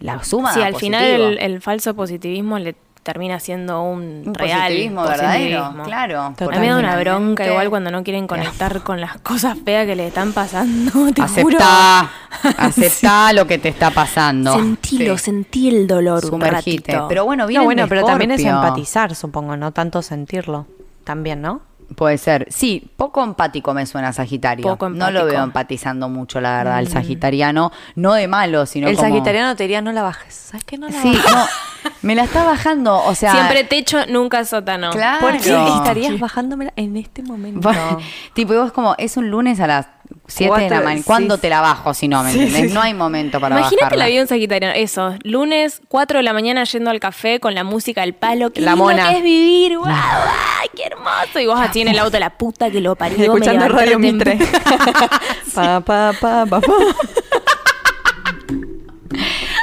la 0.00 0.22
suma 0.24 0.52
Sí, 0.54 0.60
al 0.62 0.74
final 0.76 1.04
el, 1.04 1.38
el 1.38 1.60
falso 1.60 1.94
positivismo 1.94 2.58
le 2.58 2.74
termina 3.02 3.38
siendo 3.38 3.82
un, 3.82 4.22
Un 4.26 4.34
real 4.34 4.62
positivismo 4.62 5.02
verdadero, 5.02 5.58
positivismo. 5.60 5.84
claro. 5.84 6.20
A 6.22 6.30
mí 6.30 6.36
me 6.58 6.68
da 6.68 6.78
una 6.78 6.88
Totalmente. 6.92 7.00
bronca 7.10 7.46
igual 7.46 7.68
cuando 7.68 7.90
no 7.90 8.02
quieren 8.02 8.26
conectar 8.26 8.80
con 8.82 8.98
las 8.98 9.18
cosas 9.18 9.58
feas 9.62 9.84
que 9.86 9.94
le 9.94 10.06
están 10.06 10.32
pasando, 10.32 10.90
te 11.14 11.20
juro. 11.22 11.58
Aceptá, 11.58 12.10
aceptá 12.56 13.32
lo 13.34 13.46
que 13.46 13.58
te 13.58 13.68
está 13.68 13.90
pasando. 13.90 14.54
Sentilo, 14.54 15.18
Sí. 15.18 15.24
sentí 15.24 15.68
el 15.68 15.86
dolor 15.86 16.24
un 16.24 16.30
Sumergite. 16.30 16.92
ratito. 16.92 17.08
Pero 17.08 17.24
bueno, 17.26 17.46
viene 17.46 17.60
No, 17.60 17.64
bueno, 17.66 17.86
pero 17.88 18.04
también 18.06 18.30
es 18.30 18.42
empatizar, 18.42 19.14
supongo, 19.14 19.54
no 19.56 19.72
tanto 19.72 20.00
sentirlo. 20.00 20.66
También, 21.04 21.42
¿no? 21.42 21.60
Puede 21.96 22.18
ser. 22.18 22.46
Sí, 22.50 22.90
poco 22.96 23.22
empático 23.22 23.72
me 23.74 23.86
suena 23.86 24.12
Sagitario. 24.12 24.62
Poco 24.64 24.88
No 24.88 25.10
lo 25.10 25.26
veo 25.26 25.42
empatizando 25.42 26.08
mucho, 26.08 26.40
la 26.40 26.58
verdad, 26.58 26.78
el 26.80 26.88
Sagitariano. 26.88 27.72
No 27.94 28.14
de 28.14 28.28
malo, 28.28 28.66
sino 28.66 28.88
el 28.88 28.96
como... 28.96 29.08
sagitariano 29.08 29.54
te 29.56 29.64
diría 29.64 29.80
no 29.82 29.92
la 29.92 30.02
bajes. 30.02 30.34
¿Sabes 30.34 30.64
qué 30.64 30.78
no 30.78 30.88
la 30.88 31.00
Sí, 31.02 31.12
bajes? 31.14 31.32
no, 31.32 31.44
me 32.02 32.14
la 32.14 32.24
está 32.24 32.44
bajando, 32.44 33.02
o 33.04 33.14
sea... 33.14 33.32
Siempre 33.32 33.64
techo, 33.64 34.06
nunca 34.06 34.44
sótano. 34.44 34.90
Claro. 34.90 35.20
¿Por 35.20 35.38
qué 35.40 35.54
estarías 35.76 36.18
bajándomela 36.18 36.72
en 36.76 36.96
este 36.96 37.22
momento? 37.22 37.60
Bueno, 37.60 37.98
tipo, 38.34 38.54
y 38.54 38.56
vos 38.56 38.72
como, 38.72 38.94
es 38.98 39.16
un 39.16 39.30
lunes 39.30 39.60
a 39.60 39.66
las 39.66 39.86
7 40.26 40.60
de 40.64 40.70
la 40.70 40.80
mañana. 40.82 41.02
¿Cuándo 41.04 41.36
sí. 41.36 41.42
te 41.42 41.48
la 41.50 41.60
bajo 41.60 41.94
si 41.94 42.08
no, 42.08 42.22
me 42.22 42.30
Sí, 42.32 42.40
entendés? 42.40 42.68
sí, 42.70 42.74
No 42.74 42.82
hay 42.82 42.92
momento 42.94 43.40
para 43.40 43.56
Imagínate 43.56 43.84
bajarla. 43.84 44.04
la 44.04 44.10
vida 44.10 44.26
sagitariano. 44.26 44.74
Eso, 44.74 45.14
lunes, 45.22 45.80
4 45.88 46.18
de 46.18 46.22
la 46.22 46.32
mañana 46.32 46.64
yendo 46.64 46.90
al 46.90 47.00
café 47.00 47.40
con 47.40 47.54
la 47.54 47.64
música 47.64 48.02
del 48.02 48.14
palo. 48.14 48.50
Qué 48.50 48.60
La 48.60 48.72
lindo 48.72 48.84
mona. 48.84 49.08
que 49.10 49.16
es 49.18 49.22
vivir, 49.22 49.78
wow, 49.78 49.86
ay, 49.88 50.68
qué 50.76 50.84
hermoso. 50.84 51.40
Y 51.40 51.46
vos 51.46 51.58
así 51.58 51.80
en 51.80 51.88
el 51.88 51.98
auto, 51.98 52.18
la 52.18 52.30
puta 52.36 52.70
que 52.70 52.80
lo 52.80 52.96
parió. 52.96 53.16
me 53.18 53.24
Escuchando 53.24 53.66
levanté 53.66 53.84
Radio. 53.84 53.98
Mitre. 53.98 54.38
pa, 55.54 55.80
pa, 55.80 56.12
pa, 56.20 56.46
pa, 56.46 56.60
pa. 56.60 56.72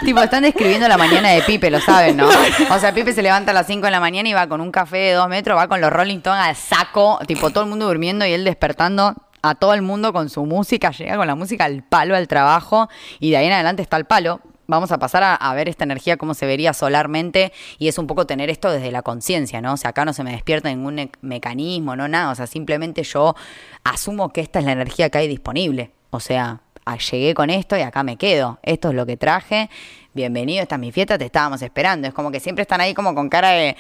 Tipo, 0.04 0.20
están 0.20 0.44
describiendo 0.44 0.88
la 0.88 0.98
mañana 0.98 1.30
de 1.30 1.44
Pipe, 1.44 1.70
lo 1.70 1.80
saben, 1.80 2.18
¿no? 2.18 2.28
O 2.28 2.80
sea, 2.80 2.92
Pipe 2.94 3.14
se 3.14 3.22
levanta 3.22 3.52
a 3.52 3.54
las 3.54 3.68
5 3.68 3.86
de 3.86 3.92
la 3.92 4.00
mañana 4.00 4.28
y 4.28 4.34
va 4.34 4.48
con 4.48 4.60
un 4.60 4.72
café 4.72 4.98
de 4.98 5.14
2 5.14 5.30
metros, 5.30 5.58
va 5.58 5.68
con 5.68 5.80
los 5.80 5.92
Rolling 5.92 6.18
Stones 6.18 6.44
al 6.44 6.56
saco, 6.56 7.20
tipo, 7.28 7.52
todo 7.52 7.64
el 7.66 7.70
mundo 7.70 7.86
durmiendo 7.88 8.26
y 8.26 8.34
él 8.34 8.44
despertando 8.44 9.14
a 9.44 9.56
todo 9.56 9.74
el 9.76 9.84
mundo 9.84 10.12
con 10.12 10.30
su 10.30 10.46
música, 10.46 10.92
llega 10.92 11.18
con 11.18 11.28
la 11.28 11.36
música 11.36 11.66
al 11.66 11.84
palo 11.84 12.16
al 12.16 12.28
trabajo 12.28 12.90
y 13.20 13.30
de 13.30 13.38
ahí 13.38 13.46
en 13.46 13.54
adelante 13.54 13.84
está 13.84 13.98
el 13.98 14.06
palo. 14.06 14.42
Vamos 14.68 14.92
a 14.92 14.98
pasar 14.98 15.38
a, 15.40 15.54
ver 15.54 15.68
esta 15.68 15.84
energía 15.84 16.16
cómo 16.16 16.34
se 16.34 16.46
vería 16.46 16.74
solarmente 16.74 17.52
y 17.78 17.90
es 17.90 17.98
un 17.98 18.08
poco 18.08 18.26
tener 18.26 18.50
esto 18.50 18.72
desde 18.72 18.90
la 18.92 19.02
conciencia, 19.02 19.60
¿no? 19.62 19.74
O 19.74 19.78
sea, 19.78 19.90
acá 19.90 20.06
no 20.06 20.14
se 20.14 20.24
me 20.24 20.32
despierta 20.32 20.70
ningún 20.70 21.12
mecanismo, 21.22 21.96
no 21.98 22.08
nada, 22.08 22.32
o 22.32 22.36
sea, 22.36 22.48
simplemente 22.48 23.04
yo 23.04 23.36
asumo 23.84 24.30
que 24.30 24.40
esta 24.40 24.60
es 24.60 24.66
la 24.66 24.72
energía 24.72 25.10
que 25.10 25.18
hay 25.18 25.28
disponible. 25.28 25.92
O 26.10 26.22
sea, 26.22 26.62
llegué 26.98 27.34
con 27.34 27.50
esto 27.50 27.78
y 27.78 27.82
acá 27.82 28.04
me 28.04 28.18
quedo. 28.18 28.60
Esto 28.64 28.90
es 28.90 28.96
lo 28.96 29.06
que 29.06 29.18
traje. 29.18 29.70
Bienvenido, 30.14 30.62
esta 30.62 30.76
es 30.76 30.82
mi 30.82 30.92
fiesta, 30.92 31.18
te 31.18 31.26
estábamos 31.26 31.62
esperando. 31.62 32.08
Es 32.08 32.14
como 32.14 32.32
que 32.32 32.40
siempre 32.40 32.64
están 32.64 32.82
ahí 32.82 32.94
como 32.94 33.16
con 33.16 33.30
cara 33.30 33.50
de... 33.50 33.78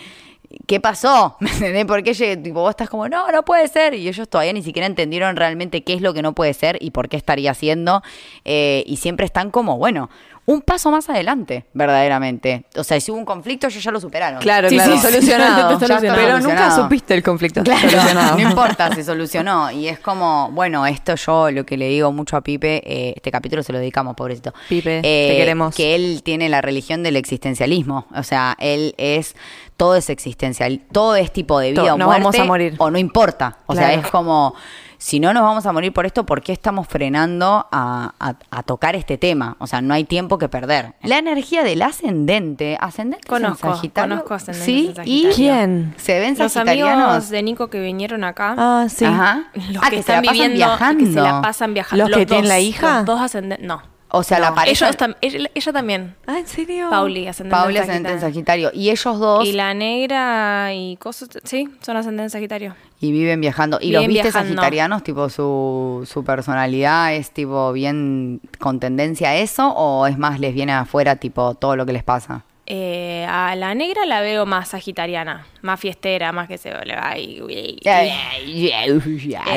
¿Qué 0.67 0.81
pasó? 0.81 1.37
¿Me 1.39 1.49
entendés? 1.49 1.85
¿Por 1.85 2.03
qué 2.03 2.13
llegué? 2.13 2.37
Tipo, 2.37 2.61
vos 2.61 2.71
estás 2.71 2.89
como, 2.89 3.07
no, 3.07 3.31
no 3.31 3.43
puede 3.43 3.67
ser. 3.67 3.93
Y 3.93 4.07
ellos 4.07 4.29
todavía 4.29 4.53
ni 4.53 4.61
siquiera 4.61 4.85
entendieron 4.85 5.35
realmente 5.35 5.83
qué 5.83 5.93
es 5.93 6.01
lo 6.01 6.13
que 6.13 6.21
no 6.21 6.33
puede 6.33 6.53
ser 6.53 6.77
y 6.81 6.91
por 6.91 7.07
qué 7.07 7.17
estaría 7.17 7.51
haciendo. 7.51 8.01
Eh, 8.43 8.83
y 8.85 8.97
siempre 8.97 9.25
están 9.25 9.51
como, 9.51 9.77
bueno, 9.77 10.09
un 10.45 10.61
paso 10.61 10.91
más 10.91 11.07
adelante, 11.09 11.65
verdaderamente. 11.73 12.65
O 12.75 12.83
sea, 12.83 12.99
si 12.99 13.11
hubo 13.11 13.19
un 13.19 13.25
conflicto, 13.25 13.67
ellos 13.67 13.83
ya 13.83 13.91
lo 13.91 13.99
superaron. 14.01 14.41
Claro, 14.41 14.69
Sí, 14.69 14.75
claro, 14.75 14.91
sí, 14.93 14.99
sí. 15.01 15.07
solucionado. 15.11 15.79
Ya 15.79 15.85
está 15.85 16.15
Pero 16.15 16.39
nunca 16.39 16.75
supiste 16.75 17.13
el 17.13 17.23
conflicto. 17.23 17.63
Claro, 17.63 17.89
Solucionado. 17.89 18.37
no 18.37 18.49
importa, 18.49 18.93
se 18.93 19.03
solucionó. 19.03 19.71
Y 19.71 19.87
es 19.87 19.99
como, 19.99 20.49
bueno, 20.51 20.85
esto 20.87 21.15
yo 21.15 21.51
lo 21.51 21.65
que 21.65 21.77
le 21.77 21.87
digo 21.89 22.11
mucho 22.11 22.35
a 22.37 22.41
Pipe, 22.41 22.81
eh, 22.85 23.13
este 23.15 23.31
capítulo 23.31 23.63
se 23.63 23.71
lo 23.71 23.79
dedicamos, 23.79 24.15
pobrecito. 24.15 24.53
Pipe, 24.67 24.97
Eh, 24.99 25.27
te 25.31 25.37
queremos. 25.37 25.75
Que 25.75 25.95
él 25.95 26.21
tiene 26.23 26.49
la 26.49 26.61
religión 26.61 27.03
del 27.03 27.15
existencialismo. 27.17 28.07
O 28.15 28.23
sea, 28.23 28.55
él 28.59 28.95
es, 28.97 29.35
todo 29.77 29.95
es 29.95 30.09
existencial, 30.09 30.81
todo 30.91 31.15
es 31.15 31.31
tipo 31.31 31.59
de 31.59 31.71
vida 31.71 31.93
o 31.93 31.97
muerte. 31.97 32.21
vamos 32.23 32.39
a 32.39 32.43
morir. 32.45 32.75
O 32.77 32.89
no 32.91 32.97
importa. 32.97 33.57
O 33.67 33.75
sea, 33.75 33.93
es 33.93 34.05
como, 34.07 34.53
si 35.03 35.19
no 35.19 35.33
nos 35.33 35.41
vamos 35.41 35.65
a 35.65 35.71
morir 35.73 35.91
por 35.91 36.05
esto, 36.05 36.27
¿por 36.27 36.43
qué 36.43 36.51
estamos 36.53 36.87
frenando 36.87 37.67
a, 37.71 38.13
a- 38.19 38.35
a 38.51 38.61
tocar 38.61 38.95
este 38.95 39.17
tema? 39.17 39.55
O 39.57 39.65
sea, 39.65 39.81
no 39.81 39.95
hay 39.95 40.03
tiempo 40.03 40.37
que 40.37 40.47
perder. 40.47 40.93
La 41.01 41.17
energía 41.17 41.63
del 41.63 41.81
ascendente, 41.81 42.77
ascendente 42.79 43.27
Conozco, 43.27 43.67
en 43.69 43.75
Sagitario. 43.77 44.09
conozco 44.17 44.33
ascendentes 44.35 44.65
Sí, 44.65 44.87
en 44.89 44.95
Sagitario. 44.95 45.29
y 45.31 45.33
¿Quién? 45.33 45.93
se 45.97 46.19
ven 46.19 46.35
Los 46.37 46.55
amigos 46.55 47.29
de 47.29 47.41
Nico 47.41 47.69
que 47.71 47.79
vinieron 47.79 48.23
acá. 48.23 48.53
Ah, 48.59 48.85
sí. 48.89 49.05
Ajá. 49.05 49.45
Los 49.71 49.83
Ah, 49.83 49.89
que, 49.89 49.95
que 49.97 50.03
se 50.03 50.11
la 50.11 50.19
están 50.19 50.21
pasan 50.21 50.33
viviendo, 50.33 50.55
viajando. 50.57 51.03
que 51.05 51.11
se 51.11 51.19
la 51.21 51.41
pasan 51.41 51.73
viajando. 51.73 52.07
¿Los 52.07 52.17
que 52.19 52.25
tienen 52.27 52.43
dos, 52.43 52.49
la 52.49 52.59
hija? 52.59 52.97
Los 52.97 53.05
dos 53.07 53.21
ascendentes. 53.21 53.67
No. 53.67 53.81
O 54.13 54.21
sea, 54.23 54.39
la 54.39 54.53
pareja. 54.53 54.85
Ellos 54.87 54.97
tam- 54.99 55.15
ella, 55.21 55.49
ella 55.55 55.73
también. 55.73 56.15
Ah, 56.27 56.37
¿en 56.37 56.45
serio? 56.45 56.89
Pauli, 56.91 57.27
ascendente 57.27 57.57
Pauli 57.59 57.77
en 57.77 57.81
ascendente 57.83 58.11
en 58.11 58.19
Sagitario. 58.19 58.67
Sagitario. 58.67 58.81
Y 58.85 58.89
ellos 58.91 59.19
dos. 59.19 59.45
Y 59.47 59.53
la 59.53 59.73
negra 59.73 60.73
y 60.73 60.97
cosas. 60.97 61.29
Sí, 61.45 61.69
son 61.81 61.97
ascendentes 61.97 62.25
en 62.25 62.29
Sagitario. 62.39 62.75
Y 63.01 63.11
viven 63.11 63.41
viajando. 63.41 63.79
¿Y 63.81 63.91
los 63.91 64.05
viste 64.07 64.23
viajando. 64.23 64.49
sagitarianos? 64.49 65.03
Tipo, 65.03 65.27
su, 65.29 66.07
su 66.09 66.23
personalidad 66.23 67.13
es 67.15 67.31
tipo 67.31 67.73
bien 67.73 68.39
con 68.59 68.79
tendencia 68.79 69.29
a 69.29 69.35
eso 69.37 69.69
o 69.73 70.05
es 70.07 70.17
más 70.19 70.39
les 70.39 70.53
viene 70.53 70.71
afuera 70.71 71.15
tipo 71.15 71.55
todo 71.55 71.75
lo 71.75 71.85
que 71.85 71.93
les 71.93 72.03
pasa? 72.03 72.45
Eh, 72.67 73.25
a 73.27 73.55
la 73.55 73.73
negra 73.75 74.05
la 74.05 74.21
veo 74.21 74.45
más 74.45 74.69
sagitariana, 74.69 75.45
más 75.61 75.79
fiestera, 75.79 76.31
más 76.31 76.47
que 76.47 76.57
se 76.57 76.69
le 76.85 76.95
va 76.95 77.17
y- 77.17 77.41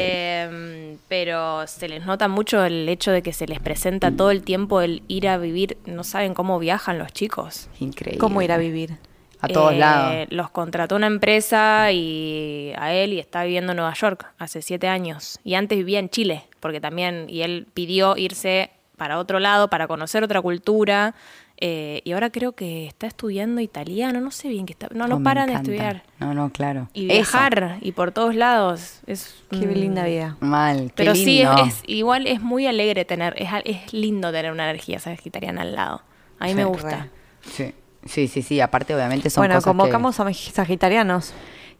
Eh, 0.00 0.96
pero 1.06 1.66
se 1.66 1.86
les 1.88 2.04
nota 2.06 2.28
mucho 2.28 2.64
el 2.64 2.88
hecho 2.88 3.12
de 3.12 3.22
que 3.22 3.32
se 3.32 3.46
les 3.46 3.60
presenta 3.60 4.10
todo 4.10 4.30
el 4.30 4.42
tiempo 4.42 4.80
el 4.80 5.02
ir 5.06 5.28
a 5.28 5.36
vivir, 5.36 5.76
no 5.86 6.02
saben 6.02 6.34
cómo 6.34 6.58
viajan 6.58 6.98
los 6.98 7.12
chicos. 7.12 7.68
Increíble. 7.78 8.18
¿Cómo 8.18 8.42
ir 8.42 8.50
a 8.50 8.56
vivir? 8.56 8.96
A 9.44 9.48
todos 9.48 9.72
Eh, 9.72 9.76
lados. 9.78 10.26
Los 10.30 10.50
contrató 10.50 10.96
una 10.96 11.06
empresa 11.06 11.90
y 11.92 12.72
a 12.76 12.92
él 12.92 13.12
y 13.12 13.18
está 13.20 13.44
viviendo 13.44 13.72
en 13.72 13.76
Nueva 13.76 13.94
York 13.94 14.26
hace 14.38 14.62
siete 14.62 14.88
años. 14.88 15.38
Y 15.44 15.54
antes 15.54 15.78
vivía 15.78 15.98
en 15.98 16.08
Chile, 16.10 16.44
porque 16.60 16.80
también, 16.80 17.26
y 17.28 17.42
él 17.42 17.66
pidió 17.74 18.16
irse 18.16 18.70
para 18.96 19.18
otro 19.18 19.40
lado, 19.40 19.68
para 19.68 19.86
conocer 19.88 20.22
otra 20.24 20.40
cultura. 20.40 21.14
Eh, 21.58 22.02
y 22.04 22.10
ahora 22.12 22.30
creo 22.30 22.52
que 22.52 22.84
está 22.86 23.06
estudiando 23.06 23.60
italiano, 23.60 24.20
no 24.20 24.32
sé 24.32 24.48
bien 24.48 24.66
qué 24.66 24.72
está. 24.72 24.88
No, 24.92 25.04
Oh, 25.04 25.08
no 25.08 25.18
me 25.20 25.24
paran 25.24 25.46
de 25.46 25.54
estudiar. 25.54 26.02
No, 26.18 26.34
no, 26.34 26.50
claro. 26.50 26.88
Y 26.94 27.04
Eso. 27.06 27.14
viajar, 27.14 27.78
y 27.80 27.92
por 27.92 28.10
todos 28.10 28.34
lados. 28.34 29.00
Es 29.06 29.36
Qué 29.50 29.58
linda 29.58 30.04
vida. 30.04 30.36
Mal, 30.40 30.86
qué 30.88 30.92
Pero 30.96 31.14
sí, 31.14 31.40
es, 31.42 31.48
lindo. 31.48 31.64
es- 31.64 31.82
igual 31.86 32.26
es 32.26 32.40
muy 32.42 32.66
alegre 32.66 33.04
tener, 33.04 33.34
es, 33.40 33.52
al- 33.52 33.62
es 33.66 33.92
lindo 33.92 34.32
tener 34.32 34.50
una 34.50 34.64
energía 34.64 34.98
sagitariana 34.98 35.62
al 35.62 35.74
lado. 35.76 36.02
A 36.40 36.44
mí 36.46 36.50
Sí, 36.50 36.56
me 36.56 36.64
gusta. 36.64 37.08
Sí. 37.42 37.72
Sí, 38.06 38.28
sí, 38.28 38.42
sí, 38.42 38.60
aparte 38.60 38.94
obviamente 38.94 39.30
son 39.30 39.40
Bueno, 39.42 39.54
cosas 39.54 39.64
que- 39.64 39.68
convocamos 39.76 40.20
a 40.20 40.32
sagitarianos. 40.32 41.32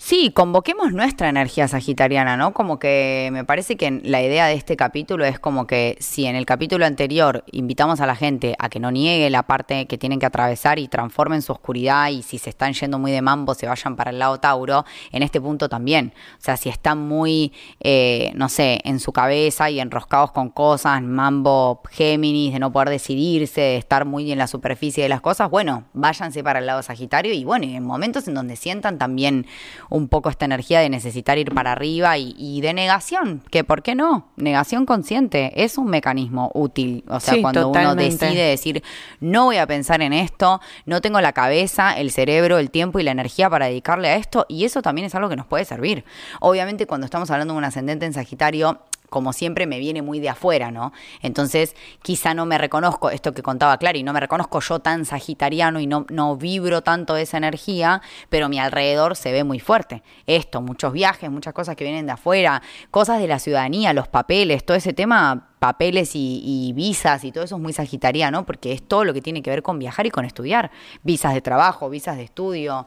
Sí, 0.07 0.33
convoquemos 0.35 0.93
nuestra 0.93 1.31
energía 1.31 1.67
sagitariana, 1.67 2.37
¿no? 2.37 2.53
Como 2.53 2.79
que 2.79 3.31
me 3.33 3.43
parece 3.43 3.79
que 3.79 4.03
la 4.05 4.23
idea 4.23 4.45
de 4.49 4.53
este 4.53 4.77
capítulo 4.77 5.25
es 5.25 5.39
como 5.39 5.67
que 5.67 5.97
si 5.99 6.27
en 6.27 6.37
el 6.37 6.45
capítulo 6.45 6.85
anterior 6.85 7.43
invitamos 7.53 8.03
a 8.03 8.07
la 8.07 8.15
gente 8.15 8.55
a 8.59 8.69
que 8.69 8.81
no 8.81 8.91
niegue 8.91 9.31
la 9.31 9.45
parte 9.45 9.87
que 9.87 9.97
tienen 9.97 10.19
que 10.19 10.27
atravesar 10.27 10.79
y 10.79 10.89
transformen 10.89 11.41
su 11.41 11.53
oscuridad 11.53 12.11
y 12.11 12.23
si 12.23 12.37
se 12.37 12.51
están 12.51 12.75
yendo 12.75 12.99
muy 12.99 13.13
de 13.13 13.23
mambo 13.23 13.55
se 13.55 13.67
vayan 13.67 13.97
para 13.97 14.11
el 14.11 14.19
lado 14.19 14.39
Tauro, 14.41 14.85
en 15.11 15.23
este 15.23 15.41
punto 15.41 15.71
también. 15.71 16.13
O 16.37 16.43
sea, 16.43 16.59
si 16.59 16.69
están 16.69 16.99
muy, 16.99 17.55
eh, 17.81 18.31
no 18.35 18.51
sé, 18.51 18.83
en 18.85 19.01
su 19.01 19.11
cabeza 19.11 19.71
y 19.71 19.81
enroscados 19.81 20.33
con 20.33 20.51
cosas, 20.51 21.01
mambo 21.01 21.81
Géminis, 21.91 22.53
de 22.53 22.59
no 22.59 22.71
poder 22.71 22.91
decidirse, 22.91 23.63
de 23.63 23.77
estar 23.79 24.05
muy 24.05 24.31
en 24.31 24.37
la 24.37 24.49
superficie 24.49 25.03
de 25.03 25.09
las 25.09 25.23
cosas, 25.23 25.49
bueno, 25.49 25.85
váyanse 25.95 26.45
para 26.45 26.59
el 26.59 26.67
lado 26.67 26.83
Sagitario 26.83 27.33
y 27.33 27.45
bueno, 27.45 27.65
en 27.65 27.83
momentos 27.83 28.29
en 28.29 28.35
donde 28.35 28.57
sientan 28.57 28.99
también 28.99 29.47
un 29.95 30.09
poco 30.09 30.29
esta 30.29 30.45
energía 30.45 30.81
de 30.81 30.91
necesitar 30.91 31.39
ir 31.39 31.55
para 31.55 31.71
arriba 31.71 32.19
y, 32.19 32.35
y 32.37 32.61
de 32.61 32.75
negación, 32.75 33.43
que 33.49 33.63
por 33.63 33.85
qué 33.85 33.95
no, 33.95 34.27
negación 34.37 34.87
consciente 34.87 35.53
es 35.63 35.79
un 35.79 35.87
mecanismo 35.87 36.51
útil, 36.53 37.05
o 37.07 37.21
sea, 37.21 37.35
Sí, 37.35 37.43
cuando 37.43 37.69
uno 37.69 37.95
decide 37.95 38.43
decir, 38.43 38.83
no 39.21 39.45
voy 39.45 39.59
a 39.59 39.69
pensar 39.69 40.03
en 40.03 40.13
esto, 40.13 40.61
no 40.85 41.01
tengo 41.01 41.21
la 41.21 41.33
cabeza, 41.33 41.97
el 41.97 42.11
cerebro, 42.11 42.59
el 42.59 42.73
tiempo 42.73 42.99
y 42.99 43.05
la 43.05 43.13
energía 43.13 43.49
para 43.49 43.67
dedicarle 43.67 44.09
a 44.09 44.17
esto, 44.17 44.47
y 44.49 44.65
eso 44.65 44.83
también 44.83 45.07
es 45.07 45.15
algo 45.15 45.29
que 45.29 45.37
nos 45.37 45.47
puede 45.47 45.65
servir. 45.65 46.05
Obviamente 46.41 46.89
cuando 46.89 47.05
estamos 47.05 47.31
hablando 47.31 47.55
de 47.55 47.59
un 47.59 47.65
ascendente 47.65 48.05
en 48.05 48.15
Sagitario, 48.15 48.81
como 49.11 49.33
siempre 49.33 49.67
me 49.67 49.79
viene 49.79 50.03
muy 50.03 50.19
de 50.19 50.29
afuera, 50.29 50.71
¿no? 50.71 50.93
Entonces, 51.23 51.77
quizá 52.03 52.35
no 52.35 52.47
me 52.47 52.59
reconozco, 52.59 53.11
esto 53.11 53.33
que 53.33 53.43
contaba 53.43 53.79
Clary, 53.79 54.03
no 54.03 54.13
me 54.13 54.21
reconozco 54.21 54.61
yo 54.61 54.81
tan 54.81 55.05
sagitariano 55.05 55.79
y 55.79 55.87
no, 55.87 56.05
no 56.09 56.37
vibro 56.37 56.83
tanto 56.83 57.17
esa 57.17 57.37
energía, 57.37 58.03
pero 58.29 58.49
mi 58.49 58.59
alrededor 58.59 59.17
se 59.17 59.33
ve 59.33 59.45
muy 59.45 59.61
fuerte. 59.61 60.03
Esto, 60.27 60.63
muchos 60.63 60.93
viajes, 60.93 61.31
muchas 61.31 61.55
cosas 61.55 61.77
que 61.77 61.85
vienen 61.85 62.07
de 62.07 62.13
afuera, 62.13 62.63
cosas 62.91 63.21
de 63.21 63.29
la 63.29 63.39
ciudadanía, 63.39 63.93
los 63.93 64.09
papeles, 64.09 64.65
todo 64.65 64.77
ese 64.77 64.93
tema, 64.93 65.51
papeles 65.59 66.11
y, 66.15 66.73
visas 66.75 67.25
y 67.25 67.33
todo 67.33 67.45
eso 67.45 67.57
es 67.57 67.63
muy 67.63 67.73
sagitariano, 67.73 68.45
porque 68.45 68.73
es 68.73 68.83
todo 68.83 69.05
lo 69.05 69.15
que 69.15 69.23
tiene 69.23 69.43
que 69.43 69.51
ver 69.51 69.63
con 69.63 69.79
viajar 69.79 70.07
y 70.07 70.11
con 70.11 70.25
estudiar. 70.25 70.71
Visas 71.03 71.35
de 71.35 71.41
trabajo, 71.41 71.89
visas 71.89 72.17
de 72.17 72.25
estudio, 72.25 72.87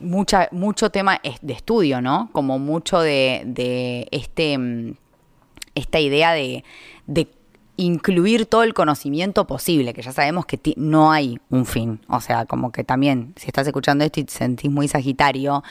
mucha, 0.00 0.48
mucho 0.52 0.90
tema 0.90 1.20
de 1.40 1.52
estudio, 1.52 2.00
¿no? 2.00 2.30
Como 2.32 2.58
mucho 2.58 3.00
de, 3.00 3.42
de 3.44 4.08
este, 4.10 4.56
mm, 4.56 4.94
esta 5.74 6.00
idea 6.00 6.32
de, 6.32 6.64
de 7.06 7.28
incluir 7.76 8.46
todo 8.46 8.62
el 8.62 8.74
conocimiento 8.74 9.46
posible, 9.46 9.94
que 9.94 10.02
ya 10.02 10.12
sabemos 10.12 10.46
que 10.46 10.60
no 10.76 11.10
hay 11.10 11.38
un 11.50 11.66
fin. 11.66 12.00
O 12.08 12.20
sea, 12.20 12.46
como 12.46 12.70
que 12.70 12.84
también, 12.84 13.34
si 13.36 13.46
estás 13.46 13.66
escuchando 13.66 14.04
esto 14.04 14.20
y 14.20 14.24
te 14.24 14.32
sentís 14.32 14.70
muy 14.70 14.88
sagitario, 14.88 15.62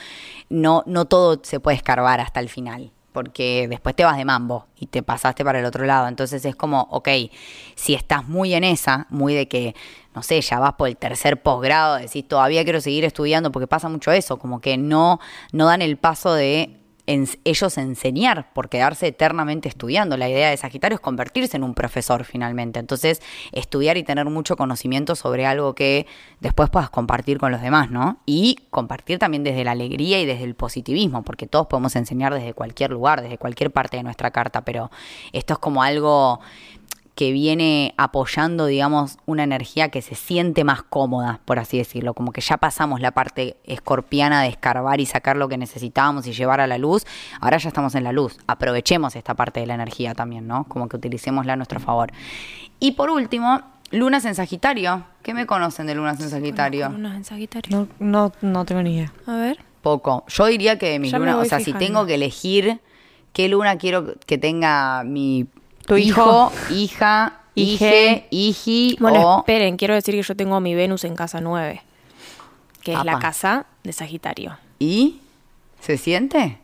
no, 0.48 0.82
no 0.86 1.04
todo 1.04 1.40
se 1.42 1.60
puede 1.60 1.76
escarbar 1.76 2.20
hasta 2.20 2.40
el 2.40 2.48
final. 2.48 2.90
Porque 3.12 3.66
después 3.68 3.94
te 3.94 4.06
vas 4.06 4.16
de 4.16 4.24
mambo 4.24 4.66
y 4.74 4.86
te 4.86 5.02
pasaste 5.02 5.44
para 5.44 5.60
el 5.60 5.66
otro 5.66 5.84
lado. 5.84 6.08
Entonces 6.08 6.42
es 6.46 6.56
como, 6.56 6.88
ok, 6.90 7.08
si 7.74 7.92
estás 7.92 8.26
muy 8.26 8.54
en 8.54 8.64
esa, 8.64 9.06
muy 9.10 9.34
de 9.34 9.48
que, 9.48 9.74
no 10.14 10.22
sé, 10.22 10.40
ya 10.40 10.58
vas 10.58 10.74
por 10.74 10.88
el 10.88 10.96
tercer 10.96 11.42
posgrado, 11.42 11.96
decís 11.96 12.26
todavía 12.26 12.64
quiero 12.64 12.80
seguir 12.80 13.04
estudiando, 13.04 13.52
porque 13.52 13.66
pasa 13.66 13.90
mucho 13.90 14.12
eso, 14.12 14.38
como 14.38 14.62
que 14.62 14.78
no, 14.78 15.20
no 15.52 15.66
dan 15.66 15.82
el 15.82 15.98
paso 15.98 16.32
de 16.32 16.81
ens- 17.12 17.38
ellos 17.44 17.78
enseñar 17.78 18.52
por 18.52 18.68
quedarse 18.68 19.08
eternamente 19.08 19.68
estudiando. 19.68 20.16
La 20.16 20.28
idea 20.28 20.50
de 20.50 20.56
Sagitario 20.56 20.96
es 20.96 21.00
convertirse 21.00 21.56
en 21.56 21.62
un 21.62 21.74
profesor 21.74 22.24
finalmente. 22.24 22.80
Entonces, 22.80 23.22
estudiar 23.52 23.96
y 23.96 24.02
tener 24.02 24.24
mucho 24.26 24.56
conocimiento 24.56 25.14
sobre 25.14 25.46
algo 25.46 25.74
que 25.74 26.06
después 26.40 26.70
puedas 26.70 26.90
compartir 26.90 27.38
con 27.38 27.52
los 27.52 27.60
demás, 27.60 27.90
¿no? 27.90 28.18
Y 28.26 28.56
compartir 28.70 29.18
también 29.18 29.44
desde 29.44 29.64
la 29.64 29.72
alegría 29.72 30.20
y 30.20 30.26
desde 30.26 30.44
el 30.44 30.54
positivismo, 30.54 31.22
porque 31.22 31.46
todos 31.46 31.66
podemos 31.66 31.94
enseñar 31.96 32.34
desde 32.34 32.54
cualquier 32.54 32.90
lugar, 32.90 33.22
desde 33.22 33.38
cualquier 33.38 33.70
parte 33.70 33.96
de 33.96 34.02
nuestra 34.02 34.30
carta, 34.30 34.64
pero 34.64 34.90
esto 35.32 35.54
es 35.54 35.58
como 35.58 35.82
algo 35.82 36.40
que 37.14 37.30
viene 37.30 37.94
apoyando, 37.98 38.66
digamos, 38.66 39.18
una 39.26 39.44
energía 39.44 39.90
que 39.90 40.00
se 40.00 40.14
siente 40.14 40.64
más 40.64 40.82
cómoda, 40.82 41.40
por 41.44 41.58
así 41.58 41.76
decirlo, 41.76 42.14
como 42.14 42.32
que 42.32 42.40
ya 42.40 42.56
pasamos 42.56 43.00
la 43.00 43.10
parte 43.10 43.56
escorpiana 43.64 44.42
de 44.42 44.48
escarbar 44.48 45.00
y 45.00 45.06
sacar 45.06 45.36
lo 45.36 45.48
que 45.48 45.58
necesitábamos 45.58 46.26
y 46.26 46.32
llevar 46.32 46.60
a 46.60 46.66
la 46.66 46.78
luz, 46.78 47.04
ahora 47.40 47.58
ya 47.58 47.68
estamos 47.68 47.94
en 47.94 48.04
la 48.04 48.12
luz, 48.12 48.38
aprovechemos 48.46 49.14
esta 49.14 49.34
parte 49.34 49.60
de 49.60 49.66
la 49.66 49.74
energía 49.74 50.14
también, 50.14 50.46
¿no? 50.46 50.64
Como 50.64 50.88
que 50.88 50.96
utilicémosla 50.96 51.52
a 51.52 51.56
nuestro 51.56 51.80
favor. 51.80 52.12
Y 52.80 52.92
por 52.92 53.10
último, 53.10 53.60
lunas 53.90 54.24
en 54.24 54.34
Sagitario, 54.34 55.04
¿qué 55.22 55.34
me 55.34 55.46
conocen 55.46 55.86
de 55.86 55.94
lunas 55.94 56.18
en 56.20 56.30
Sagitario? 56.30 56.88
Lunas 56.88 57.16
en 57.16 57.24
Sagitario. 57.24 57.76
No, 57.76 57.88
no, 58.00 58.32
no 58.40 58.64
tengo 58.64 58.82
ni 58.82 58.96
idea. 58.96 59.12
A 59.26 59.36
ver. 59.36 59.58
Poco. 59.82 60.24
Yo 60.28 60.46
diría 60.46 60.78
que 60.78 60.98
mi 60.98 61.10
Ya 61.10 61.18
me 61.18 61.26
luna, 61.26 61.38
o 61.38 61.44
sea, 61.44 61.60
si 61.60 61.72
tengo 61.72 62.06
que 62.06 62.14
elegir 62.14 62.80
qué 63.32 63.48
luna 63.48 63.76
quiero 63.76 64.14
que 64.26 64.38
tenga 64.38 65.02
mi 65.04 65.46
Tu 65.92 65.98
hijo, 65.98 66.50
hijo. 66.70 66.74
hija, 66.74 67.32
Hije. 67.54 68.26
hiji 68.30 68.96
Bueno, 68.98 69.20
o 69.20 69.38
esperen, 69.40 69.76
quiero 69.76 69.92
decir 69.94 70.14
que 70.14 70.22
yo 70.22 70.34
tengo 70.34 70.58
mi 70.58 70.74
Venus 70.74 71.04
en 71.04 71.14
casa 71.14 71.42
9, 71.42 71.82
que 72.82 72.94
es 72.94 73.04
la 73.04 73.18
casa 73.18 73.66
de 73.84 73.92
Sagitario. 73.92 74.56
¿Y? 74.78 75.20
¿Se 75.80 75.98
siente? 75.98 76.56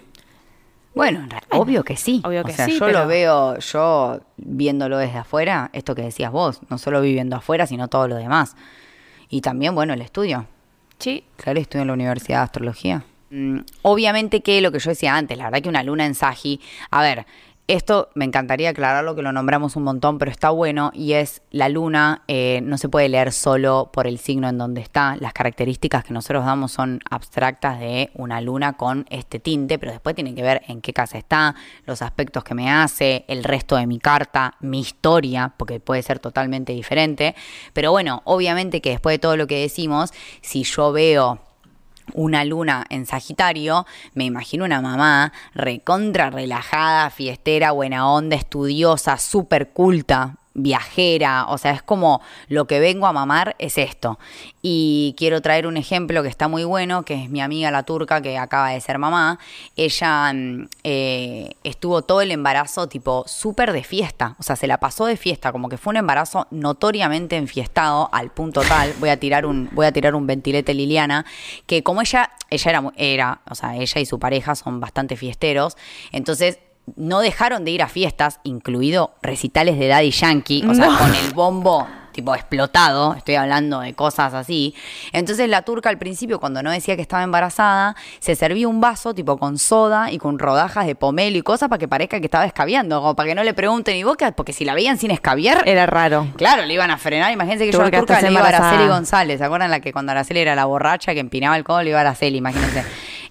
Bueno, 0.94 1.28
obvio 1.50 1.84
que 1.84 1.98
sí. 1.98 2.22
obvio 2.24 2.40
o 2.40 2.44
que 2.44 2.54
sea, 2.54 2.64
sí, 2.64 2.72
yo 2.78 2.86
pero- 2.86 3.00
lo 3.00 3.06
veo, 3.06 3.58
yo 3.58 4.20
viéndolo 4.38 4.96
desde 4.96 5.18
afuera, 5.18 5.68
esto 5.74 5.94
que 5.94 6.00
decías 6.00 6.32
vos, 6.32 6.60
no 6.70 6.78
solo 6.78 7.02
viviendo 7.02 7.36
afuera, 7.36 7.66
sino 7.66 7.88
todo 7.88 8.08
lo 8.08 8.16
demás. 8.16 8.56
Y 9.28 9.42
también, 9.42 9.74
bueno, 9.74 9.92
el 9.92 10.00
estudio. 10.00 10.46
Sí. 10.98 11.22
Claro, 11.36 11.60
estudio 11.60 11.82
en 11.82 11.88
la 11.88 11.92
Universidad 11.92 12.38
de 12.38 12.44
Astrología. 12.44 13.04
Mm, 13.30 13.58
obviamente 13.82 14.40
que 14.40 14.62
lo 14.62 14.72
que 14.72 14.78
yo 14.78 14.88
decía 14.88 15.14
antes, 15.14 15.36
la 15.36 15.44
verdad 15.44 15.60
que 15.62 15.68
una 15.68 15.82
luna 15.82 16.06
en 16.06 16.14
Sagi, 16.14 16.60
a 16.90 17.02
ver, 17.02 17.26
esto 17.68 18.08
me 18.14 18.24
encantaría 18.24 18.70
aclararlo, 18.70 19.14
que 19.14 19.20
lo 19.20 19.30
nombramos 19.30 19.76
un 19.76 19.82
montón, 19.82 20.16
pero 20.16 20.30
está 20.30 20.48
bueno, 20.48 20.90
y 20.94 21.12
es 21.12 21.42
la 21.50 21.68
luna, 21.68 22.22
eh, 22.26 22.60
no 22.62 22.78
se 22.78 22.88
puede 22.88 23.10
leer 23.10 23.30
solo 23.30 23.90
por 23.92 24.06
el 24.06 24.18
signo 24.18 24.48
en 24.48 24.56
donde 24.56 24.80
está, 24.80 25.16
las 25.20 25.34
características 25.34 26.02
que 26.02 26.14
nosotros 26.14 26.46
damos 26.46 26.72
son 26.72 27.00
abstractas 27.10 27.78
de 27.78 28.10
una 28.14 28.40
luna 28.40 28.78
con 28.78 29.04
este 29.10 29.38
tinte, 29.38 29.78
pero 29.78 29.92
después 29.92 30.14
tiene 30.14 30.34
que 30.34 30.42
ver 30.42 30.62
en 30.66 30.80
qué 30.80 30.94
casa 30.94 31.18
está, 31.18 31.54
los 31.84 32.00
aspectos 32.00 32.42
que 32.42 32.54
me 32.54 32.70
hace, 32.70 33.26
el 33.28 33.44
resto 33.44 33.76
de 33.76 33.86
mi 33.86 33.98
carta, 33.98 34.54
mi 34.60 34.80
historia, 34.80 35.52
porque 35.58 35.78
puede 35.78 36.02
ser 36.02 36.20
totalmente 36.20 36.72
diferente, 36.72 37.34
pero 37.74 37.90
bueno, 37.90 38.22
obviamente 38.24 38.80
que 38.80 38.90
después 38.90 39.12
de 39.12 39.18
todo 39.18 39.36
lo 39.36 39.46
que 39.46 39.60
decimos, 39.60 40.14
si 40.40 40.64
yo 40.64 40.90
veo 40.92 41.38
una 42.14 42.44
luna 42.44 42.84
en 42.90 43.06
Sagitario, 43.06 43.86
me 44.14 44.24
imagino 44.24 44.64
una 44.64 44.80
mamá 44.80 45.32
recontra 45.54 46.30
relajada, 46.30 47.10
fiestera, 47.10 47.72
buena 47.72 48.08
onda, 48.10 48.36
estudiosa, 48.36 49.18
súper 49.18 49.70
culta, 49.70 50.36
viajera, 50.58 51.46
o 51.48 51.58
sea, 51.58 51.72
es 51.72 51.82
como 51.82 52.20
lo 52.48 52.66
que 52.66 52.80
vengo 52.80 53.06
a 53.06 53.12
mamar 53.12 53.56
es 53.58 53.78
esto. 53.78 54.18
Y 54.60 55.14
quiero 55.16 55.40
traer 55.40 55.66
un 55.66 55.76
ejemplo 55.76 56.22
que 56.22 56.28
está 56.28 56.48
muy 56.48 56.64
bueno, 56.64 57.04
que 57.04 57.24
es 57.24 57.30
mi 57.30 57.40
amiga 57.40 57.70
la 57.70 57.84
turca 57.84 58.20
que 58.20 58.36
acaba 58.36 58.70
de 58.70 58.80
ser 58.80 58.98
mamá. 58.98 59.38
Ella 59.76 60.32
mm, 60.32 60.68
eh, 60.84 61.50
estuvo 61.64 62.02
todo 62.02 62.20
el 62.20 62.30
embarazo 62.30 62.88
tipo 62.88 63.24
súper 63.26 63.72
de 63.72 63.84
fiesta, 63.84 64.36
o 64.38 64.42
sea, 64.42 64.56
se 64.56 64.66
la 64.66 64.78
pasó 64.78 65.06
de 65.06 65.16
fiesta, 65.16 65.52
como 65.52 65.68
que 65.68 65.78
fue 65.78 65.92
un 65.92 65.98
embarazo 65.98 66.46
notoriamente 66.50 67.36
enfiestado 67.36 68.08
al 68.12 68.30
punto 68.30 68.62
tal, 68.62 68.92
voy 68.98 69.10
a 69.10 69.18
tirar 69.18 69.46
un, 69.46 69.70
voy 69.72 69.86
a 69.86 69.92
tirar 69.92 70.14
un 70.14 70.26
ventilete 70.26 70.74
Liliana, 70.74 71.24
que 71.66 71.82
como 71.82 72.00
ella, 72.00 72.32
ella 72.50 72.70
era, 72.70 72.92
era, 72.96 73.40
o 73.48 73.54
sea, 73.54 73.76
ella 73.76 74.00
y 74.00 74.06
su 74.06 74.18
pareja 74.18 74.54
son 74.54 74.80
bastante 74.80 75.16
fiesteros, 75.16 75.76
entonces 76.12 76.58
no 76.96 77.20
dejaron 77.20 77.64
de 77.64 77.70
ir 77.70 77.82
a 77.82 77.88
fiestas, 77.88 78.40
incluido 78.44 79.14
recitales 79.22 79.78
de 79.78 79.88
Daddy 79.88 80.10
Yankee, 80.10 80.64
o 80.68 80.74
sea, 80.74 80.88
con 80.98 81.14
el 81.14 81.32
bombo 81.32 81.86
tipo 82.18 82.34
explotado, 82.34 83.14
estoy 83.14 83.36
hablando 83.36 83.78
de 83.78 83.94
cosas 83.94 84.34
así. 84.34 84.74
Entonces 85.12 85.48
la 85.48 85.62
turca 85.62 85.88
al 85.88 85.98
principio, 85.98 86.40
cuando 86.40 86.64
no 86.64 86.72
decía 86.72 86.96
que 86.96 87.02
estaba 87.02 87.22
embarazada, 87.22 87.94
se 88.18 88.34
servía 88.34 88.66
un 88.66 88.80
vaso 88.80 89.14
tipo 89.14 89.38
con 89.38 89.56
soda 89.56 90.10
y 90.10 90.18
con 90.18 90.40
rodajas 90.40 90.86
de 90.86 90.96
pomelo 90.96 91.38
y 91.38 91.42
cosas 91.42 91.68
para 91.68 91.78
que 91.78 91.86
parezca 91.86 92.18
que 92.18 92.26
estaba 92.26 92.44
escabeando, 92.44 93.00
como 93.00 93.14
para 93.14 93.28
que 93.28 93.34
no 93.36 93.44
le 93.44 93.54
pregunten 93.54 93.94
ni 93.94 94.02
boca, 94.02 94.32
porque 94.32 94.52
si 94.52 94.64
la 94.64 94.74
veían 94.74 94.98
sin 94.98 95.12
escabiar, 95.12 95.62
Era 95.64 95.86
raro. 95.86 96.26
Claro, 96.36 96.64
le 96.64 96.74
iban 96.74 96.90
a 96.90 96.98
frenar. 96.98 97.32
Imagínense 97.32 97.66
que 97.66 97.70
yo 97.70 97.80
a 97.80 97.84
la 97.84 97.98
turca 98.00 98.20
le 98.20 98.32
iba 98.32 98.40
a 98.40 98.48
Araceli. 98.48 98.88
González. 98.88 99.38
¿Se 99.38 99.44
acuerdan 99.44 99.70
la 99.70 99.78
que 99.78 99.92
cuando 99.92 100.10
Araceli 100.10 100.40
era 100.40 100.56
la 100.56 100.64
borracha 100.64 101.14
que 101.14 101.20
empinaba 101.20 101.56
el 101.56 101.62
codo 101.62 101.84
le 101.84 101.90
iba 101.90 101.98
a 101.98 102.00
Araceli? 102.00 102.38
Imagínense. 102.38 102.84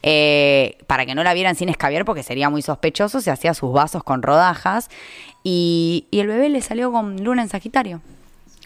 Eh, 0.03 0.77
para 0.87 1.05
que 1.05 1.15
no 1.15 1.23
la 1.23 1.33
vieran 1.33 1.55
sin 1.55 1.69
escabiar 1.69 2.05
porque 2.05 2.23
sería 2.23 2.49
muy 2.49 2.61
sospechoso, 2.61 3.21
se 3.21 3.31
hacía 3.31 3.53
sus 3.53 3.71
vasos 3.73 4.03
con 4.03 4.21
rodajas 4.21 4.89
y, 5.43 6.05
y 6.11 6.19
el 6.19 6.27
bebé 6.27 6.49
le 6.49 6.61
salió 6.61 6.91
con 6.91 7.23
luna 7.23 7.41
en 7.41 7.49
Sagitario. 7.49 8.01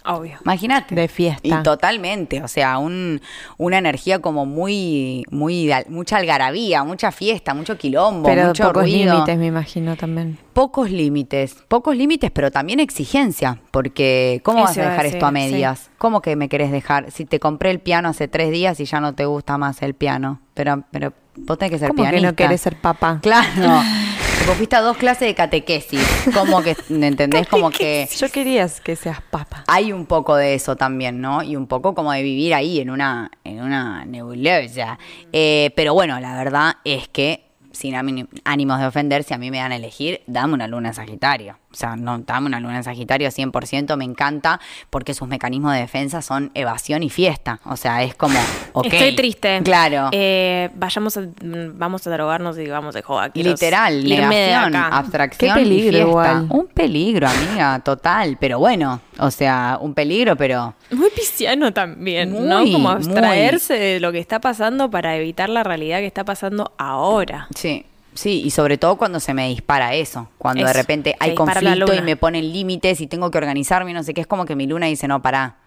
Obvio. 0.06 0.38
Imagínate. 0.44 0.96
De 0.96 1.08
fiesta. 1.08 1.42
Y 1.48 1.52
totalmente, 1.64 2.42
o 2.44 2.48
sea, 2.48 2.78
un, 2.80 3.22
una 3.58 3.78
energía 3.78 4.20
como 4.20 4.46
muy, 4.46 5.24
muy, 5.30 5.70
mucha 5.90 6.18
algarabía, 6.18 6.84
mucha 6.84 7.12
fiesta, 7.12 7.54
mucho 7.54 7.78
quilombo, 7.78 8.28
Pero 8.28 8.48
mucho 8.48 8.68
pocos 8.68 8.84
ruido. 8.84 9.14
límites, 9.14 9.38
me 9.38 9.46
imagino 9.48 9.96
también. 9.96 10.38
Pocos 10.54 10.90
límites, 10.90 11.56
pocos 11.68 11.96
límites, 11.96 12.32
pero 12.32 12.52
también 12.52 12.80
exigencia, 12.80 13.60
porque 13.72 14.42
¿cómo 14.44 14.60
Eso 14.60 14.68
vas 14.68 14.78
a 14.78 14.82
dejar 14.82 15.04
decir, 15.04 15.16
esto 15.18 15.26
a 15.26 15.30
sí. 15.30 15.34
medias? 15.34 15.92
¿Cómo 15.98 16.22
que 16.22 16.36
me 16.36 16.50
querés 16.50 16.72
dejar? 16.72 17.12
Si 17.12 17.26
te 17.26 17.40
compré 17.40 17.72
el 17.72 17.80
piano 17.80 18.10
hace 18.10 18.28
tres 18.28 18.52
días 18.52 18.80
y 18.80 18.86
ya 18.86 19.00
no 19.00 19.14
te 19.14 19.26
gusta 19.26 19.58
más 19.58 19.82
el 19.82 19.94
piano, 19.94 20.42
pero, 20.54 20.84
pero 20.92 21.14
vos 21.36 21.58
tenés 21.58 21.72
que 21.74 21.80
ser 21.80 21.90
¿Cómo 21.90 22.04
que 22.04 22.10
pianista. 22.10 22.32
no 22.32 22.36
querés 22.36 22.62
ser 22.62 22.76
papá? 22.76 23.20
Claro. 23.22 23.82
Tipo, 24.52 24.58
fuiste 24.58 24.76
a 24.76 24.82
dos 24.82 24.98
clases 24.98 25.28
de 25.30 25.34
catequesis. 25.36 26.02
Como 26.34 26.62
que, 26.62 26.76
¿me 26.90 27.08
entendés? 27.08 27.48
Como 27.48 27.70
que 27.70 28.10
Yo 28.18 28.30
querías 28.30 28.82
que 28.82 28.98
seas 28.98 29.22
papa. 29.22 29.64
hay 29.68 29.94
un 29.94 30.06
poco 30.06 30.36
de 30.36 30.56
eso 30.56 30.76
también, 30.76 31.22
¿no? 31.22 31.42
Y 31.42 31.56
un 31.56 31.68
poco 31.68 31.94
como 31.96 32.12
de 32.12 32.22
vivir 32.22 32.54
ahí 32.54 32.82
en 32.82 32.90
una, 32.90 33.32
en 33.46 33.62
una 33.62 34.04
nebulosa. 34.04 35.00
Eh, 35.32 35.72
pero 35.78 35.94
bueno, 35.94 36.20
la 36.20 36.36
verdad 36.36 36.74
es 36.84 37.08
que, 37.08 37.46
sin 37.72 37.96
ánimos 37.96 38.80
de 38.80 38.86
ofender, 38.86 39.24
si 39.24 39.34
a 39.34 39.38
mí 39.38 39.52
me 39.52 39.60
dan 39.60 39.72
a 39.72 39.78
elegir, 39.78 40.22
dame 40.28 40.54
una 40.54 40.68
luna 40.68 40.92
Sagitario. 40.92 41.58
O 41.72 41.76
sea, 41.76 41.96
no, 41.96 42.20
dame 42.20 42.48
una 42.48 42.60
luna 42.60 42.78
en 42.78 42.84
Sagitario 42.84 43.30
100%, 43.30 43.96
me 43.96 44.04
encanta, 44.04 44.60
porque 44.90 45.14
sus 45.14 45.28
mecanismos 45.28 45.74
de 45.74 45.80
defensa 45.80 46.22
son 46.22 46.52
evasión 46.54 47.02
y 47.02 47.10
fiesta. 47.10 47.60
O 47.66 47.78
sea, 47.78 48.04
es 48.04 48.14
como, 48.16 48.38
ok. 48.74 48.88
Estoy 48.88 49.16
triste. 49.16 49.62
Claro. 49.64 50.10
Eh, 50.12 50.70
vayamos 50.76 51.16
a, 51.18 51.22
vamos 51.42 52.06
a 52.08 52.10
drogarnos 52.12 52.58
y 52.58 52.68
vamos 52.68 52.94
de 52.94 53.02
joda. 53.02 53.30
quiero 53.30 53.52
Literal, 53.52 54.04
negación, 54.04 54.76
abstracción 54.76 55.56
Qué 55.56 55.62
y 55.62 55.64
peligro 55.64 55.92
fiesta. 55.92 56.10
igual. 56.10 56.48
Un 56.50 56.68
peligro, 56.68 57.28
amiga, 57.28 57.80
total. 57.80 58.38
Pero 58.40 58.60
bueno, 58.60 59.00
o 59.20 59.32
sea, 59.32 59.78
un 59.80 59.94
peligro, 59.94 60.36
pero... 60.36 60.76
Muy 60.92 61.10
pisciano 61.12 61.72
también, 61.72 62.32
Muy, 62.34 62.42
¿no? 62.42 62.60
Como 62.64 62.80
muy. 62.80 62.92
abstraerse 62.98 63.74
de 63.76 64.00
lo 64.00 64.12
que 64.12 64.20
está 64.20 64.42
pasando 64.42 64.90
para 64.92 65.16
evitar 65.16 65.50
la 65.50 65.64
realidad 65.64 66.00
que 66.00 66.08
está 66.08 66.26
pasando 66.26 66.74
ahora. 66.78 67.48
Sí, 67.56 67.86
sí, 68.14 68.42
y 68.44 68.52
sobre 68.52 68.78
todo 68.78 68.98
cuando 68.98 69.20
se 69.20 69.34
me 69.34 69.48
dispara 69.48 69.94
eso, 69.94 70.30
cuando 70.38 70.66
de 70.66 70.74
repente 70.74 71.16
hay 71.20 71.36
conflicto 71.36 71.94
y 71.94 72.02
me 72.02 72.16
ponen 72.16 72.52
límites 72.52 73.02
y 73.02 73.08
tengo 73.08 73.32
que 73.32 73.38
organizarme, 73.38 73.92
y 73.92 73.94
no 73.94 74.04
sé 74.04 74.14
qué, 74.14 74.22
es 74.22 74.28
como 74.28 74.46
que 74.46 74.56
mi 74.56 74.68
luna 74.68 74.88
dice, 74.88 75.08
no, 75.08 75.22
pará, 75.22 75.58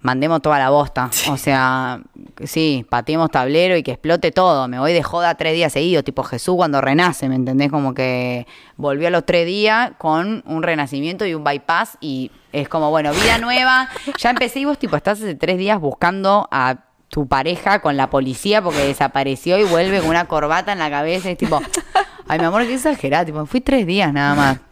mandemos 0.00 0.42
toda 0.42 0.58
la 0.58 0.70
bosta. 0.70 1.10
O 1.30 1.36
sea, 1.36 2.00
sí, 2.44 2.86
pateemos 2.88 3.30
tablero 3.30 3.76
y 3.76 3.82
que 3.82 3.92
explote 3.92 4.30
todo. 4.30 4.68
Me 4.68 4.78
voy 4.78 4.92
de 4.92 5.02
joda 5.02 5.34
tres 5.34 5.54
días 5.54 5.72
seguidos, 5.72 6.04
tipo 6.04 6.22
Jesús 6.22 6.56
cuando 6.56 6.80
renace, 6.80 7.28
¿me 7.28 7.34
entendés? 7.34 7.70
Como 7.70 7.94
que 7.94 8.46
volvió 8.76 9.08
a 9.08 9.10
los 9.10 9.26
tres 9.26 9.46
días 9.46 9.92
con 9.98 10.42
un 10.46 10.62
renacimiento 10.62 11.26
y 11.26 11.34
un 11.34 11.44
bypass 11.44 11.98
y 12.00 12.30
es 12.52 12.68
como, 12.68 12.90
bueno, 12.90 13.12
vida 13.12 13.38
nueva. 13.38 13.88
Ya 14.18 14.30
empecé 14.30 14.60
y 14.60 14.64
vos, 14.64 14.78
tipo, 14.78 14.96
estás 14.96 15.20
hace 15.20 15.34
tres 15.34 15.58
días 15.58 15.80
buscando 15.80 16.48
a 16.50 16.87
tu 17.08 17.26
pareja 17.26 17.80
con 17.80 17.96
la 17.96 18.10
policía 18.10 18.62
porque 18.62 18.84
desapareció 18.84 19.58
y 19.58 19.64
vuelve 19.64 20.00
con 20.00 20.10
una 20.10 20.26
corbata 20.26 20.72
en 20.72 20.78
la 20.78 20.90
cabeza 20.90 21.28
y 21.28 21.32
es 21.32 21.38
tipo, 21.38 21.60
ay, 22.28 22.38
mi 22.38 22.44
amor, 22.44 22.66
qué 22.66 22.74
exagerada, 22.74 23.24
tipo, 23.24 23.44
fui 23.46 23.60
tres 23.60 23.86
días 23.86 24.12
nada 24.12 24.34
más. 24.34 24.67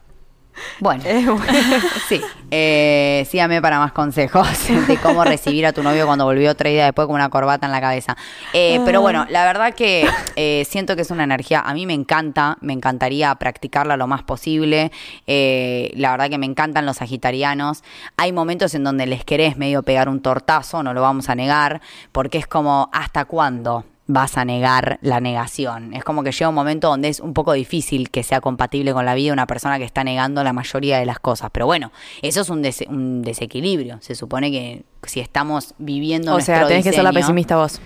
Bueno, 0.80 1.04
sí, 2.08 2.20
eh, 2.50 3.26
sígame 3.30 3.60
para 3.60 3.78
más 3.78 3.92
consejos 3.92 4.48
de 4.88 4.96
cómo 4.98 5.24
recibir 5.24 5.66
a 5.66 5.72
tu 5.72 5.82
novio 5.82 6.06
cuando 6.06 6.24
volvió 6.24 6.54
tres 6.54 6.72
días 6.72 6.86
después 6.86 7.06
con 7.06 7.16
una 7.16 7.28
corbata 7.28 7.66
en 7.66 7.72
la 7.72 7.80
cabeza. 7.80 8.16
Eh, 8.52 8.80
pero 8.84 9.00
bueno, 9.00 9.26
la 9.30 9.44
verdad 9.44 9.74
que 9.74 10.08
eh, 10.36 10.66
siento 10.68 10.96
que 10.96 11.02
es 11.02 11.10
una 11.10 11.24
energía, 11.24 11.60
a 11.60 11.74
mí 11.74 11.86
me 11.86 11.94
encanta, 11.94 12.56
me 12.60 12.72
encantaría 12.72 13.34
practicarla 13.34 13.96
lo 13.96 14.06
más 14.06 14.22
posible. 14.22 14.92
Eh, 15.26 15.92
la 15.96 16.10
verdad 16.12 16.30
que 16.30 16.38
me 16.38 16.46
encantan 16.46 16.86
los 16.86 16.98
sagitarianos. 16.98 17.82
Hay 18.16 18.32
momentos 18.32 18.74
en 18.74 18.84
donde 18.84 19.06
les 19.06 19.24
querés 19.24 19.56
medio 19.56 19.82
pegar 19.82 20.08
un 20.08 20.20
tortazo, 20.20 20.82
no 20.82 20.94
lo 20.94 21.02
vamos 21.02 21.28
a 21.28 21.34
negar, 21.34 21.80
porque 22.12 22.38
es 22.38 22.46
como, 22.46 22.90
¿hasta 22.92 23.24
cuándo? 23.24 23.84
Vas 24.06 24.36
a 24.36 24.44
negar 24.44 24.98
la 25.02 25.20
negación. 25.20 25.94
Es 25.94 26.04
como 26.04 26.22
que 26.22 26.32
llega 26.32 26.48
un 26.48 26.54
momento 26.54 26.88
donde 26.88 27.08
es 27.08 27.20
un 27.20 27.34
poco 27.34 27.52
difícil 27.52 28.10
que 28.10 28.22
sea 28.22 28.40
compatible 28.40 28.92
con 28.92 29.04
la 29.04 29.14
vida 29.14 29.32
una 29.32 29.46
persona 29.46 29.78
que 29.78 29.84
está 29.84 30.04
negando 30.04 30.44
la 30.44 30.52
mayoría 30.52 30.98
de 30.98 31.06
las 31.06 31.18
cosas. 31.18 31.50
Pero 31.52 31.66
bueno, 31.66 31.92
eso 32.22 32.40
es 32.40 32.50
un, 32.50 32.62
un 32.88 33.22
desequilibrio. 33.22 33.98
Se 34.00 34.14
supone 34.14 34.50
que 34.50 34.84
si 35.04 35.20
estamos 35.20 35.74
viviendo 35.78 36.34
O 36.34 36.40
sea, 36.40 36.66
tenés 36.66 36.84
que 36.84 36.92
ser 36.92 37.04
la 37.04 37.12
pesimista 37.12 37.56
vos. 37.56 37.80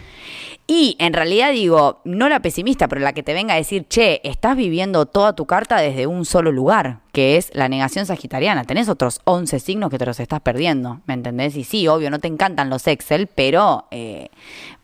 y 0.66 0.96
en 1.00 1.12
realidad 1.12 1.50
digo, 1.52 2.00
no 2.04 2.28
la 2.28 2.40
pesimista, 2.40 2.86
pero 2.88 3.00
la 3.00 3.12
que 3.12 3.22
te 3.22 3.34
venga 3.34 3.54
a 3.54 3.56
decir, 3.56 3.86
che, 3.88 4.20
estás 4.22 4.56
viviendo 4.56 5.06
toda 5.06 5.34
tu 5.34 5.46
carta 5.46 5.78
desde 5.78 6.06
un 6.06 6.24
solo 6.24 6.52
lugar, 6.52 7.00
que 7.12 7.36
es 7.36 7.50
la 7.54 7.68
negación 7.68 8.06
sagitariana. 8.06 8.64
Tenés 8.64 8.88
otros 8.88 9.20
11 9.24 9.58
signos 9.58 9.90
que 9.90 9.98
te 9.98 10.06
los 10.06 10.20
estás 10.20 10.40
perdiendo, 10.40 11.00
¿me 11.06 11.14
entendés? 11.14 11.56
Y 11.56 11.64
sí, 11.64 11.88
obvio, 11.88 12.10
no 12.10 12.20
te 12.20 12.28
encantan 12.28 12.70
los 12.70 12.86
Excel, 12.86 13.26
pero 13.26 13.86
eh, 13.90 14.28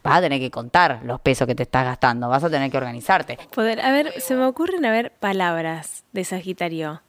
vas 0.03 0.19
a 0.19 0.21
tener 0.23 0.41
que 0.41 0.51
contar 0.51 1.01
los 1.05 1.21
pesos 1.21 1.47
que 1.47 1.55
te 1.55 1.63
estás 1.63 1.85
gastando, 1.85 2.29
vas 2.29 2.43
a 2.43 2.51
tener 2.51 2.71
que 2.71 2.77
organizarte. 2.77 3.39
Poder, 3.55 3.81
a 3.81 3.93
ver, 3.93 4.21
se 4.21 4.35
me 4.35 4.45
ocurren 4.45 4.85
a 4.85 4.91
ver 4.91 5.13
palabras 5.13 6.05
de 6.13 6.25
Sagitario. 6.25 7.03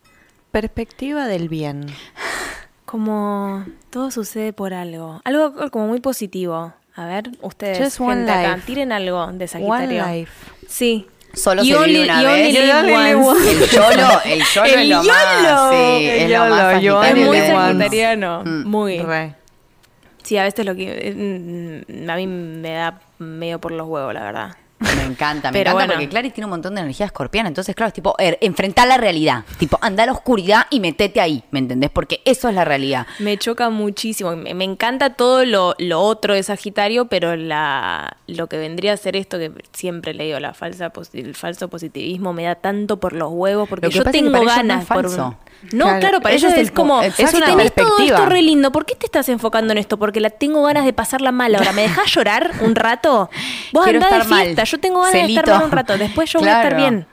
Perspectiva 0.51 1.27
del 1.27 1.49
bien. 1.49 1.85
Como 2.87 3.65
todo 3.89 4.11
sucede 4.11 4.53
por 4.53 4.73
algo. 4.73 5.19
Algo 5.25 5.69
como 5.71 5.87
muy 5.87 5.99
positivo. 5.99 6.73
A 6.95 7.05
ver, 7.05 7.29
ustedes, 7.41 7.77
Just 7.77 7.99
one 7.99 8.15
gente 8.15 8.31
acá, 8.31 8.55
life. 8.55 8.65
tiren 8.65 8.91
algo 8.93 9.27
de 9.33 9.45
Sagitario. 9.47 10.03
One 10.03 10.15
life. 10.19 10.31
Sí. 10.67 11.05
Solo 11.33 11.61
se 11.63 11.67
vive 11.67 11.79
only- 11.79 12.03
una 12.05 12.21
you 12.23 12.27
only 12.29 12.41
vez. 12.41 12.53
live 12.53 12.67
You 12.67 12.75
only 12.77 12.91
live 12.93 13.15
once. 13.15 13.51
El 13.51 13.69
yolo, 13.69 14.21
el 14.25 14.41
yolo 14.43 14.65
El 14.65 14.79
es 14.79 14.87
lo 14.89 15.03
YOLO. 15.03 15.03
más, 15.03 15.69
sí, 15.69 16.05
El 16.07 16.21
es 16.21 16.29
lo 16.31 16.39
más 16.39 16.49
YOLO, 16.49 16.81
you 16.81 16.93
Es 16.93 17.01
sagitario 17.03 17.25
muy 17.27 17.37
sagitariano. 17.37 18.43
Mm. 18.45 18.63
Muy. 18.67 18.99
Re. 18.99 19.35
Sí, 20.23 20.37
a 20.37 20.43
veces 20.43 20.65
lo 20.65 20.73
que. 20.75 21.83
mm, 21.85 22.09
A 22.09 22.15
mí 22.15 22.25
me 22.25 22.71
da 22.71 22.99
medio 23.19 23.59
por 23.59 23.73
los 23.73 23.85
huevos, 23.87 24.13
la 24.13 24.23
verdad. 24.23 24.55
Me 24.79 25.03
encanta, 25.05 25.49
me 25.49 25.57
Pero 25.57 25.71
encanta 25.71 25.73
bueno. 25.73 25.93
porque 25.93 26.09
Clary 26.09 26.29
tiene 26.31 26.45
un 26.45 26.51
montón 26.51 26.75
de 26.75 26.81
energía 26.81 27.07
escorpiana. 27.07 27.47
Entonces, 27.49 27.75
claro, 27.75 27.87
es 27.87 27.93
tipo, 27.93 28.15
er, 28.19 28.37
enfrentar 28.41 28.87
la 28.87 28.97
realidad. 28.97 29.43
Tipo, 29.57 29.79
anda 29.81 30.03
a 30.03 30.05
la 30.05 30.11
oscuridad 30.11 30.67
y 30.69 30.79
metete 30.79 31.19
ahí, 31.19 31.43
¿me 31.51 31.59
entendés? 31.59 31.89
Porque 31.89 32.21
eso 32.25 32.47
es 32.49 32.53
la 32.55 32.63
realidad. 32.63 33.07
Me 33.19 33.37
choca 33.37 33.69
muchísimo. 33.69 34.35
Me, 34.35 34.53
me 34.53 34.63
encanta 34.65 35.15
todo 35.15 35.45
lo, 35.45 35.73
lo 35.79 36.01
otro 36.01 36.35
de 36.35 36.43
Sagitario, 36.43 37.05
pero 37.07 37.35
la, 37.35 38.17
lo 38.27 38.47
que 38.47 38.57
vendría 38.57 38.93
a 38.93 38.97
ser 38.97 39.15
esto 39.15 39.39
que 39.39 39.51
siempre 39.73 40.13
le 40.13 40.25
digo, 40.25 40.39
la 40.39 40.53
falsa, 40.53 40.91
el 41.13 41.33
falso 41.35 41.69
positivismo, 41.69 42.33
me 42.33 42.43
da 42.43 42.55
tanto 42.55 42.99
por 42.99 43.13
los 43.13 43.31
huevos 43.31 43.67
porque 43.67 43.89
yo 43.89 44.03
tengo 44.03 44.43
ganas 44.45 44.85
por 44.85 45.05
falso. 45.09 45.37
No, 45.71 45.85
Claro, 45.85 45.99
claro, 45.99 46.21
para 46.21 46.35
ellos 46.35 46.53
es 46.53 46.59
el 46.59 46.71
como, 46.71 47.01
es 47.01 47.17
una 47.19 47.47
tenés 47.47 47.73
todo 47.73 47.87
perspectiva. 47.87 48.17
esto 48.17 48.25
re 48.27 48.43
lindo, 48.43 48.71
¿por 48.71 48.85
qué 48.85 48.93
te 48.93 49.07
estás 49.07 49.27
enfocando 49.27 49.71
en 49.71 49.79
esto? 49.79 49.97
Porque 49.97 50.19
la 50.19 50.29
tengo 50.29 50.61
ganas 50.61 50.85
de 50.85 50.93
pasarla 50.93 51.31
mal 51.31 51.55
ahora. 51.55 51.71
¿Me 51.73 51.81
dejás 51.81 52.05
llorar 52.13 52.51
un 52.61 52.75
rato? 52.75 53.31
Vos 53.73 53.83
Quiero 53.83 53.97
andá 53.97 54.09
de 54.09 54.21
estar 54.21 54.29
mal. 54.29 54.47
Yo 54.67 54.79
tengo 54.79 54.99
ganas 55.01 55.13
de 55.13 55.21
Celito. 55.21 55.39
estar 55.39 55.55
mal 55.55 55.65
un 55.65 55.71
rato. 55.71 55.97
Después 55.97 56.31
yo 56.31 56.39
voy 56.39 56.49
a 56.49 56.61
estar 56.61 56.75
bien. 56.75 57.07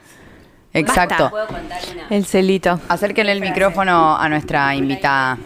Exacto. 0.73 1.29
¿Puedo 1.29 1.47
contar 1.47 1.81
una? 1.93 2.07
El 2.09 2.25
celito. 2.25 2.79
Acérquenle 2.89 3.31
el 3.31 3.41
micrófono 3.41 4.17
a 4.17 4.27
nuestra 4.27 4.75
invitada. 4.75 5.37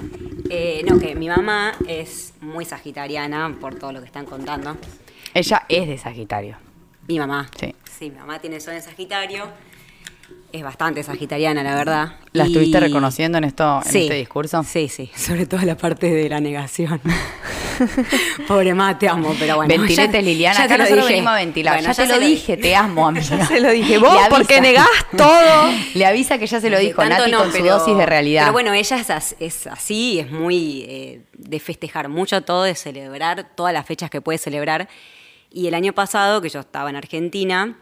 Eh, 0.50 0.84
no, 0.90 1.00
que 1.00 1.14
mi 1.14 1.30
mamá 1.30 1.74
es 1.88 2.34
muy 2.42 2.66
sagitariana 2.66 3.56
por 3.62 3.76
todo 3.76 3.92
lo 3.92 4.00
que 4.00 4.08
están 4.08 4.26
contando. 4.26 4.76
Ella 5.34 5.64
es 5.70 5.88
de 5.88 5.98
Sagitario. 5.98 6.58
Mi 7.08 7.20
mamá. 7.20 7.48
Sí. 7.60 7.76
Sí, 8.00 8.10
mi 8.10 8.18
mamá 8.18 8.40
tiene 8.40 8.60
sol 8.60 8.74
en 8.74 8.82
Sagitario. 8.82 9.46
Es 10.52 10.64
bastante 10.64 11.04
sagitariana, 11.04 11.62
la 11.62 11.76
verdad. 11.76 12.14
¿La 12.34 12.46
Y- 12.46 12.48
estuviste 12.48 12.80
reconociendo 12.80 13.38
en, 13.38 13.44
esto, 13.44 13.82
en 13.86 13.92
Sí. 13.92 14.02
este 14.04 14.16
discurso? 14.16 14.64
Sí, 14.64 14.88
sí. 14.90 15.12
Sobre 15.16 15.46
todo 15.46 15.62
la 15.62 15.78
parte 15.78 16.10
de 16.12 16.28
la 16.28 16.40
negación. 16.40 17.00
Pobre 18.48 18.74
mamá, 18.74 18.98
te 18.98 19.08
amo, 19.08 19.34
pero 19.40 19.58
bueno. 19.58 19.70
Ventilete, 19.74 20.14
ya- 20.18 20.22
Liliana. 20.22 20.58
ya 20.58 20.64
Acá 20.66 20.84
te 20.86 20.96
lo 20.96 21.06
dije. 21.08 21.24
a 21.28 21.34
ventilar. 21.36 21.76
Bueno, 21.76 21.88
ya, 21.90 21.94
te 21.96 22.08
se 22.08 22.14
lo 22.14 22.20
di- 22.20 22.26
dije, 22.32 22.58
te 22.58 22.76
amo, 22.76 23.08
amiga. 23.10 23.46
Se 23.46 23.60
lo 23.60 23.70
dije, 23.72 23.98
vos 24.00 24.18
porque 24.30 24.60
negás 24.60 24.88
todo. 25.16 25.70
Le 25.94 26.06
avisa 26.06 26.38
que 26.38 26.48
ya 26.48 26.60
se 26.60 26.70
lo 26.70 26.80
dijo 26.80 27.04
Nati 27.06 27.32
no, 27.32 27.40
con 27.40 27.52
su 27.52 27.58
pero- 27.60 27.78
dosis 27.78 27.96
de 27.98 28.06
realidad. 28.06 28.44
Pero 28.44 28.54
bueno, 28.54 28.74
ella 28.74 28.98
es, 28.98 29.10
as- 29.10 29.36
es 29.40 29.68
así, 29.68 30.20
es 30.20 30.32
muy 30.32 30.86
eh, 30.90 31.22
de 31.38 31.60
festejar 31.60 32.10
mucho 32.10 32.42
todo, 32.42 32.64
de 32.64 32.76
celebrar 32.76 33.50
todas 33.56 33.74
las 33.74 33.86
fechas 33.86 34.10
que 34.10 34.20
puede 34.20 34.38
celebrar. 34.40 34.90
Y 35.52 35.68
el 35.68 35.74
año 35.74 35.94
pasado, 35.94 36.42
que 36.42 36.50
yo 36.50 36.60
estaba 36.60 36.90
en 36.90 36.96
Argentina, 36.96 37.78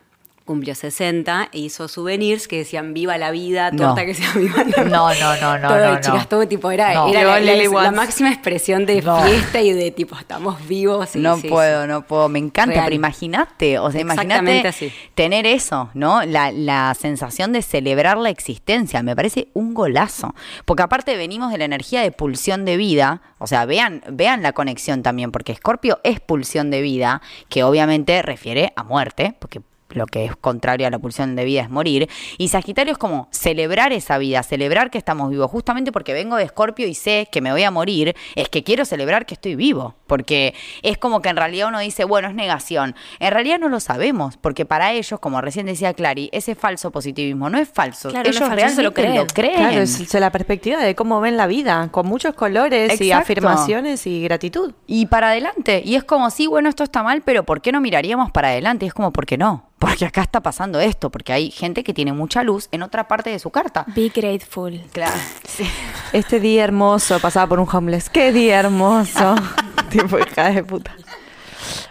cumplió 0.48 0.74
60 0.74 1.50
e 1.52 1.60
hizo 1.60 1.88
souvenirs 1.88 2.48
que 2.48 2.58
decían 2.58 2.96
viva 2.96 3.20
la 3.20 3.30
vida, 3.30 3.70
No. 3.70 3.88
torta 3.90 4.04
que 4.06 4.16
sea 4.16 4.32
viva 4.34 4.64
la 4.64 4.84
No, 4.86 5.14
no, 5.14 5.36
no, 5.40 5.60
no, 5.60 5.68
todo, 5.68 5.78
no, 5.86 5.94
no. 5.94 6.02
chicas, 6.02 6.28
todo 6.28 6.48
tipo, 6.48 6.72
era, 6.72 6.96
No. 6.96 7.10
era 7.10 7.40
la, 7.40 7.56
la- 7.56 7.92
máxima 7.92 8.32
expresión 8.32 8.88
de 8.88 9.04
No. 9.04 9.22
fiesta 9.24 9.62
y 9.62 9.74
de 9.74 9.92
tipo, 9.92 10.18
estamos 10.18 10.68
vivos. 10.68 11.16
y 11.16 11.20
no 11.20 11.38
sí, 11.38 11.48
puedo, 11.50 11.84
sí. 11.84 11.88
no 11.88 12.02
puedo. 12.08 12.30
Me 12.30 12.40
encanta, 12.40 12.72
Real. 12.74 12.86
pero 12.86 12.96
imagínate, 12.96 13.78
o 13.78 13.92
sea, 13.92 14.02
imagínate 14.02 14.74
tener 15.14 15.46
eso, 15.46 15.92
¿no? 15.94 16.24
La, 16.24 16.52
la 16.52 16.96
sensación 17.00 17.54
de 17.54 17.62
celebrar 17.62 18.18
la 18.18 18.30
existencia. 18.30 19.04
Me 19.04 19.16
parece 19.16 19.50
un 19.54 19.74
golazo. 19.74 20.34
Porque 20.66 20.82
aparte 20.84 21.16
venimos 21.18 21.52
de 21.52 21.58
la 21.60 21.66
energía 21.66 22.02
de 22.02 22.12
pulsión 22.12 22.64
de 22.66 22.78
vida. 22.78 23.22
O 23.38 23.48
sea, 23.48 23.66
vean, 23.66 24.02
vean 24.10 24.42
la 24.42 24.54
conexión 24.54 25.04
también, 25.04 25.32
porque 25.32 25.54
Scorpio 25.54 26.00
es 26.04 26.20
pulsión 26.20 26.72
de 26.72 26.82
vida, 26.82 27.22
que 27.50 27.64
obviamente 27.64 28.22
refiere 28.22 28.72
a 28.76 28.84
muerte, 28.84 29.36
porque 29.40 29.62
lo 29.90 30.06
que 30.06 30.26
es 30.26 30.36
contrario 30.36 30.88
a 30.88 30.90
la 30.90 31.00
pulsión 31.00 31.36
de 31.36 31.46
vida 31.46 31.62
es 31.62 31.70
morir. 31.70 32.10
Y 32.38 32.50
Sagitario 32.50 32.94
es 32.94 32.98
como 32.98 33.28
celebrar 33.32 33.94
esa 33.94 34.18
vida, 34.18 34.44
celebrar 34.44 34.90
que 34.90 34.98
estamos 34.98 35.30
vivos. 35.30 35.50
Justamente 35.50 35.92
porque 35.92 36.14
vengo 36.14 36.36
de 36.36 36.44
Escorpio 36.44 36.88
y 36.88 36.94
sé 36.94 37.28
que 37.32 37.42
me 37.42 37.52
voy 37.52 37.64
a 37.64 37.72
morir, 37.72 38.16
es 38.36 38.50
que 38.50 38.64
quiero 38.64 38.86
celebrar 38.86 39.26
que 39.26 39.34
estoy 39.34 39.56
vivo. 39.56 39.96
Porque 40.08 40.54
es 40.84 40.98
como 40.98 41.22
que 41.22 41.30
en 41.30 41.38
realidad 41.38 41.70
uno 41.70 41.80
dice, 41.80 42.06
bueno, 42.06 42.30
es 42.30 42.36
negación. 42.36 42.96
En 43.20 43.32
realidad 43.32 43.60
no 43.60 43.70
lo 43.70 43.80
sabemos, 43.80 44.38
porque 44.38 44.66
para 44.66 44.94
ellos, 44.94 45.20
como 45.20 45.42
recién 45.42 45.66
decía 45.66 45.94
Clary, 45.94 46.30
ese 46.32 46.56
falso 46.56 46.92
positivismo 46.92 47.50
no 47.50 47.58
es 47.58 47.68
falso. 47.70 48.10
Claro, 48.10 48.24
no 48.24 48.30
es 48.30 48.38
ellos 48.38 48.50
falso, 48.50 48.76
se 48.76 48.84
lo 48.84 48.92
realmente 48.92 49.22
lo 49.22 49.28
creen. 49.28 49.56
Claro, 49.56 49.82
es 49.82 50.14
la 50.14 50.32
perspectiva 50.32 50.82
de 50.82 50.96
cómo 50.96 51.20
ven 51.20 51.38
la 51.38 51.48
vida, 51.48 51.90
con 51.92 52.08
muchos 52.08 52.36
colores 52.36 53.00
y 53.00 53.12
afirmaciones 53.12 54.08
y 54.08 54.24
gratitud. 54.24 54.74
Y 54.86 55.08
para 55.08 55.30
adelante. 55.30 55.82
Y 55.84 55.96
es 55.96 56.04
como, 56.04 56.30
sí, 56.30 56.48
bueno, 56.48 56.70
esto 56.70 56.84
está 56.84 57.04
mal, 57.04 57.22
pero 57.22 57.44
¿por 57.44 57.62
qué 57.62 57.72
no 57.72 57.82
miraríamos 57.82 58.32
para 58.32 58.50
adelante? 58.50 58.86
Y 58.86 58.88
es 58.88 58.94
como, 58.94 59.12
¿por 59.12 59.26
qué 59.26 59.38
no? 59.38 59.66
Porque 59.80 60.06
acá 60.06 60.22
está 60.22 60.42
pasando 60.42 60.80
esto, 60.80 61.12
porque 61.12 61.34
hay 61.34 61.52
gente 61.52 61.84
que 61.84 61.94
tiene 61.94 62.12
mucha 62.12 62.44
luz 62.44 62.68
en 62.72 62.82
otra 62.82 63.08
parte 63.08 63.30
de 63.30 63.38
su 63.38 63.52
carta. 63.52 63.86
Be 63.96 64.10
grateful. 64.14 64.82
Claro. 64.92 65.16
Sí. 65.48 65.66
Este 66.14 66.40
día 66.40 66.66
hermoso 66.66 67.20
pasaba 67.20 67.48
por 67.48 67.60
un 67.60 67.68
homeless. 67.72 68.12
¡Qué 68.12 68.32
día 68.32 68.60
hermoso! 68.60 69.34
tipo 69.90 70.20
hija 70.20 70.52
de 70.52 70.64
puta. 70.64 70.96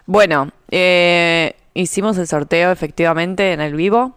Bueno, 0.04 0.52
eh, 0.70 1.56
hicimos 1.74 2.16
el 2.18 2.28
sorteo 2.28 2.70
efectivamente 2.70 3.52
en 3.52 3.60
el 3.60 3.74
vivo 3.74 4.14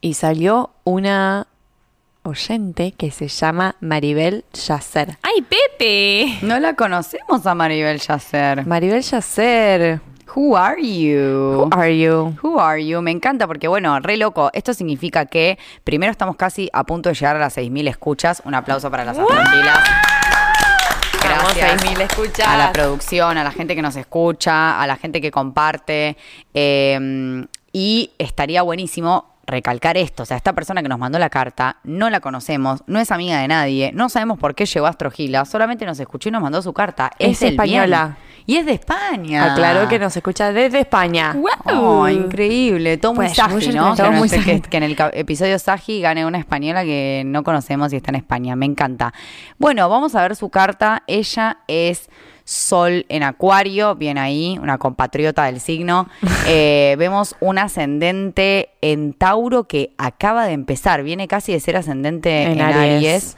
y 0.00 0.14
salió 0.14 0.70
una 0.84 1.48
oyente 2.22 2.92
que 2.92 3.10
se 3.10 3.28
llama 3.28 3.76
Maribel 3.80 4.44
Yacer. 4.52 5.18
¡Ay, 5.22 5.42
Pepe! 5.42 6.38
No 6.42 6.58
la 6.58 6.74
conocemos 6.74 7.46
a 7.46 7.54
Maribel 7.54 7.98
Yacer. 8.00 8.66
Maribel 8.66 9.02
Yacer, 9.02 10.00
Who 10.36 10.56
are 10.56 10.80
you? 10.80 11.64
who 11.64 11.68
are 11.72 11.90
you? 11.90 12.36
Who 12.42 12.58
are 12.60 12.84
you? 12.84 13.02
Me 13.02 13.10
encanta 13.10 13.46
porque, 13.46 13.68
bueno, 13.68 13.98
re 14.00 14.16
loco. 14.16 14.50
Esto 14.52 14.72
significa 14.74 15.26
que 15.26 15.58
primero 15.84 16.10
estamos 16.12 16.36
casi 16.36 16.68
a 16.72 16.84
punto 16.84 17.08
de 17.08 17.14
llegar 17.14 17.36
a 17.36 17.40
las 17.40 17.56
6.000 17.56 17.88
escuchas. 17.88 18.42
Un 18.44 18.54
aplauso 18.54 18.90
para 18.90 19.04
las. 19.04 19.16
Vamos, 19.16 19.32
Gracias 21.22 21.82
6.000 21.82 22.00
escuchas. 22.00 22.46
a 22.48 22.56
la 22.56 22.72
producción, 22.72 23.36
a 23.38 23.44
la 23.44 23.50
gente 23.50 23.74
que 23.74 23.82
nos 23.82 23.96
escucha, 23.96 24.80
a 24.80 24.86
la 24.86 24.96
gente 24.96 25.20
que 25.20 25.30
comparte. 25.30 26.16
eh, 26.54 27.44
y 27.72 28.10
estaría 28.18 28.62
buenísimo 28.62 29.26
recalcar 29.50 29.96
esto. 29.96 30.22
O 30.22 30.26
sea, 30.26 30.36
esta 30.36 30.52
persona 30.52 30.82
que 30.82 30.88
nos 30.88 30.98
mandó 30.98 31.18
la 31.18 31.30
carta, 31.30 31.76
no 31.84 32.08
la 32.10 32.20
conocemos, 32.20 32.82
no 32.86 32.98
es 33.00 33.10
amiga 33.10 33.38
de 33.40 33.48
nadie, 33.48 33.90
no 33.94 34.08
sabemos 34.08 34.38
por 34.38 34.54
qué 34.54 34.66
llegó 34.66 34.86
a 34.86 34.90
Astrogila, 34.90 35.44
solamente 35.44 35.84
nos 35.84 35.98
escuchó 36.00 36.28
y 36.28 36.32
nos 36.32 36.42
mandó 36.42 36.62
su 36.62 36.72
carta. 36.72 37.10
Es 37.18 37.40
bien. 37.40 37.52
española. 37.52 38.16
Y 38.46 38.56
es 38.56 38.66
de 38.66 38.72
España. 38.72 39.52
Aclaró 39.52 39.86
que 39.88 39.98
nos 39.98 40.16
escucha 40.16 40.52
desde 40.52 40.80
España. 40.80 41.36
Oh, 41.66 42.08
increíble, 42.08 42.96
todo 42.96 43.14
muy 43.14 43.26
Pues, 43.26 43.36
Saji, 43.36 43.68
¿no? 43.68 43.94
Todo 43.94 44.10
muy 44.12 44.28
que- 44.28 44.36
Saji. 44.36 44.60
que 44.62 44.76
en 44.78 44.82
el 44.82 44.96
episodio 45.12 45.58
Saji 45.58 46.00
gane 46.00 46.24
una 46.26 46.38
española 46.38 46.82
que 46.82 47.22
no 47.26 47.44
conocemos 47.44 47.92
y 47.92 47.96
está 47.96 48.10
en 48.10 48.16
España, 48.16 48.56
me 48.56 48.66
encanta. 48.66 49.12
Bueno, 49.58 49.88
vamos 49.88 50.14
a 50.14 50.22
ver 50.22 50.34
su 50.36 50.48
carta. 50.48 51.02
Ella 51.06 51.58
es 51.68 52.08
Sol 52.50 53.06
en 53.08 53.22
Acuario, 53.22 53.94
bien 53.94 54.18
ahí, 54.18 54.58
una 54.60 54.76
compatriota 54.78 55.44
del 55.44 55.60
signo. 55.60 56.08
Eh, 56.52 56.96
vemos 56.98 57.36
un 57.40 57.58
ascendente 57.58 58.70
en 58.80 59.12
Tauro 59.12 59.64
que 59.68 59.92
acaba 59.98 60.46
de 60.46 60.52
empezar, 60.54 61.02
viene 61.04 61.28
casi 61.28 61.52
de 61.52 61.60
ser 61.60 61.76
ascendente 61.76 62.42
en, 62.42 62.52
En 62.52 62.60
Aries. 62.62 62.76
Aries. 62.96 63.36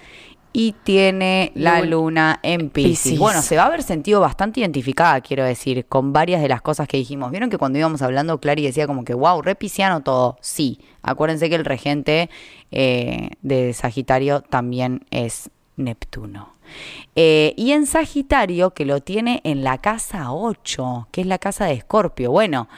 Y 0.55 0.75
tiene 0.85 1.51
la 1.55 1.81
Luna- 1.81 1.91
luna 1.91 2.41
en 2.43 2.71
Pisces. 2.71 3.19
Bueno, 3.19 3.43
se 3.43 3.57
va 3.57 3.65
a 3.65 3.67
haber 3.67 3.83
sentido 3.83 4.21
bastante 4.21 4.61
identificada, 4.61 5.21
quiero 5.21 5.45
decir, 5.45 5.85
con 5.87 6.13
varias 6.13 6.41
de 6.43 6.49
las 6.49 6.63
cosas 6.63 6.87
que 6.89 6.97
dijimos. 6.99 7.31
¿Vieron 7.31 7.51
que 7.51 7.59
cuando 7.59 7.79
íbamos 7.79 8.01
hablando, 8.03 8.39
Clary 8.41 8.63
decía 8.65 8.87
como 8.87 9.05
que, 9.05 9.15
wow, 9.15 9.43
re 9.43 9.55
pisciano 9.57 10.03
todo? 10.03 10.37
Sí, 10.41 10.79
acuérdense 11.03 11.49
que 11.51 11.57
el 11.57 11.65
regente 11.65 12.31
eh, 12.71 13.31
de 13.43 13.73
Sagitario 13.75 14.41
también 14.43 15.05
es 15.11 15.51
Neptuno. 15.77 16.52
Eh, 17.15 17.55
y 17.57 17.73
en 17.73 17.87
Sagitario, 17.87 18.71
que 18.71 18.85
lo 18.85 19.01
tiene 19.01 19.41
en 19.45 19.65
la 19.65 19.79
casa 19.79 20.33
8, 20.33 21.09
que 21.11 21.21
es 21.21 21.27
la 21.27 21.39
casa 21.39 21.67
de 21.67 21.75
Escorpio. 21.75 22.31
Bueno, 22.31 22.69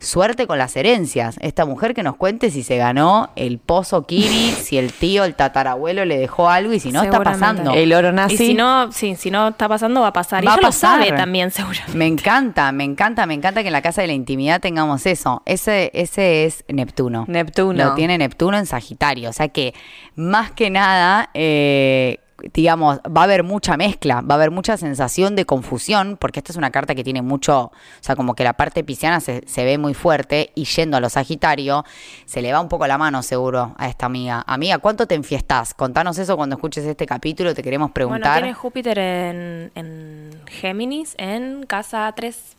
suerte 0.00 0.46
con 0.46 0.58
las 0.58 0.76
herencias. 0.76 1.36
Esta 1.40 1.64
mujer 1.64 1.94
que 1.94 2.02
nos 2.02 2.16
cuente 2.16 2.50
si 2.50 2.62
se 2.62 2.76
ganó 2.76 3.30
el 3.34 3.58
pozo 3.58 4.06
Kiri, 4.06 4.50
si 4.62 4.78
el 4.78 4.92
tío, 4.92 5.24
el 5.24 5.34
tatarabuelo 5.34 6.04
le 6.04 6.18
dejó 6.18 6.48
algo 6.48 6.72
y 6.72 6.80
si 6.80 6.92
no 6.92 7.02
está 7.02 7.22
pasando. 7.22 7.72
El 7.72 7.92
oro 7.92 8.10
Y 8.10 8.12
nazi. 8.12 8.36
si 8.36 8.54
no, 8.54 8.92
sí, 8.92 9.16
si 9.16 9.30
no 9.30 9.48
está 9.48 9.68
pasando, 9.68 10.02
va 10.02 10.08
a 10.08 10.12
pasar. 10.12 10.44
Va 10.44 10.44
y 10.44 10.48
a 10.48 10.52
ella 10.52 10.60
lo 10.62 10.68
pasar. 10.68 11.02
sabe 11.02 11.16
también, 11.16 11.50
seguramente. 11.52 11.96
Me 11.96 12.06
encanta, 12.06 12.70
me 12.72 12.84
encanta, 12.84 13.26
me 13.26 13.34
encanta 13.34 13.62
que 13.62 13.68
en 13.68 13.72
la 13.72 13.82
casa 13.82 14.02
de 14.02 14.08
la 14.08 14.12
intimidad 14.14 14.60
tengamos 14.60 15.04
eso. 15.06 15.42
Ese, 15.46 15.90
ese 15.94 16.44
es 16.44 16.64
Neptuno. 16.68 17.24
Neptuno. 17.26 17.84
Lo 17.84 17.94
tiene 17.94 18.18
Neptuno 18.18 18.56
en 18.58 18.66
Sagitario. 18.66 19.30
O 19.30 19.32
sea 19.32 19.48
que, 19.48 19.74
más 20.14 20.50
que 20.52 20.70
nada, 20.70 21.30
eh, 21.34 22.20
digamos, 22.52 22.98
va 22.98 23.22
a 23.22 23.24
haber 23.24 23.42
mucha 23.42 23.76
mezcla, 23.76 24.20
va 24.20 24.34
a 24.34 24.36
haber 24.36 24.50
mucha 24.50 24.76
sensación 24.76 25.34
de 25.36 25.44
confusión, 25.44 26.16
porque 26.20 26.40
esta 26.40 26.52
es 26.52 26.56
una 26.56 26.70
carta 26.70 26.94
que 26.94 27.02
tiene 27.04 27.20
mucho, 27.22 27.64
o 27.64 27.72
sea, 28.00 28.16
como 28.16 28.34
que 28.34 28.44
la 28.44 28.52
parte 28.52 28.84
pisciana 28.84 29.20
se, 29.20 29.42
se 29.46 29.64
ve 29.64 29.78
muy 29.78 29.94
fuerte 29.94 30.52
y 30.54 30.64
yendo 30.64 30.96
a 30.96 31.00
lo 31.00 31.08
Sagitario, 31.08 31.84
se 32.26 32.40
le 32.42 32.52
va 32.52 32.60
un 32.60 32.68
poco 32.68 32.86
la 32.86 32.98
mano 32.98 33.22
seguro 33.22 33.74
a 33.76 33.88
esta 33.88 34.06
amiga. 34.06 34.44
Amiga, 34.46 34.78
¿cuánto 34.78 35.06
te 35.06 35.14
enfiestás? 35.14 35.74
Contanos 35.74 36.18
eso 36.18 36.36
cuando 36.36 36.56
escuches 36.56 36.84
este 36.84 37.06
capítulo, 37.06 37.54
te 37.54 37.62
queremos 37.62 37.86
Bueno, 37.88 37.94
preguntar. 37.94 38.38
tiene 38.40 38.54
Júpiter 38.54 38.98
en, 38.98 39.72
en 39.74 40.30
Géminis, 40.46 41.14
en 41.18 41.64
casa 41.66 42.12
3. 42.14 42.56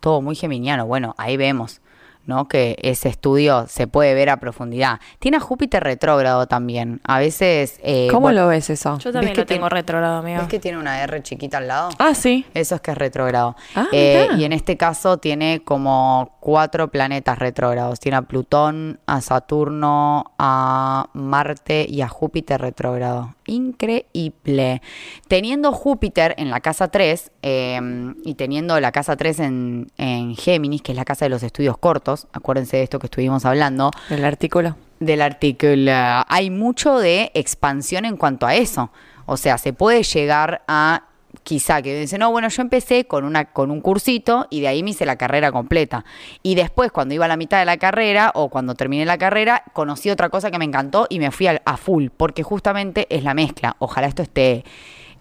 todo 0.00 0.20
muy 0.22 0.34
geminiano. 0.34 0.86
Bueno, 0.86 1.14
ahí 1.18 1.36
vemos, 1.36 1.80
¿no? 2.26 2.48
Que 2.48 2.76
ese 2.82 3.08
estudio 3.08 3.66
se 3.68 3.86
puede 3.86 4.14
ver 4.14 4.30
a 4.30 4.38
profundidad. 4.38 5.00
Tiene 5.18 5.38
a 5.38 5.40
Júpiter 5.40 5.82
retrógrado 5.82 6.46
también. 6.46 7.00
A 7.04 7.18
veces. 7.18 7.80
eh, 7.82 8.08
¿Cómo 8.10 8.22
bueno, 8.22 8.42
lo 8.42 8.48
ves 8.48 8.70
eso? 8.70 8.98
Yo 8.98 9.12
también 9.12 9.34
que 9.34 9.40
lo 9.40 9.46
tengo 9.46 9.66
tiene- 9.68 9.80
retrogrado, 9.80 10.18
amigo. 10.18 10.38
¿Ves 10.40 10.48
que 10.48 10.58
tiene 10.58 10.78
una 10.78 11.02
R 11.02 11.22
chiquita 11.22 11.58
al 11.58 11.68
lado? 11.68 11.88
Ah, 11.98 12.14
sí. 12.14 12.46
Eso 12.54 12.74
es 12.76 12.80
que 12.80 12.90
es 12.92 12.98
retrógrado. 12.98 13.56
Ah, 13.74 13.86
Eh, 13.92 14.28
y 14.36 14.44
en 14.44 14.52
este 14.52 14.76
caso 14.76 15.18
tiene 15.18 15.62
como 15.64 16.36
cuatro 16.40 16.88
planetas 16.90 17.38
retrógrados. 17.38 17.98
Tiene 18.00 18.16
a 18.18 18.22
Plutón, 18.22 19.00
a 19.06 19.20
Saturno, 19.20 20.32
a 20.38 21.08
Marte 21.14 21.86
y 21.88 22.02
a 22.02 22.08
Júpiter 22.08 22.60
retrógrado. 22.60 23.34
Increíble. 23.46 24.82
Teniendo 25.28 25.72
Júpiter 25.72 26.34
en 26.38 26.50
la 26.50 26.60
casa 26.60 26.88
3 26.88 27.30
eh, 27.42 27.80
y 28.24 28.34
teniendo 28.34 28.78
la 28.80 28.92
casa 28.92 29.16
3 29.16 29.40
en, 29.40 29.86
en 29.96 30.36
Géminis, 30.36 30.82
que 30.82 30.92
es 30.92 30.96
la 30.96 31.04
casa 31.04 31.24
de 31.24 31.28
los 31.30 31.42
estudios 31.42 31.78
cortos, 31.78 32.09
acuérdense 32.32 32.76
de 32.78 32.82
esto 32.84 32.98
que 32.98 33.06
estuvimos 33.06 33.44
hablando, 33.44 33.90
El 34.08 34.24
artículo. 34.24 34.76
del 34.98 35.22
artículo. 35.22 35.92
Hay 36.28 36.50
mucho 36.50 36.98
de 36.98 37.30
expansión 37.34 38.04
en 38.04 38.16
cuanto 38.16 38.46
a 38.46 38.54
eso. 38.54 38.90
O 39.26 39.36
sea, 39.36 39.58
se 39.58 39.72
puede 39.72 40.02
llegar 40.02 40.62
a 40.68 41.04
quizá 41.44 41.80
que 41.80 41.98
dice, 41.98 42.18
no, 42.18 42.30
bueno, 42.32 42.48
yo 42.48 42.60
empecé 42.60 43.06
con 43.06 43.24
una 43.24 43.46
con 43.52 43.70
un 43.70 43.80
cursito 43.80 44.48
y 44.50 44.60
de 44.60 44.68
ahí 44.68 44.82
me 44.82 44.90
hice 44.90 45.06
la 45.06 45.14
carrera 45.16 45.52
completa. 45.52 46.04
Y 46.42 46.56
después, 46.56 46.90
cuando 46.90 47.14
iba 47.14 47.24
a 47.24 47.28
la 47.28 47.36
mitad 47.36 47.60
de 47.60 47.64
la 47.64 47.76
carrera 47.76 48.32
o 48.34 48.48
cuando 48.48 48.74
terminé 48.74 49.04
la 49.06 49.16
carrera, 49.16 49.62
conocí 49.72 50.10
otra 50.10 50.28
cosa 50.28 50.50
que 50.50 50.58
me 50.58 50.64
encantó 50.64 51.06
y 51.08 51.20
me 51.20 51.30
fui 51.30 51.46
al- 51.46 51.62
a, 51.64 51.76
full, 51.76 52.08
porque 52.16 52.42
justamente 52.42 53.06
es 53.14 53.22
la 53.22 53.34
mezcla. 53.34 53.76
Ojalá 53.78 54.08
esto 54.08 54.22
esté 54.22 54.64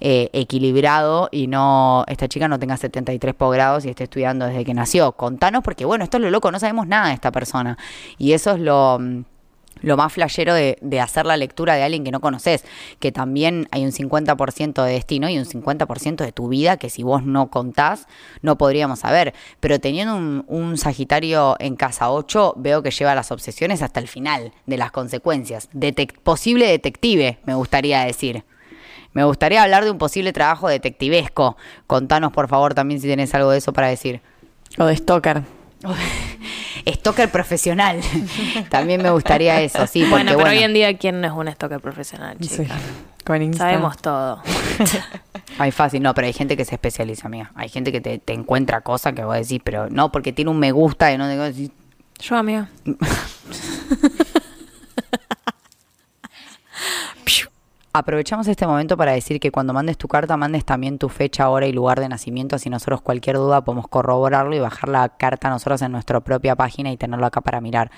eh, 0.02 0.30
equilibrado 0.34 1.30
y 1.32 1.48
no 1.48 2.06
esta 2.08 2.28
chica 2.28 2.48
no 2.48 2.60
tenga 2.60 2.78
73 2.78 3.34
posgrados 3.36 3.86
y 3.86 3.90
esté 3.90 4.06
estudiando 4.06 4.46
desde 4.46 4.66
que 4.66 4.74
nació. 4.74 5.12
Contanos, 5.14 5.64
porque 5.64 5.86
bueno, 5.86 6.04
esto 6.04 6.18
es 6.18 6.24
lo 6.24 6.30
loco, 6.30 6.52
no 6.52 6.60
sabemos 6.60 6.88
nada 6.88 7.10
de 7.10 7.14
esta 7.14 7.32
persona. 7.32 7.78
Y 8.18 8.34
eso 8.34 8.52
es 8.52 8.60
lo 8.60 8.98
mm, 9.00 9.24
lo 9.82 9.98
más 9.98 10.14
flashero 10.14 10.54
de, 10.54 10.78
de 10.82 11.00
hacer 11.00 11.26
la 11.26 11.38
lectura 11.38 11.76
de 11.76 11.84
alguien 11.84 12.04
que 12.04 12.12
no 12.12 12.20
conoces, 12.20 12.66
que 13.00 13.12
también 13.12 13.68
hay 13.72 13.86
un 13.86 13.92
50% 13.92 14.84
de 14.84 14.92
destino 14.94 15.30
y 15.30 15.38
un 15.38 15.46
50% 15.46 16.18
de 16.18 16.32
tu 16.32 16.50
vida 16.50 16.78
que 16.78 16.90
si 16.90 17.04
vos 17.04 17.24
no 17.24 17.50
contás, 17.50 18.08
no 18.42 18.58
podríamos 18.58 19.00
saber. 19.00 19.34
Pero 19.60 19.80
teniendo 19.80 20.16
un, 20.16 20.46
un 20.48 20.78
Sagitario 20.78 21.56
en 21.60 21.76
casa 21.76 22.12
8, 22.12 22.56
veo 22.58 22.84
que 22.84 22.92
lleva 22.92 23.16
las 23.16 23.32
obsesiones 23.32 23.82
hasta 23.82 24.00
el 24.00 24.08
final 24.08 24.54
de 24.66 24.78
las 24.78 24.92
consecuencias. 24.92 25.70
Posible 26.24 26.68
detective, 26.68 27.40
me 27.46 27.56
gustaría 27.56 28.04
decir. 28.04 28.44
Me 29.14 29.24
gustaría 29.24 29.64
hablar 29.64 29.84
de 29.86 29.92
un 29.92 29.98
posible 29.98 30.34
trabajo 30.34 30.68
detectivesco. 30.68 31.58
Contanos, 31.88 32.32
por 32.32 32.48
favor, 32.48 32.74
también 32.74 33.02
si 33.02 33.08
tenés 33.08 33.34
algo 33.34 33.52
de 33.52 33.58
eso 33.58 33.74
para 33.74 33.88
decir. 33.88 34.22
O 34.78 34.86
de 34.86 34.96
Stalker. 34.96 35.42
Stalker 36.88 37.30
profesional. 37.30 38.00
También 38.70 39.02
me 39.02 39.10
gustaría 39.12 39.62
eso, 39.62 39.86
sí. 39.88 40.00
Porque, 40.02 40.10
bueno, 40.12 40.32
pero 40.32 40.40
bueno, 40.42 40.58
hoy 40.58 40.64
en 40.64 40.74
día, 40.74 40.98
¿quién 40.98 41.22
no 41.22 41.28
es 41.28 41.34
un 41.34 41.52
stalker 41.52 41.80
profesional, 41.80 42.38
Sí. 42.40 42.64
chica? 42.64 42.76
Con 43.26 43.42
Insta. 43.42 43.66
Sabemos 43.66 43.98
todo. 43.98 44.42
Ay, 45.60 45.72
fácil, 45.72 46.02
no, 46.02 46.14
pero 46.14 46.28
hay 46.28 46.34
gente 46.34 46.58
que 46.58 46.66
se 46.66 46.76
especializa, 46.76 47.28
amiga. 47.28 47.52
Hay 47.56 47.70
gente 47.70 47.92
que 47.92 48.02
te, 48.02 48.18
te 48.18 48.34
encuentra 48.34 48.82
cosas 48.82 49.14
que 49.14 49.24
vos 49.24 49.36
decís, 49.36 49.62
pero 49.64 49.90
no, 49.90 50.12
porque 50.12 50.34
tiene 50.34 50.50
un 50.52 50.58
me 50.60 50.72
gusta 50.72 51.12
y 51.12 51.18
no 51.18 51.28
te 51.28 51.70
Yo, 52.20 52.36
amigo. 52.36 52.66
Aprovechamos 57.94 58.48
este 58.48 58.68
momento 58.68 58.98
para 58.98 59.14
decir 59.14 59.40
que 59.40 59.52
cuando 59.52 59.74
mandes 59.74 59.98
tu 59.98 60.08
carta, 60.08 60.38
mandes 60.38 60.66
también 60.66 60.98
tu 60.98 61.10
fecha, 61.10 61.50
hora 61.50 61.68
y 61.68 61.72
lugar 61.72 62.00
de 62.00 62.10
nacimiento, 62.10 62.56
así 62.56 62.70
nosotros 62.70 63.02
cualquier 63.02 63.38
duda 63.38 63.64
podemos 63.64 63.88
corroborarlo 63.88 64.56
y 64.56 64.60
bajar 64.60 64.90
la 64.90 65.10
carta 65.10 65.50
nosotros 65.50 65.82
en 65.82 65.92
nuestra 65.92 66.20
propia 66.20 66.56
página 66.56 66.92
y 66.92 66.98
tenerlo 66.98 67.26
acá 67.26 67.42
para 67.42 67.62
mirar. 67.62 67.92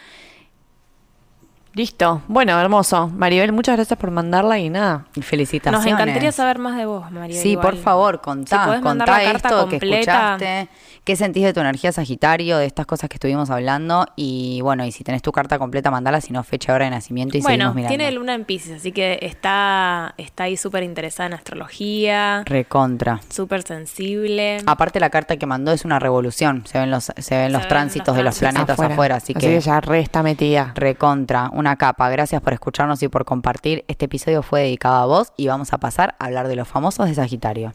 Listo. 1.74 2.22
Bueno, 2.28 2.60
hermoso. 2.60 3.08
Maribel, 3.08 3.54
muchas 3.54 3.78
gracias 3.78 3.98
por 3.98 4.12
mandarla 4.12 4.60
y 4.60 4.70
nada. 4.70 5.06
Y 5.16 5.22
felicitaciones. 5.22 5.86
Nos 5.86 5.94
encantaría 5.94 6.32
saber 6.34 6.60
más 6.60 6.76
de 6.76 6.86
vos, 6.86 7.10
María. 7.12 7.42
Sí, 7.42 7.56
por 7.56 7.78
favor, 7.78 8.20
contá, 8.20 8.76
Si 8.76 8.82
contá 8.82 9.06
la 9.06 9.24
carta 9.24 9.48
esto 9.50 9.66
que 9.70 9.80
completa. 9.80 9.98
escuchaste, 10.36 10.70
qué 11.06 11.16
sentís 11.16 11.44
de 11.46 11.54
tu 11.54 11.62
energía 11.62 11.94
Sagitario, 11.94 12.58
de 12.58 12.66
estas 12.66 12.86
cosas 12.86 13.10
que 13.10 13.16
estuvimos 13.16 13.50
hablando 13.50 14.06
y 14.18 14.60
bueno, 14.62 14.84
y 14.86 14.92
si 14.92 15.06
tenés 15.06 15.22
tu 15.22 15.32
carta 15.32 15.58
completa, 15.60 15.90
mandala, 15.92 16.20
si 16.20 16.34
no 16.34 16.44
fecha, 16.44 16.74
hora 16.74 16.84
de 16.86 16.92
nacimiento 16.92 17.38
y 17.38 17.42
Bueno, 17.42 17.56
seguimos 17.72 17.76
mirando. 17.76 17.98
tiene 17.98 18.12
luna 18.12 18.34
en 18.36 18.44
Pisces, 18.44 18.82
así 18.82 18.92
que 18.92 19.20
está, 19.22 20.14
está 20.18 20.44
ahí 20.44 20.58
súper 20.58 20.84
interesada 20.84 21.28
en 21.28 21.34
astrología, 21.36 22.44
Recontra. 22.46 23.22
súper 23.30 23.62
sensible. 23.64 24.58
Aparte 24.66 25.00
la 25.00 25.10
carta 25.10 25.38
que 25.38 25.46
mandó 25.46 25.72
es 25.72 25.86
una 25.86 26.00
revolución, 26.00 26.64
se 26.68 26.80
ven 26.80 26.92
los, 26.92 27.14
se 27.16 27.38
ven 27.38 27.54
los 27.54 27.62
ven 27.62 27.70
tránsitos 27.70 28.08
los 28.10 28.18
de 28.18 28.24
los 28.24 28.40
planetas 28.40 28.78
afuera, 28.78 29.16
así, 29.16 29.32
Así 29.36 29.48
que 29.48 29.60
ya 29.62 29.80
re 29.80 30.00
está 30.02 30.22
metida. 30.22 30.74
recontra, 30.76 31.50
una 31.62 31.78
capa. 31.78 32.10
Gracias 32.10 32.42
por 32.42 32.52
escucharnos 32.54 33.02
y 33.04 33.08
por 33.08 33.24
compartir. 33.24 33.86
Este 33.88 34.06
episodio 34.06 34.44
fue 34.44 34.64
dedicado 34.64 34.96
a 35.02 35.06
vos 35.06 35.32
y 35.38 35.48
vamos 35.48 35.72
a 35.72 35.78
pasar 35.78 36.16
a 36.20 36.26
hablar 36.26 36.50
de 36.50 36.58
los 36.58 36.68
famosos 36.68 37.08
de 37.08 37.16
Sagitario. 37.16 37.74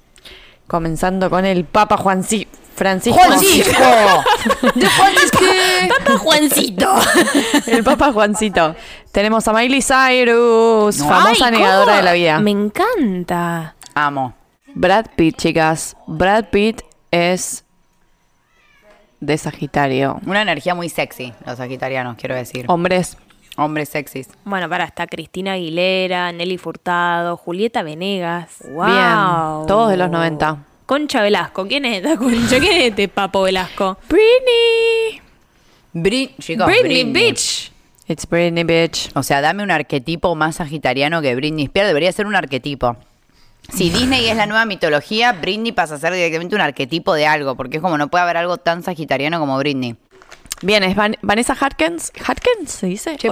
Comenzando 0.66 1.30
con 1.30 1.46
el 1.46 1.64
Papa 1.64 1.96
Juanci 1.96 2.46
Francisco. 2.74 3.18
Papá 3.22 3.38
Juancito. 6.18 6.86
El 7.68 7.84
Papa 7.84 8.12
Juancito. 8.12 8.74
Tenemos 9.12 9.46
a 9.48 9.52
Miley 9.52 9.80
Cyrus, 9.80 10.98
No. 10.98 11.08
famosa 11.08 11.46
Ay, 11.46 11.52
negadora 11.52 11.84
¿cómo? 11.86 11.96
de 11.96 12.02
la 12.02 12.12
vida. 12.12 12.40
Me 12.40 12.50
encanta. 12.50 13.74
Amo. 13.94 14.34
Brad 14.74 15.06
Pitt, 15.16 15.36
chicas. 15.38 15.96
Brad 16.06 16.46
Pitt 16.50 16.82
es 17.10 17.64
de 19.20 19.38
Sagitario. 19.38 20.20
Una 20.26 20.42
energía 20.42 20.74
muy 20.74 20.88
sexy, 20.88 21.32
los 21.46 21.58
sagitarianos, 21.58 22.16
quiero 22.16 22.34
decir. 22.34 22.66
Hombres. 22.68 23.16
Hombres 23.56 23.88
sexys. 23.88 24.28
Bueno, 24.44 24.68
para, 24.68 24.84
está 24.84 25.06
Cristina 25.06 25.52
Aguilera, 25.52 26.30
Nelly 26.32 26.58
Furtado, 26.58 27.36
Julieta 27.36 27.82
Venegas. 27.82 28.56
¡Wow! 28.68 28.84
Bien, 28.86 29.66
todos 29.66 29.90
de 29.90 29.96
los 29.96 30.10
90. 30.10 30.58
Concha 30.84 31.22
Velasco. 31.22 31.66
¿Quién 31.66 31.84
es 31.84 31.96
esta 32.04 32.16
Concha? 32.16 32.58
¿Quién 32.60 32.72
es 32.72 32.84
este 32.84 33.08
Papo 33.08 33.42
Velasco? 33.42 33.98
Britney. 34.08 35.20
Bri- 35.94 36.30
chicos, 36.38 36.66
Britney, 36.66 37.04
bitch. 37.10 37.72
It's 38.08 38.28
Britney, 38.28 38.64
bitch. 38.64 39.10
O 39.16 39.22
sea, 39.22 39.40
dame 39.40 39.62
un 39.62 39.70
arquetipo 39.70 40.34
más 40.34 40.56
sagitariano 40.56 41.22
que 41.22 41.34
Britney 41.34 41.64
Spears. 41.64 41.88
Debería 41.88 42.12
ser 42.12 42.26
un 42.26 42.36
arquetipo. 42.36 42.96
Si 43.72 43.90
Disney 43.90 44.28
es 44.28 44.36
la 44.36 44.46
nueva 44.46 44.64
mitología, 44.66 45.32
Britney 45.32 45.72
pasa 45.72 45.96
a 45.96 45.98
ser 45.98 46.12
directamente 46.12 46.54
un 46.54 46.60
arquetipo 46.60 47.14
de 47.14 47.26
algo, 47.26 47.56
porque 47.56 47.78
es 47.78 47.82
como 47.82 47.98
no 47.98 48.08
puede 48.08 48.22
haber 48.22 48.36
algo 48.36 48.58
tan 48.58 48.82
sagitariano 48.82 49.40
como 49.40 49.58
Britney. 49.58 49.96
Bien, 50.62 50.82
es 50.84 50.96
Van- 50.96 51.16
Vanessa 51.22 51.54
Hudgens. 51.54 52.12
¿Hudgens 52.18 52.70
se 52.70 52.86
dice? 52.86 53.16
Che. 53.16 53.28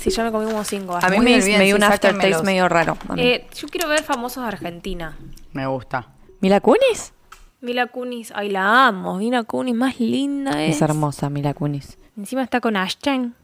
Sí, 0.00 0.10
yo 0.10 0.24
me 0.24 0.30
comí 0.32 0.46
como 0.46 0.64
cinco. 0.64 0.96
A 0.96 1.08
mí 1.08 1.16
Muy 1.16 1.24
me, 1.26 1.38
bien, 1.44 1.58
me 1.58 1.64
dio 1.64 1.76
sí, 1.76 1.78
un 1.78 1.82
aftertaste 1.84 2.16
sáquenmelos. 2.16 2.42
medio 2.44 2.68
raro. 2.68 2.96
a 3.08 3.14
mí. 3.14 3.22
Eh, 3.22 3.46
yo 3.56 3.68
quiero 3.68 3.88
ver 3.88 4.02
famosos 4.02 4.42
de 4.42 4.48
Argentina. 4.48 5.16
Me 5.52 5.66
gusta. 5.66 6.08
¿Mila 6.40 6.60
Kunis? 6.60 7.12
Mila 7.60 7.86
Kunis, 7.86 8.32
ay 8.34 8.50
la 8.50 8.86
amo. 8.86 9.16
Mila 9.18 9.42
Kunis, 9.44 9.74
más 9.74 9.98
linda 9.98 10.62
es. 10.64 10.76
Es 10.76 10.82
hermosa, 10.82 11.28
Mila 11.30 11.54
Kunis. 11.54 11.96
Encima 12.16 12.42
está 12.42 12.60
con 12.60 12.76
Ashton. 12.76 13.34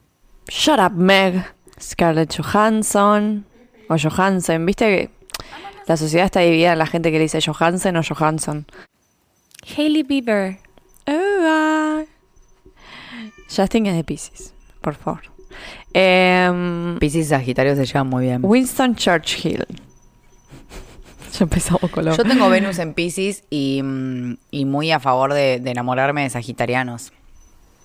Shut 0.49 0.79
up, 0.79 0.93
Meg. 0.93 1.45
Scarlett 1.81 2.35
Johansson. 2.37 3.45
O 3.89 3.97
Johansson. 3.99 4.65
¿Viste 4.65 4.85
que 4.87 5.11
la 5.87 5.97
sociedad 5.97 6.27
está 6.27 6.41
dividida 6.41 6.73
en 6.73 6.79
la 6.79 6.87
gente 6.87 7.11
que 7.11 7.17
le 7.19 7.25
dice 7.25 7.41
Johansson 7.45 7.97
o 7.97 8.03
Johansson? 8.03 8.67
Hailey 9.77 10.03
Bieber. 10.03 10.59
Ah. 11.07 12.03
Justin 13.55 13.87
es 13.87 13.97
de 13.97 14.05
Pisces, 14.05 14.55
por 14.81 14.95
favor. 14.95 15.21
Em, 15.93 16.99
Piscis 16.99 17.27
y 17.27 17.29
Sagitario 17.29 17.77
se 17.77 17.85
llevan 17.85 18.07
muy 18.09 18.25
bien. 18.25 18.41
Winston 18.43 18.95
Churchill. 18.97 19.67
ya 21.33 21.43
empezamos 21.45 21.91
con 21.91 22.05
lo... 22.07 22.17
Yo 22.17 22.25
tengo 22.25 22.49
Venus 22.49 22.79
en 22.79 22.95
Piscis 22.95 23.45
y, 23.51 23.83
mm, 23.83 24.37
y 24.51 24.65
muy 24.65 24.91
a 24.91 25.01
favor 25.01 25.35
de, 25.35 25.61
de 25.61 25.71
enamorarme 25.71 26.23
de 26.23 26.31
sagitarianos. 26.31 27.13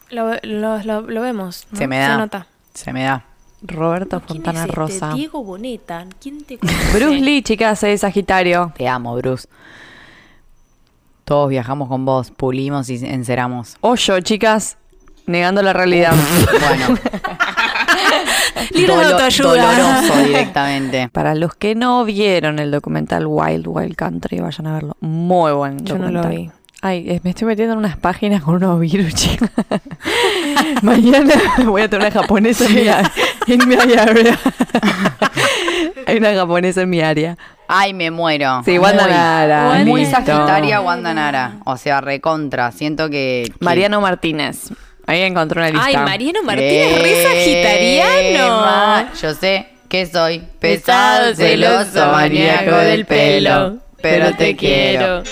Lo, 0.09 0.35
lo, 0.43 0.81
lo- 0.83 1.01
lo 1.01 1.21
vemos. 1.21 1.67
¿no? 1.71 1.77
Se 1.77 1.87
me 1.87 1.97
da. 1.99 2.11
Se 2.13 2.17
nota. 2.17 2.47
Se 2.73 2.93
me 2.93 3.03
da. 3.03 3.25
Roberto 3.61 4.21
¿Quién 4.21 4.37
Fontana 4.43 4.59
es 4.59 4.65
este? 4.69 4.75
Rosa. 4.75 5.13
Diego 5.15 5.43
Boneta. 5.43 6.05
¿Quién 6.21 6.43
te 6.45 6.57
Bruce 6.93 7.19
Lee, 7.19 7.41
chicas, 7.41 7.83
es 7.83 8.01
Sagitario. 8.01 8.71
Te 8.77 8.87
amo, 8.87 9.15
Bruce. 9.17 9.49
Todos 11.27 11.49
viajamos 11.49 11.89
con 11.89 12.05
vos, 12.05 12.31
pulimos 12.31 12.89
y 12.89 13.05
enceramos. 13.05 13.75
Hoyo, 13.81 14.17
chicas, 14.21 14.77
negando 15.25 15.61
la 15.61 15.73
realidad. 15.73 16.13
Bueno. 16.57 16.97
Libro 18.71 18.97
de 18.97 19.05
autoayuda. 19.07 19.73
Doloroso 19.75 20.23
directamente. 20.23 21.09
Para 21.09 21.35
los 21.35 21.53
que 21.53 21.75
no 21.75 22.05
vieron 22.05 22.59
el 22.59 22.71
documental 22.71 23.25
Wild 23.27 23.67
Wild 23.67 23.95
Country, 23.97 24.39
vayan 24.39 24.67
a 24.67 24.73
verlo. 24.75 24.95
Muy 25.01 25.51
buen 25.51 25.79
Yo 25.83 25.97
no 25.97 26.05
documental. 26.05 26.33
lo 26.33 26.37
vi. 26.43 26.51
Ay, 26.81 27.09
eh, 27.09 27.19
me 27.23 27.31
estoy 27.31 27.45
metiendo 27.45 27.73
en 27.73 27.79
unas 27.79 27.97
páginas 27.97 28.41
con 28.41 28.55
unos 28.55 28.79
virus, 28.79 29.13
chicas. 29.13 29.49
Mañana 30.81 31.33
voy 31.65 31.81
a 31.81 31.89
tener 31.89 32.07
una 32.07 32.21
japonesa 32.21 32.65
en 32.65 32.75
mi, 32.75 32.87
a- 32.87 33.11
en 33.47 33.67
mi 33.67 33.75
área. 33.75 34.37
Hay 36.07 36.17
una 36.17 36.33
japonesa 36.33 36.81
en 36.81 36.89
mi 36.89 37.01
área. 37.01 37.37
Ay, 37.67 37.93
me 37.93 38.11
muero. 38.11 38.61
Sí, 38.63 38.77
Wanda 38.79 39.03
Muy- 39.03 39.11
Nara. 39.13 39.83
Muy 39.85 40.05
sagitaria 40.05 40.79
Wanda 40.81 41.13
Nara. 41.13 41.53
O 41.65 41.75
sea, 41.77 41.99
recontra. 42.01 42.71
Siento 42.71 43.09
que... 43.09 43.43
que- 43.59 43.65
Mariano 43.65 43.99
Martínez. 44.01 44.69
Ahí 45.05 45.21
encontré 45.21 45.59
una 45.59 45.69
lista. 45.69 45.85
Ay, 45.85 45.95
Mariano 45.97 46.43
Martínez, 46.43 47.01
re 47.01 47.23
sagitariano. 47.23 48.57
ma- 48.61 49.09
Yo 49.21 49.33
sé 49.33 49.67
que 49.89 50.05
soy 50.05 50.39
Pesado, 50.59 51.33
pesado, 51.33 51.35
celoso, 51.35 52.11
maníaco 52.11 52.75
del 52.77 53.05
pelo. 53.05 53.77
Pero 54.01 54.33
te 54.35 54.55
quiero. 54.55 55.23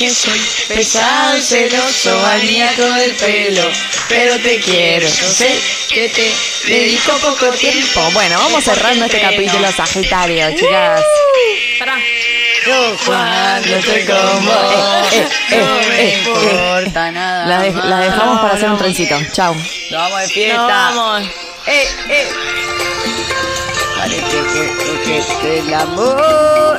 Que 0.00 0.08
soy 0.14 0.40
Pesado, 0.66 1.38
celoso, 1.42 2.16
maníaco 2.22 2.82
del 2.94 3.14
pelo. 3.16 3.70
Pero 4.08 4.38
te 4.40 4.58
quiero. 4.60 5.06
Yo 5.06 5.28
sé 5.28 5.60
que 5.92 6.08
te 6.08 6.32
dedico 6.72 7.12
poco 7.18 7.50
tiempo. 7.50 8.00
Bueno, 8.14 8.38
vamos 8.38 8.64
cerrando 8.64 9.04
este 9.04 9.20
capítulo 9.20 9.70
Sagitario, 9.70 10.56
chicas. 10.56 11.02
Pará. 11.78 11.98
Yo 12.66 12.96
cuando 13.04 13.76
estoy 13.76 14.04
con 14.06 14.46
vos. 14.46 15.06
no 15.50 15.88
me 15.90 16.14
importa 16.14 17.10
nada. 17.12 17.46
La, 17.46 17.58
de- 17.62 17.72
la 17.72 18.00
dejamos 18.00 18.40
para 18.40 18.54
hacer 18.54 18.70
un 18.70 18.78
trencito. 18.78 19.18
Chau. 19.32 19.54
Nos 19.54 20.00
vamos 20.00 20.20
de 20.22 20.28
fiesta. 20.28 20.56
No, 20.56 20.66
vamos. 20.68 21.28
Eh, 21.66 21.88
eh. 22.08 22.28
Parece 23.98 24.22
que, 24.24 25.04
que, 25.04 25.24
que 25.42 25.58
el 25.58 25.74
amor 25.74 26.78